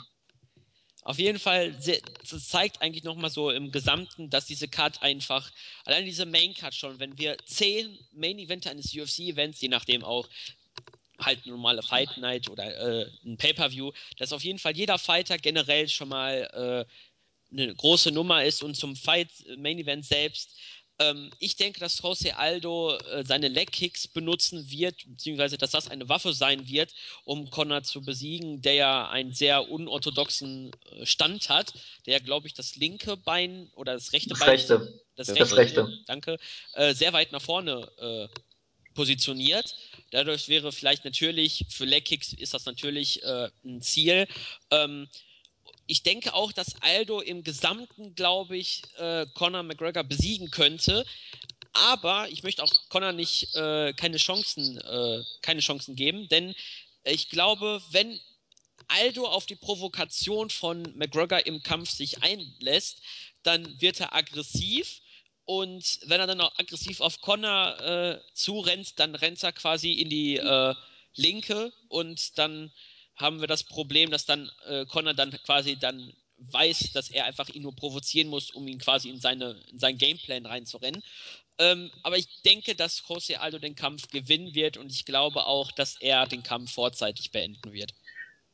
[1.09, 5.51] Auf jeden Fall, das zeigt eigentlich nochmal so im Gesamten, dass diese Card einfach,
[5.86, 10.28] allein diese Main Card schon, wenn wir zehn Main Events eines UFC-Events, je nachdem auch,
[11.18, 15.89] halt normale Fight Night oder äh, ein Pay-Per-View, dass auf jeden Fall jeder Fighter generell
[15.89, 16.86] schon mal
[17.48, 20.59] äh, eine große Nummer ist und zum Fight Main Event selbst
[20.98, 26.08] ähm, ich denke, dass Jose Aldo äh, seine Leg-Kicks benutzen wird, beziehungsweise dass das eine
[26.08, 26.92] Waffe sein wird,
[27.24, 31.72] um Connor zu besiegen, der ja einen sehr unorthodoxen äh, Stand hat,
[32.06, 34.50] der, glaube ich, das linke Bein oder das rechte das Bein.
[34.50, 35.00] Rechte.
[35.16, 35.56] Das, das rechte.
[35.84, 35.98] rechte.
[36.06, 36.38] Danke.
[36.74, 38.40] Äh, sehr weit nach vorne äh,
[38.94, 39.76] positioniert.
[40.10, 44.26] Dadurch wäre vielleicht natürlich, für Leg-Kicks ist das natürlich äh, ein Ziel.
[44.72, 45.08] Ähm,
[45.89, 51.05] ich denke auch, dass Aldo im Gesamten, glaube ich, äh, Conor McGregor besiegen könnte.
[51.73, 56.55] Aber ich möchte auch Conor nicht äh, keine Chancen, äh, keine Chancen geben, denn
[57.05, 58.20] ich glaube, wenn
[58.89, 63.01] Aldo auf die Provokation von McGregor im Kampf sich einlässt,
[63.43, 65.01] dann wird er aggressiv.
[65.44, 70.10] Und wenn er dann auch aggressiv auf Connor äh, zurennt, dann rennt er quasi in
[70.10, 70.74] die äh,
[71.15, 72.70] Linke und dann
[73.19, 77.49] haben wir das Problem, dass dann äh, Connor dann quasi dann weiß, dass er einfach
[77.49, 81.03] ihn nur provozieren muss, um ihn quasi in, seine, in seinen Gameplan reinzurennen.
[81.59, 85.73] Ähm, aber ich denke, dass José Aldo den Kampf gewinnen wird und ich glaube auch,
[85.73, 87.93] dass er den Kampf vorzeitig beenden wird.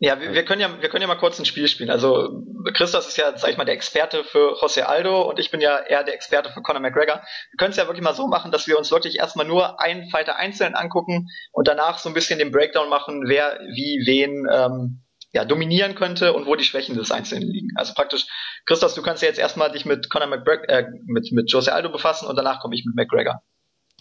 [0.05, 1.89] Ja, wir, wir, können ja, wir können ja mal kurz ein Spiel spielen.
[1.89, 2.43] Also
[2.75, 5.79] Christos ist ja, sag ich mal, der Experte für José Aldo und ich bin ja
[5.79, 7.23] eher der Experte für Conor McGregor.
[7.51, 10.11] Wir können es ja wirklich mal so machen, dass wir uns wirklich erstmal nur einen
[10.11, 15.05] Fighter einzeln angucken und danach so ein bisschen den Breakdown machen, wer wie wen ähm,
[15.33, 17.69] ja, dominieren könnte und wo die Schwächen des Einzelnen liegen.
[17.75, 18.27] Also praktisch,
[18.67, 21.91] Christos, du kannst ja jetzt erstmal dich mit Conor McGregor, äh, mit, mit Jose Aldo
[21.91, 23.43] befassen und danach komme ich mit McGregor.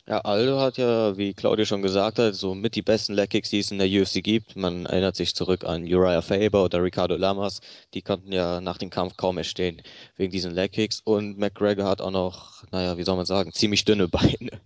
[0.06, 3.50] Ja, Aldo hat ja, wie Claudia schon gesagt hat, so mit die besten Leg Kicks,
[3.50, 4.56] die es in der UFC gibt.
[4.58, 7.62] Man erinnert sich zurück an Uriah Faber oder Ricardo Lamas.
[7.94, 9.82] Die konnten ja nach dem Kampf kaum erstehen
[10.18, 11.00] wegen diesen Leg Kicks.
[11.06, 14.60] Und McGregor hat auch noch, naja, wie soll man sagen, ziemlich dünne Beine,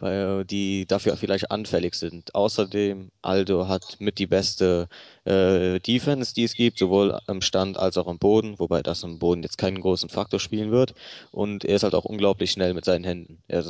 [0.00, 2.34] weil die dafür vielleicht anfällig sind.
[2.34, 4.88] Außerdem, Aldo hat mit die beste
[5.24, 9.20] äh, Defense, die es gibt, sowohl am Stand als auch am Boden, wobei das am
[9.20, 10.94] Boden jetzt keinen großen Faktor spielen wird.
[11.30, 13.38] Und er ist halt auch unglaublich schnell mit seinen Händen.
[13.46, 13.62] Er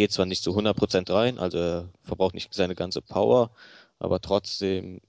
[0.00, 3.50] geht zwar nicht zu 100% rein, also er verbraucht nicht seine ganze Power,
[3.98, 5.02] aber trotzdem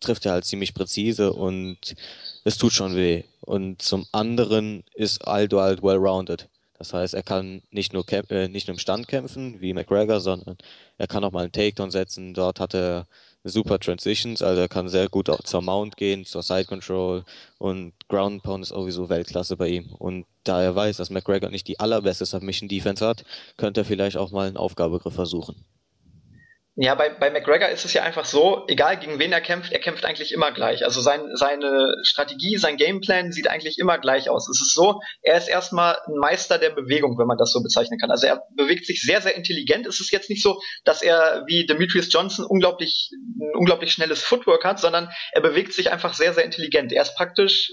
[0.00, 1.94] trifft er halt ziemlich präzise und
[2.42, 3.24] es tut schon weh.
[3.42, 6.48] Und zum anderen ist Aldo halt well-rounded.
[6.78, 10.56] Das heißt, er kann nicht nur, äh, nicht nur im Stand kämpfen, wie McGregor, sondern
[10.96, 12.32] er kann auch mal einen Takedown setzen.
[12.32, 13.06] Dort hat er
[13.48, 17.24] super Transitions, also er kann sehr gut zur Mount gehen, zur Side Control
[17.58, 19.92] und Ground Pound ist sowieso Weltklasse bei ihm.
[19.98, 23.24] Und da er weiß, dass McGregor nicht die allerbeste Submission Defense hat,
[23.56, 25.56] könnte er vielleicht auch mal einen Aufgabegriff versuchen.
[26.80, 29.80] Ja, bei, bei McGregor ist es ja einfach so, egal gegen wen er kämpft, er
[29.80, 30.84] kämpft eigentlich immer gleich.
[30.84, 34.48] Also sein, seine Strategie, sein Gameplan sieht eigentlich immer gleich aus.
[34.48, 37.98] Es ist so, er ist erstmal ein Meister der Bewegung, wenn man das so bezeichnen
[37.98, 38.12] kann.
[38.12, 39.88] Also er bewegt sich sehr, sehr intelligent.
[39.88, 44.64] Es ist jetzt nicht so, dass er wie Demetrius Johnson unglaublich, ein unglaublich schnelles Footwork
[44.64, 46.92] hat, sondern er bewegt sich einfach sehr, sehr intelligent.
[46.92, 47.72] Er ist praktisch,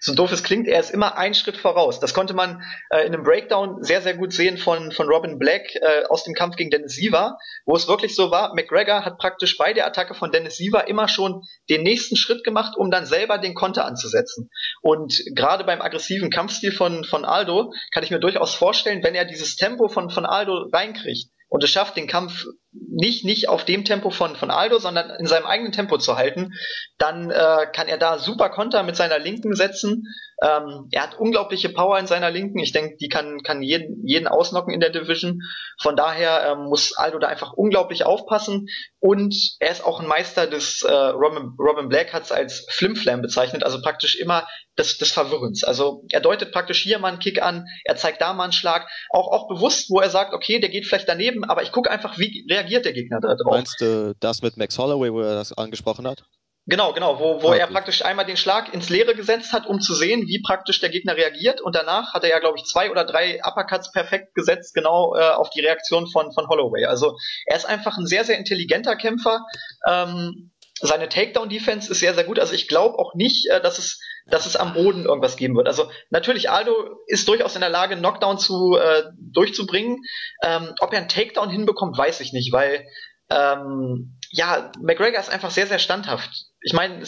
[0.00, 2.00] so doof es klingt, er ist immer einen Schritt voraus.
[2.00, 5.72] Das konnte man äh, in einem Breakdown sehr, sehr gut sehen von, von Robin Black
[5.76, 9.56] äh, aus dem Kampf gegen Dennis Siva, wo es wirklich so war, McGregor hat praktisch
[9.56, 13.38] bei der Attacke von Dennis Siva immer schon den nächsten Schritt gemacht, um dann selber
[13.38, 14.50] den Konter anzusetzen.
[14.82, 19.24] Und gerade beim aggressiven Kampfstil von, von Aldo kann ich mir durchaus vorstellen, wenn er
[19.24, 22.44] dieses Tempo von, von Aldo reinkriegt und es schafft, den Kampf
[22.74, 26.52] nicht, nicht auf dem Tempo von, von Aldo, sondern in seinem eigenen Tempo zu halten,
[26.98, 30.04] dann äh, kann er da super Konter mit seiner Linken setzen.
[30.42, 32.58] Ähm, er hat unglaubliche Power in seiner Linken.
[32.58, 35.40] Ich denke, die kann, kann jeden, jeden ausnocken in der Division.
[35.80, 38.66] Von daher ähm, muss Aldo da einfach unglaublich aufpassen.
[38.98, 43.22] Und er ist auch ein Meister des, äh, Robin, Robin Black hat es als Flimflam
[43.22, 44.46] bezeichnet, also praktisch immer
[44.78, 45.62] des, des Verwirrens.
[45.62, 48.88] Also er deutet praktisch hier mal einen Kick an, er zeigt da mal einen Schlag,
[49.10, 52.18] auch, auch bewusst, wo er sagt, okay, der geht vielleicht daneben, aber ich gucke einfach,
[52.18, 53.52] wie reagiert reagiert der Gegner da drauf.
[53.52, 56.24] Meinst du das mit Max Holloway, wo er das angesprochen hat?
[56.66, 59.82] Genau, genau, wo, wo ah, er praktisch einmal den Schlag ins Leere gesetzt hat, um
[59.82, 61.60] zu sehen, wie praktisch der Gegner reagiert.
[61.60, 65.28] Und danach hat er ja, glaube ich, zwei oder drei Uppercuts perfekt gesetzt, genau äh,
[65.32, 66.86] auf die Reaktion von, von Holloway.
[66.86, 69.44] Also er ist einfach ein sehr, sehr intelligenter Kämpfer.
[69.86, 72.38] Ähm, seine Takedown-Defense ist sehr, sehr gut.
[72.38, 75.66] Also ich glaube auch nicht, äh, dass es dass es am Boden irgendwas geben wird.
[75.66, 76.72] Also natürlich, Aldo
[77.06, 79.98] ist durchaus in der Lage, Knockdown zu äh, durchzubringen.
[80.42, 82.86] Ähm, ob er einen Takedown hinbekommt, weiß ich nicht, weil
[83.30, 86.30] ähm, ja, McGregor ist einfach sehr, sehr standhaft.
[86.60, 87.02] Ich meine,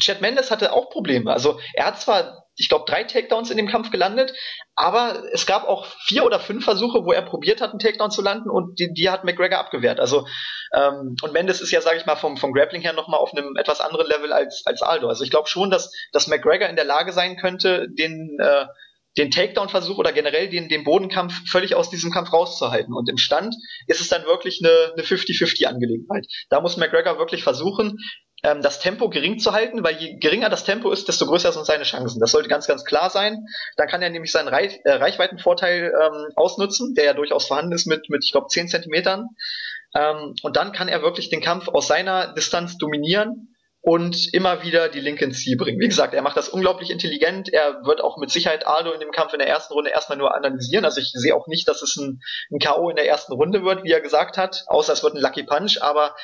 [0.00, 1.32] Chad Mendes hatte auch Probleme.
[1.32, 4.32] Also er hat zwar, ich glaube, drei Takedowns in dem Kampf gelandet,
[4.74, 8.22] aber es gab auch vier oder fünf Versuche, wo er probiert hat, einen Takedown zu
[8.22, 9.98] landen und die, die hat McGregor abgewehrt.
[9.98, 10.26] Also
[10.74, 13.56] ähm, und Mendes ist ja, sage ich mal, vom, vom Grappling her nochmal auf einem
[13.56, 15.08] etwas anderen Level als, als Aldo.
[15.08, 18.66] Also ich glaube schon, dass, dass McGregor in der Lage sein könnte, den äh,
[19.18, 22.94] den Takedown-Versuch oder generell den, den Bodenkampf völlig aus diesem Kampf rauszuhalten.
[22.94, 23.56] Und im Stand
[23.86, 26.26] ist es dann wirklich eine, eine 50-50-Angelegenheit.
[26.48, 27.98] Da muss McGregor wirklich versuchen,
[28.42, 31.66] ähm, das Tempo gering zu halten, weil je geringer das Tempo ist, desto größer sind
[31.66, 32.20] seine Chancen.
[32.20, 33.46] Das sollte ganz, ganz klar sein.
[33.76, 37.86] Dann kann er nämlich seinen Reich, äh, Reichweitenvorteil ähm, ausnutzen, der ja durchaus vorhanden ist
[37.86, 39.28] mit, mit ich glaube, 10 Zentimetern.
[39.94, 43.50] Ähm, und dann kann er wirklich den Kampf aus seiner Distanz dominieren
[43.82, 45.80] und immer wieder die Linke ins Ziel bringen.
[45.80, 47.50] Wie gesagt, er macht das unglaublich intelligent.
[47.52, 50.34] Er wird auch mit Sicherheit Aldo in dem Kampf in der ersten Runde erstmal nur
[50.34, 50.84] analysieren.
[50.84, 52.90] Also ich sehe auch nicht, dass es ein, ein K.O.
[52.90, 55.80] in der ersten Runde wird, wie er gesagt hat, außer es wird ein Lucky Punch.
[55.80, 56.14] Aber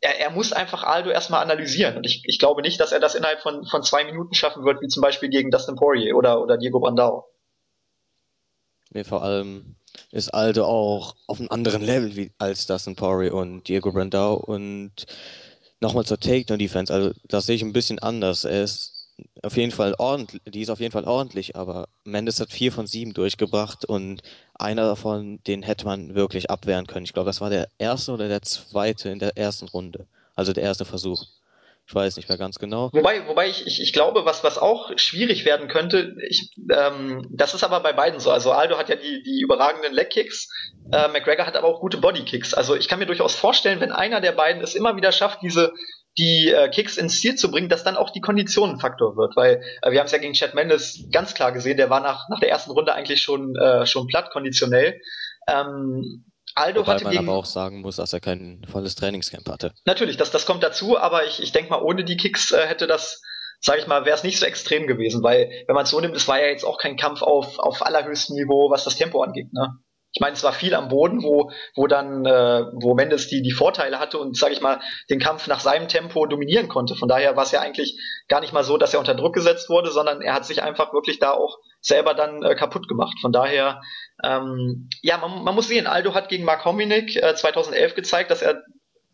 [0.00, 1.96] er, er muss einfach Aldo erstmal analysieren.
[1.96, 4.80] Und ich, ich glaube nicht, dass er das innerhalb von, von zwei Minuten schaffen wird,
[4.80, 7.26] wie zum Beispiel gegen Dustin Poirier oder, oder Diego Brandao.
[8.90, 9.76] Nee, vor allem
[10.12, 14.34] ist Aldo auch auf einem anderen Level wie, als Dustin Poirier und Diego Brandao.
[14.34, 15.06] Und
[15.80, 18.44] nochmal zur Takedown-Defense, also das sehe ich ein bisschen anders.
[18.44, 18.97] Er ist
[19.42, 22.86] auf jeden Fall ordentlich, die ist auf jeden Fall ordentlich, aber Mendes hat vier von
[22.86, 24.22] sieben durchgebracht und
[24.54, 27.04] einer davon, den hätte man wirklich abwehren können.
[27.04, 30.06] Ich glaube, das war der erste oder der zweite in der ersten Runde.
[30.34, 31.24] Also der erste Versuch.
[31.88, 32.90] Ich weiß nicht mehr ganz genau.
[32.92, 37.54] Wobei, wobei ich, ich, ich glaube, was, was auch schwierig werden könnte, ich, ähm, das
[37.54, 38.30] ist aber bei beiden so.
[38.30, 40.50] Also Aldo hat ja die, die überragenden Leg-Kicks,
[40.92, 42.52] äh, McGregor hat aber auch gute Body-Kicks.
[42.52, 45.72] Also ich kann mir durchaus vorstellen, wenn einer der beiden es immer wieder schafft, diese
[46.18, 49.36] die äh, Kicks ins Ziel zu bringen, dass dann auch die Kondition ein Faktor wird,
[49.36, 52.28] weil äh, wir haben es ja gegen Chad Mendes ganz klar gesehen, der war nach,
[52.28, 55.00] nach der ersten Runde eigentlich schon, äh, schon platt konditionell.
[55.48, 56.24] Ähm,
[56.54, 59.72] Aldo Wobei hatte man gegen, aber auch sagen muss, dass er kein volles Trainingscamp hatte.
[59.84, 62.88] Natürlich, das, das kommt dazu, aber ich, ich denke mal, ohne die Kicks äh, hätte
[62.88, 63.22] das,
[63.60, 66.16] sage ich mal, wäre es nicht so extrem gewesen, weil wenn man es so nimmt,
[66.16, 69.52] es war ja jetzt auch kein Kampf auf, auf allerhöchstem Niveau, was das Tempo angeht.
[69.52, 69.78] Ne?
[70.12, 73.52] Ich meine, es war viel am Boden, wo, wo dann, äh, wo Mendes die, die
[73.52, 74.80] Vorteile hatte und, sage ich mal,
[75.10, 76.94] den Kampf nach seinem Tempo dominieren konnte.
[76.94, 79.68] Von daher war es ja eigentlich gar nicht mal so, dass er unter Druck gesetzt
[79.68, 83.18] wurde, sondern er hat sich einfach wirklich da auch selber dann äh, kaputt gemacht.
[83.20, 83.82] Von daher,
[84.24, 88.42] ähm, ja, man, man muss sehen, Aldo hat gegen Mark Hominick äh, 2011 gezeigt, dass
[88.42, 88.62] er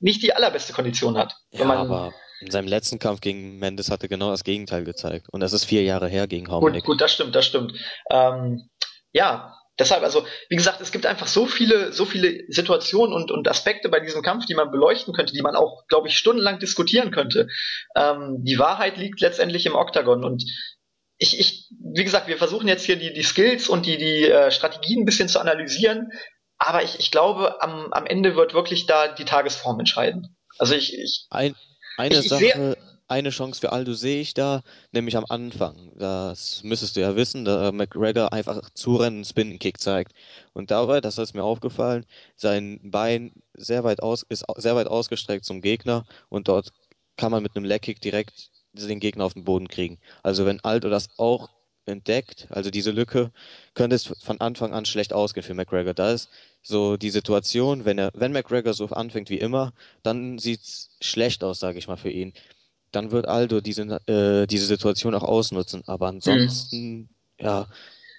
[0.01, 1.35] nicht die allerbeste Kondition hat.
[1.51, 5.29] Ja, aber in seinem letzten Kampf gegen Mendes hat er genau das Gegenteil gezeigt.
[5.31, 6.85] Und das ist vier Jahre her gegen Hominick.
[6.85, 7.73] Gut, gut, das stimmt, das stimmt.
[8.11, 8.69] Ähm,
[9.13, 13.49] ja, deshalb, also, wie gesagt, es gibt einfach so viele, so viele Situationen und, und
[13.49, 17.11] Aspekte bei diesem Kampf, die man beleuchten könnte, die man auch, glaube ich, stundenlang diskutieren
[17.11, 17.49] könnte.
[17.97, 20.45] Ähm, die Wahrheit liegt letztendlich im Oktagon und
[21.17, 24.51] ich, ich, wie gesagt, wir versuchen jetzt hier die, die Skills und die, die äh,
[24.51, 26.11] Strategien ein bisschen zu analysieren,
[26.59, 30.37] aber ich, ich glaube, am, am Ende wird wirklich da die Tagesform entscheiden.
[30.59, 31.55] Also ich, ich Ein,
[31.97, 32.77] eine ich, Sache,
[33.15, 35.93] eine Chance für Aldo sehe ich da, nämlich am Anfang.
[35.97, 40.13] Das müsstest du ja wissen, da McGregor einfach zurennen, Spin-Kick zeigt.
[40.53, 45.45] Und dabei, das ist mir aufgefallen, sein Bein sehr weit aus, ist sehr weit ausgestreckt
[45.45, 46.73] zum Gegner und dort
[47.17, 49.99] kann man mit einem Leg-Kick direkt den Gegner auf den Boden kriegen.
[50.25, 51.51] Also wenn Aldo das auch
[51.87, 53.31] entdeckt, also diese Lücke,
[53.75, 55.95] könnte es von Anfang an schlecht ausgehen für McGregor.
[55.95, 56.31] Da ist
[56.63, 59.73] so die Situation, wenn er, wenn McGregor so anfängt wie immer,
[60.03, 62.33] dann sieht es schlecht aus, sage ich mal, für ihn
[62.95, 65.83] dann wird Aldo diese, äh, diese Situation auch ausnutzen.
[65.87, 67.09] Aber ansonsten, mhm.
[67.39, 67.69] ja,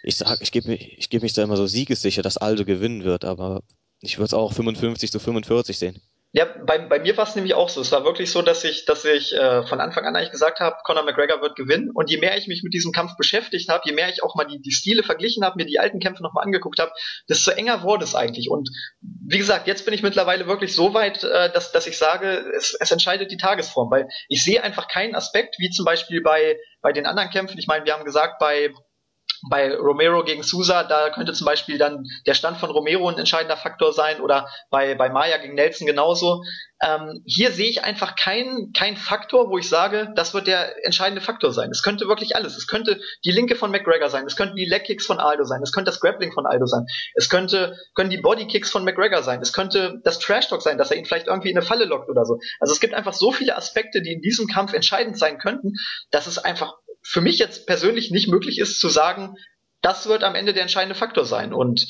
[0.03, 3.03] ich sag, ich gebe mich, ich gebe mich da immer so siegessicher, dass Aldo gewinnen
[3.03, 3.61] wird, aber
[4.01, 6.01] ich würde es auch 55 zu 45 sehen.
[6.37, 7.79] Ja, bei, bei mir war es nämlich auch so.
[7.79, 10.75] Es war wirklich so, dass ich, dass ich äh, von Anfang an eigentlich gesagt habe,
[10.83, 11.91] Conor McGregor wird gewinnen.
[11.93, 14.43] Und je mehr ich mich mit diesem Kampf beschäftigt habe, je mehr ich auch mal
[14.43, 16.91] die, die Stile verglichen habe, mir die alten Kämpfe nochmal angeguckt habe,
[17.29, 18.49] desto enger wurde es eigentlich.
[18.49, 22.51] Und wie gesagt, jetzt bin ich mittlerweile wirklich so weit, äh, dass, dass ich sage,
[22.53, 26.57] es, es entscheidet die Tagesform, weil ich sehe einfach keinen Aspekt, wie zum Beispiel bei,
[26.81, 27.57] bei den anderen Kämpfen.
[27.59, 28.73] Ich meine, wir haben gesagt, bei
[29.49, 33.57] bei Romero gegen Sousa, da könnte zum Beispiel dann der Stand von Romero ein entscheidender
[33.57, 36.43] Faktor sein oder bei, bei Maya gegen Nelson genauso.
[36.81, 41.21] Ähm, hier sehe ich einfach keinen kein Faktor, wo ich sage, das wird der entscheidende
[41.21, 41.69] Faktor sein.
[41.71, 42.57] Es könnte wirklich alles.
[42.57, 45.71] Es könnte die Linke von McGregor sein, es könnten die Legkicks von Aldo sein, es
[45.71, 49.53] könnte das Grappling von Aldo sein, es könnte, können die Bodykicks von McGregor sein, es
[49.53, 52.25] könnte das Trash Talk sein, dass er ihn vielleicht irgendwie in eine Falle lockt oder
[52.25, 52.39] so.
[52.59, 55.73] Also es gibt einfach so viele Aspekte, die in diesem Kampf entscheidend sein könnten,
[56.11, 56.75] dass es einfach
[57.07, 59.35] für mich jetzt persönlich nicht möglich ist zu sagen,
[59.81, 61.53] das wird am Ende der entscheidende Faktor sein.
[61.53, 61.85] Und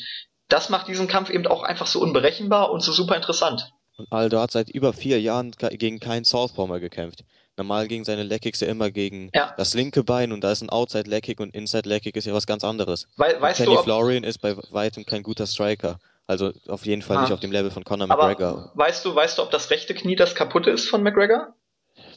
[0.49, 3.71] das macht diesen Kampf eben auch einfach so unberechenbar und so super interessant.
[3.97, 7.23] Und Aldo hat seit über vier Jahren gegen keinen Southpaw mehr gekämpft.
[7.55, 9.53] Normal gegen seine Leckkicks ja immer gegen ja.
[9.55, 12.45] das linke Bein und da ist ein Outside Leckkick und Inside Leckkick ist ja was
[12.45, 13.07] ganz anderes.
[13.15, 15.97] We weißt Kenny du, Florian ist bei weitem kein guter Striker.
[16.27, 17.21] Also auf jeden Fall ah.
[17.21, 18.47] nicht auf dem Level von Conor McGregor.
[18.47, 21.54] Aber weißt du, weißt du, ob das rechte Knie das kaputte ist von McGregor?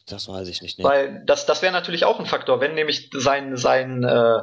[0.09, 0.79] Das weiß ich nicht.
[0.79, 0.85] Nee.
[0.85, 4.39] Weil das, das wäre natürlich auch ein Faktor, wenn nämlich sein, sein, äh,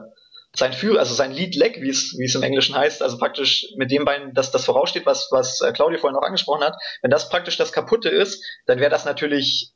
[0.55, 3.67] sein Führer, also sein Lead Leg, wie es, wie es im Englischen heißt, also praktisch
[3.77, 7.11] mit dem Bein, dass das voraussteht, was, was äh, Claudio vorhin noch angesprochen hat, wenn
[7.11, 9.73] das praktisch das kaputte ist, dann wäre das natürlich,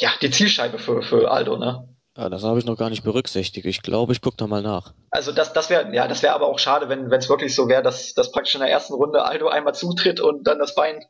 [0.00, 1.88] ja, die Zielscheibe für, für Aldo, ne?
[2.16, 3.66] Ja, das habe ich noch gar nicht berücksichtigt.
[3.66, 4.94] Ich glaube, ich gucke da mal nach.
[5.10, 7.82] Also das, das wäre, ja, das wäre aber auch schade, wenn es wirklich so wäre,
[7.82, 11.04] dass, dass praktisch in der ersten Runde Aldo einmal zutritt und dann das Bein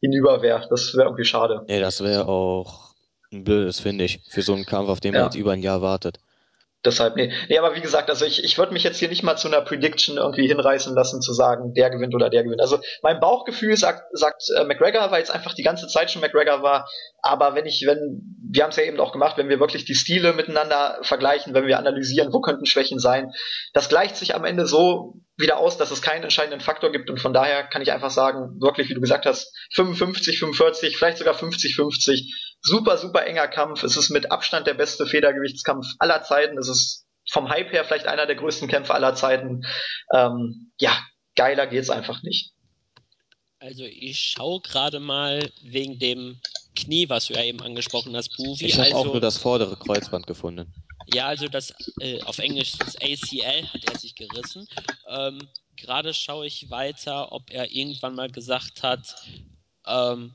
[0.00, 0.66] hinüber wäre.
[0.68, 1.62] Das wäre irgendwie schade.
[1.68, 2.91] Nee, das wäre auch
[3.32, 5.82] ein blödes, finde ich, für so einen Kampf, auf den man jetzt über ein Jahr
[5.82, 6.18] wartet.
[6.84, 7.32] deshalb, nee.
[7.48, 9.60] Nee, aber wie gesagt, also ich, ich würde mich jetzt hier nicht mal zu einer
[9.60, 12.60] Prediction irgendwie hinreißen lassen, zu sagen, der gewinnt oder der gewinnt.
[12.60, 16.62] Also mein Bauchgefühl sagt, sagt äh, McGregor, weil es einfach die ganze Zeit schon McGregor
[16.62, 16.88] war.
[17.22, 19.94] Aber wenn ich, wenn, wir haben es ja eben auch gemacht, wenn wir wirklich die
[19.94, 23.32] Stile miteinander vergleichen, wenn wir analysieren, wo könnten Schwächen sein,
[23.72, 27.18] das gleicht sich am Ende so wieder aus, dass es keinen entscheidenden Faktor gibt und
[27.18, 31.34] von daher kann ich einfach sagen, wirklich, wie du gesagt hast, 55, 45, vielleicht sogar
[31.34, 32.51] 50, 50.
[32.62, 33.82] Super, super enger Kampf.
[33.82, 36.56] Es ist mit Abstand der beste Federgewichtskampf aller Zeiten.
[36.58, 39.62] Es ist vom Hype her vielleicht einer der größten Kämpfe aller Zeiten.
[40.14, 40.96] Ähm, ja,
[41.34, 42.52] geiler geht's einfach nicht.
[43.58, 46.40] Also ich schaue gerade mal wegen dem
[46.74, 48.66] Knie, was du ja eben angesprochen hast, Buvi.
[48.66, 50.72] Ich habe also, auch nur das vordere Kreuzband gefunden.
[51.12, 54.66] Ja, also das äh, auf Englisch das ACL hat er sich gerissen.
[55.08, 59.16] Ähm, Gerade schaue ich weiter, ob er irgendwann mal gesagt hat,
[59.86, 60.34] ähm,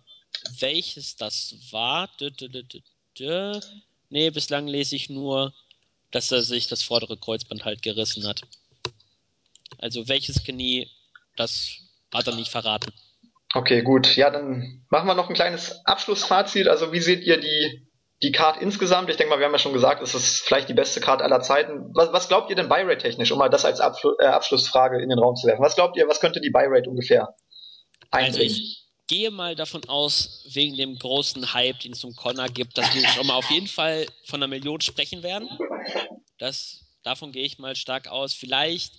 [0.60, 2.10] welches das war.
[2.20, 2.50] Dö, dö,
[3.20, 3.60] dö,
[4.10, 5.54] nee, bislang lese ich nur,
[6.12, 8.42] dass er sich das vordere Kreuzband halt gerissen hat.
[9.80, 10.90] Also welches Knie,
[11.36, 11.78] das
[12.14, 12.94] hat er nicht verraten.
[13.54, 14.16] Okay, gut.
[14.16, 16.68] Ja, dann machen wir noch ein kleines Abschlussfazit.
[16.68, 17.88] Also wie seht ihr die,
[18.22, 19.10] die Card insgesamt?
[19.10, 21.42] Ich denke mal, wir haben ja schon gesagt, es ist vielleicht die beste Card aller
[21.42, 21.92] Zeiten.
[21.94, 25.10] Was, was glaubt ihr denn Buy-Rate technisch, um mal das als Abfl äh, Abschlussfrage in
[25.10, 25.64] den Raum zu werfen?
[25.64, 27.36] Was glaubt ihr, was könnte die Buy-Rate ungefähr
[28.12, 32.78] Also ich gehe mal davon aus, wegen dem großen Hype, den es um Connor gibt,
[32.78, 35.50] dass wir schon mal auf jeden Fall von einer Million sprechen werden.
[36.38, 38.34] Das, davon gehe ich mal stark aus.
[38.34, 38.94] Vielleicht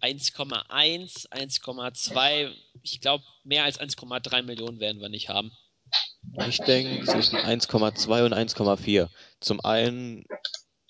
[0.00, 2.52] 1,1, 1,2.
[2.82, 5.52] Ich glaube, mehr als 1,3 Millionen werden wir nicht haben.
[6.48, 9.08] Ich denke zwischen 1,2 und 1,4.
[9.40, 10.24] Zum einen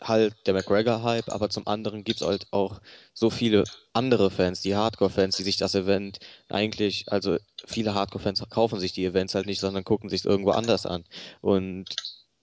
[0.08, 2.80] halt der McGregor-Hype, aber zum anderen gibt es halt auch
[3.12, 6.18] so viele andere Fans, die Hardcore-Fans, die sich das Event
[6.48, 10.86] eigentlich, also viele Hardcore-Fans kaufen sich die Events halt nicht, sondern gucken sich irgendwo anders
[10.86, 11.04] an.
[11.40, 11.86] Und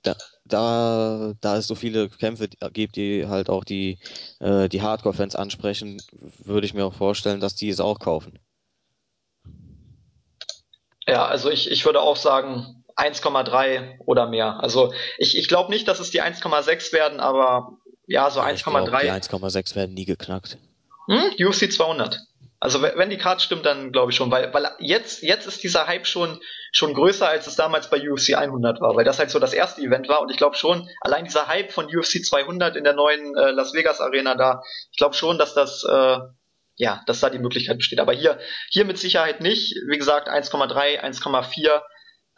[0.03, 0.15] da,
[0.45, 3.99] da, da es so viele Kämpfe gibt, die halt auch die,
[4.39, 6.01] äh, die Hardcore-Fans ansprechen,
[6.43, 8.39] würde ich mir auch vorstellen, dass die es auch kaufen.
[11.07, 14.59] Ja, also ich, ich würde auch sagen 1,3 oder mehr.
[14.61, 17.77] Also ich, ich glaube nicht, dass es die 1,6 werden, aber
[18.07, 19.01] ja, so 1,3.
[19.01, 20.57] Die 1,6 werden nie geknackt.
[21.07, 21.47] Hm?
[21.47, 22.19] UFC 200.
[22.59, 25.87] Also wenn die Karte stimmt, dann glaube ich schon, weil, weil jetzt, jetzt ist dieser
[25.87, 26.39] Hype schon,
[26.71, 29.81] schon größer, als es damals bei UFC 100 war, weil das halt so das erste
[29.81, 33.35] Event war und ich glaube schon, allein dieser Hype von UFC 200 in der neuen
[33.35, 34.61] äh, Las Vegas Arena da,
[34.91, 36.17] ich glaube schon, dass das, äh,
[36.75, 37.99] ja, dass da die Möglichkeit besteht.
[37.99, 38.39] Aber hier,
[38.69, 39.75] hier mit Sicherheit nicht.
[39.89, 41.81] Wie gesagt, 1,3, 1,4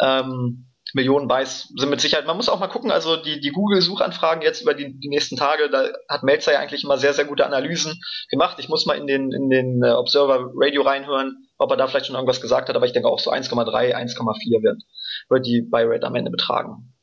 [0.03, 2.27] ähm, Millionen Buys sind mit Sicherheit.
[2.27, 5.69] Man muss auch mal gucken, also die, die Google-Suchanfragen jetzt über die, die nächsten Tage,
[5.69, 7.99] da hat Melzer ja eigentlich immer sehr, sehr gute Analysen
[8.29, 8.57] gemacht.
[8.59, 12.05] Ich muss mal in den, in den äh, Observer Radio reinhören, ob er da vielleicht
[12.05, 14.83] schon irgendwas gesagt hat, aber ich denke auch so 1,3, 1,4 wird,
[15.29, 16.93] wird die Buy-Rate am Ende betragen.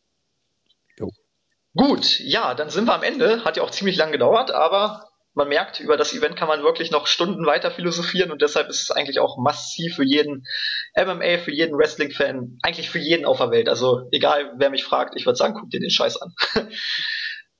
[0.98, 1.10] Jo.
[1.74, 3.44] Gut, ja, dann sind wir am Ende.
[3.44, 5.09] Hat ja auch ziemlich lang gedauert, aber
[5.40, 8.82] man merkt, über das Event kann man wirklich noch Stunden weiter philosophieren und deshalb ist
[8.82, 10.44] es eigentlich auch massiv für jeden
[10.94, 13.68] MMA, für jeden Wrestling-Fan, eigentlich für jeden auf der Welt.
[13.68, 16.34] Also egal, wer mich fragt, ich würde sagen, guck dir den Scheiß an.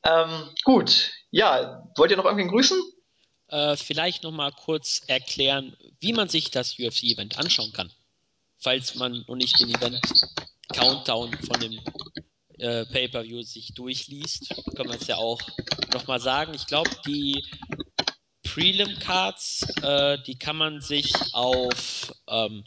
[0.05, 2.79] ähm, gut, ja, wollt ihr noch irgendwen grüßen?
[3.49, 7.91] Äh, vielleicht noch mal kurz erklären, wie man sich das UFC-Event anschauen kann,
[8.59, 10.01] falls man noch nicht den Event
[10.75, 11.81] Countdown von dem
[12.61, 15.41] äh, Pay-per-View sich durchliest, können wir es ja auch
[15.93, 16.55] nochmal sagen.
[16.55, 17.43] Ich glaube, die
[18.45, 22.65] Prelim-Cards, äh, die kann man sich auf ähm,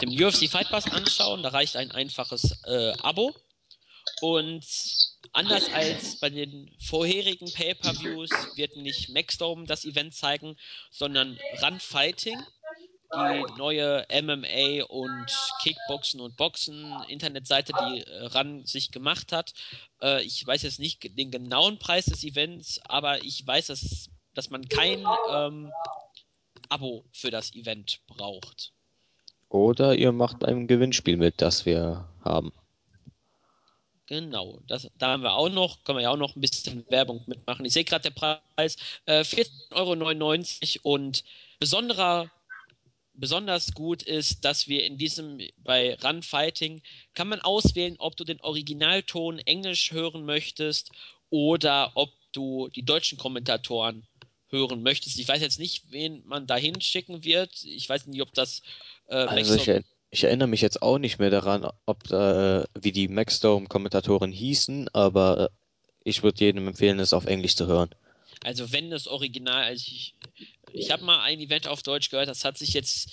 [0.00, 1.42] dem UFC Fight Pass anschauen.
[1.42, 3.34] Da reicht ein einfaches äh, Abo.
[4.20, 4.64] Und
[5.32, 10.56] anders als bei den vorherigen Pay-per-Views wird nicht Maxdome das Event zeigen,
[10.90, 12.38] sondern Run Fighting
[13.12, 15.26] die neue MMA und
[15.62, 19.54] Kickboxen und Boxen Internetseite, die äh, RAN sich gemacht hat.
[20.02, 24.50] Äh, ich weiß jetzt nicht den genauen Preis des Events, aber ich weiß, dass, dass
[24.50, 25.72] man kein ähm,
[26.68, 28.72] Abo für das Event braucht.
[29.48, 32.52] Oder ihr macht ein Gewinnspiel mit, das wir haben.
[34.06, 37.22] Genau, das, da haben wir auch noch, können wir ja auch noch ein bisschen Werbung
[37.26, 37.64] mitmachen.
[37.66, 41.24] Ich sehe gerade der Preis, äh, 14,99 Euro und
[41.58, 42.30] besonderer
[43.18, 46.82] besonders gut ist, dass wir in diesem, bei Run Fighting,
[47.14, 50.90] kann man auswählen, ob du den Originalton Englisch hören möchtest
[51.30, 54.06] oder ob du die deutschen Kommentatoren
[54.50, 55.18] hören möchtest.
[55.18, 57.64] Ich weiß jetzt nicht, wen man da hinschicken wird.
[57.64, 58.62] Ich weiß nicht, ob das.
[59.08, 62.92] Äh, also ich, er, ich, erinnere mich jetzt auch nicht mehr daran, ob äh, wie
[62.92, 65.48] die Maxdome-Kommentatoren hießen, aber äh,
[66.04, 67.90] ich würde jedem empfehlen, es auf Englisch zu hören.
[68.44, 70.14] Also wenn das Original, also ich,
[70.72, 73.10] ich habe mal ein Event auf Deutsch gehört, das hat sich jetzt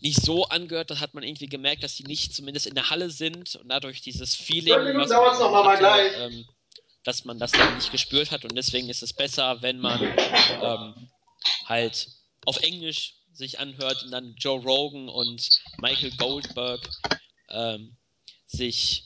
[0.00, 3.10] nicht so angehört, da hat man irgendwie gemerkt, dass die nicht zumindest in der Halle
[3.10, 5.84] sind und dadurch dieses Feeling, was man hatte,
[6.16, 6.46] ähm,
[7.04, 10.00] dass man das dann nicht gespürt hat und deswegen ist es besser, wenn man
[10.62, 11.10] ähm,
[11.64, 12.08] halt
[12.44, 15.48] auf Englisch sich anhört und dann Joe Rogan und
[15.80, 16.88] Michael Goldberg
[17.50, 17.96] ähm,
[18.46, 19.04] sich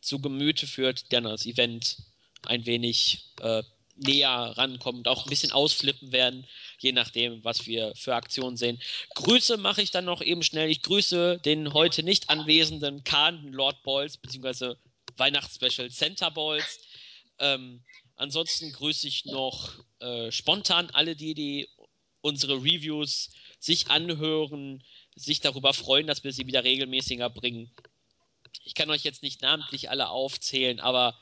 [0.00, 1.98] zu Gemüte führt, dann das Event
[2.46, 3.62] ein wenig äh,
[3.96, 6.46] näher rankommen und auch ein bisschen ausflippen werden,
[6.78, 8.80] je nachdem, was wir für Aktionen sehen.
[9.14, 10.70] Grüße mache ich dann noch eben schnell.
[10.70, 14.78] Ich grüße den heute nicht anwesenden Kahn Lord Balls, beziehungsweise
[15.16, 16.80] Weihnachtsspecial Center Balls.
[17.38, 17.82] Ähm,
[18.16, 21.68] ansonsten grüße ich noch äh, spontan alle die, die
[22.20, 24.82] unsere Reviews sich anhören,
[25.14, 27.70] sich darüber freuen, dass wir sie wieder regelmäßiger bringen.
[28.64, 31.18] Ich kann euch jetzt nicht namentlich alle aufzählen, aber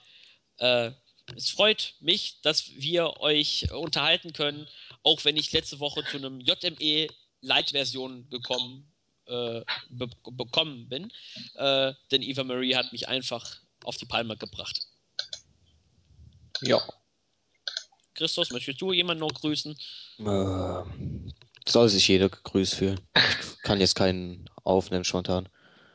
[0.59, 0.93] äh,
[1.37, 4.67] es freut mich, dass wir euch unterhalten können,
[5.03, 7.09] auch wenn ich letzte Woche zu einem JME
[7.41, 8.91] Light-Version gekommen
[9.27, 11.13] äh, be bekommen bin.
[11.55, 14.81] Äh, denn Eva Marie hat mich einfach auf die Palme gebracht.
[16.63, 16.83] Ja.
[18.15, 19.79] Christus, möchtest du jemanden noch grüßen?
[20.19, 20.83] Äh,
[21.67, 23.01] soll sich jeder gegrüßt fühlen.
[23.15, 25.49] Ich kann jetzt keinen aufnehmen spontan.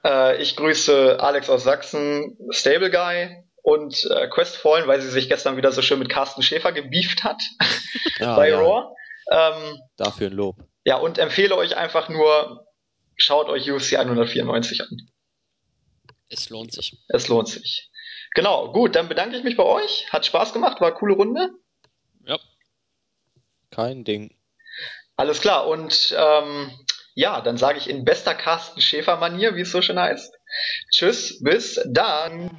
[0.03, 5.57] Äh, ich grüße Alex aus Sachsen, Stable Guy und äh, Questfallen, weil sie sich gestern
[5.57, 7.41] wieder so schön mit Carsten Schäfer gebieft hat
[8.19, 8.59] Ah, bei ja.
[8.59, 8.95] Raw.
[9.31, 10.55] Ähm, Dafür ein Lob.
[10.83, 12.67] ja, und empfehle euch einfach nur,
[13.15, 15.09] schaut euch UFC 194 an.
[16.29, 16.97] Es lohnt sich.
[17.09, 17.89] Es lohnt sich.
[18.35, 20.05] Genau, gut, dann bedanke ich mich bei euch.
[20.11, 21.49] Hat Spaß gemacht, war eine coole Runde.
[22.25, 22.37] Ja.
[23.71, 24.35] Kein Ding.
[25.15, 26.71] Alles klar, und ähm,
[27.15, 30.33] ja, dann sage ich in bester Carsten Schäfer-Manier, wie es so schön heißt.
[30.91, 32.51] Tschüss, bis dann.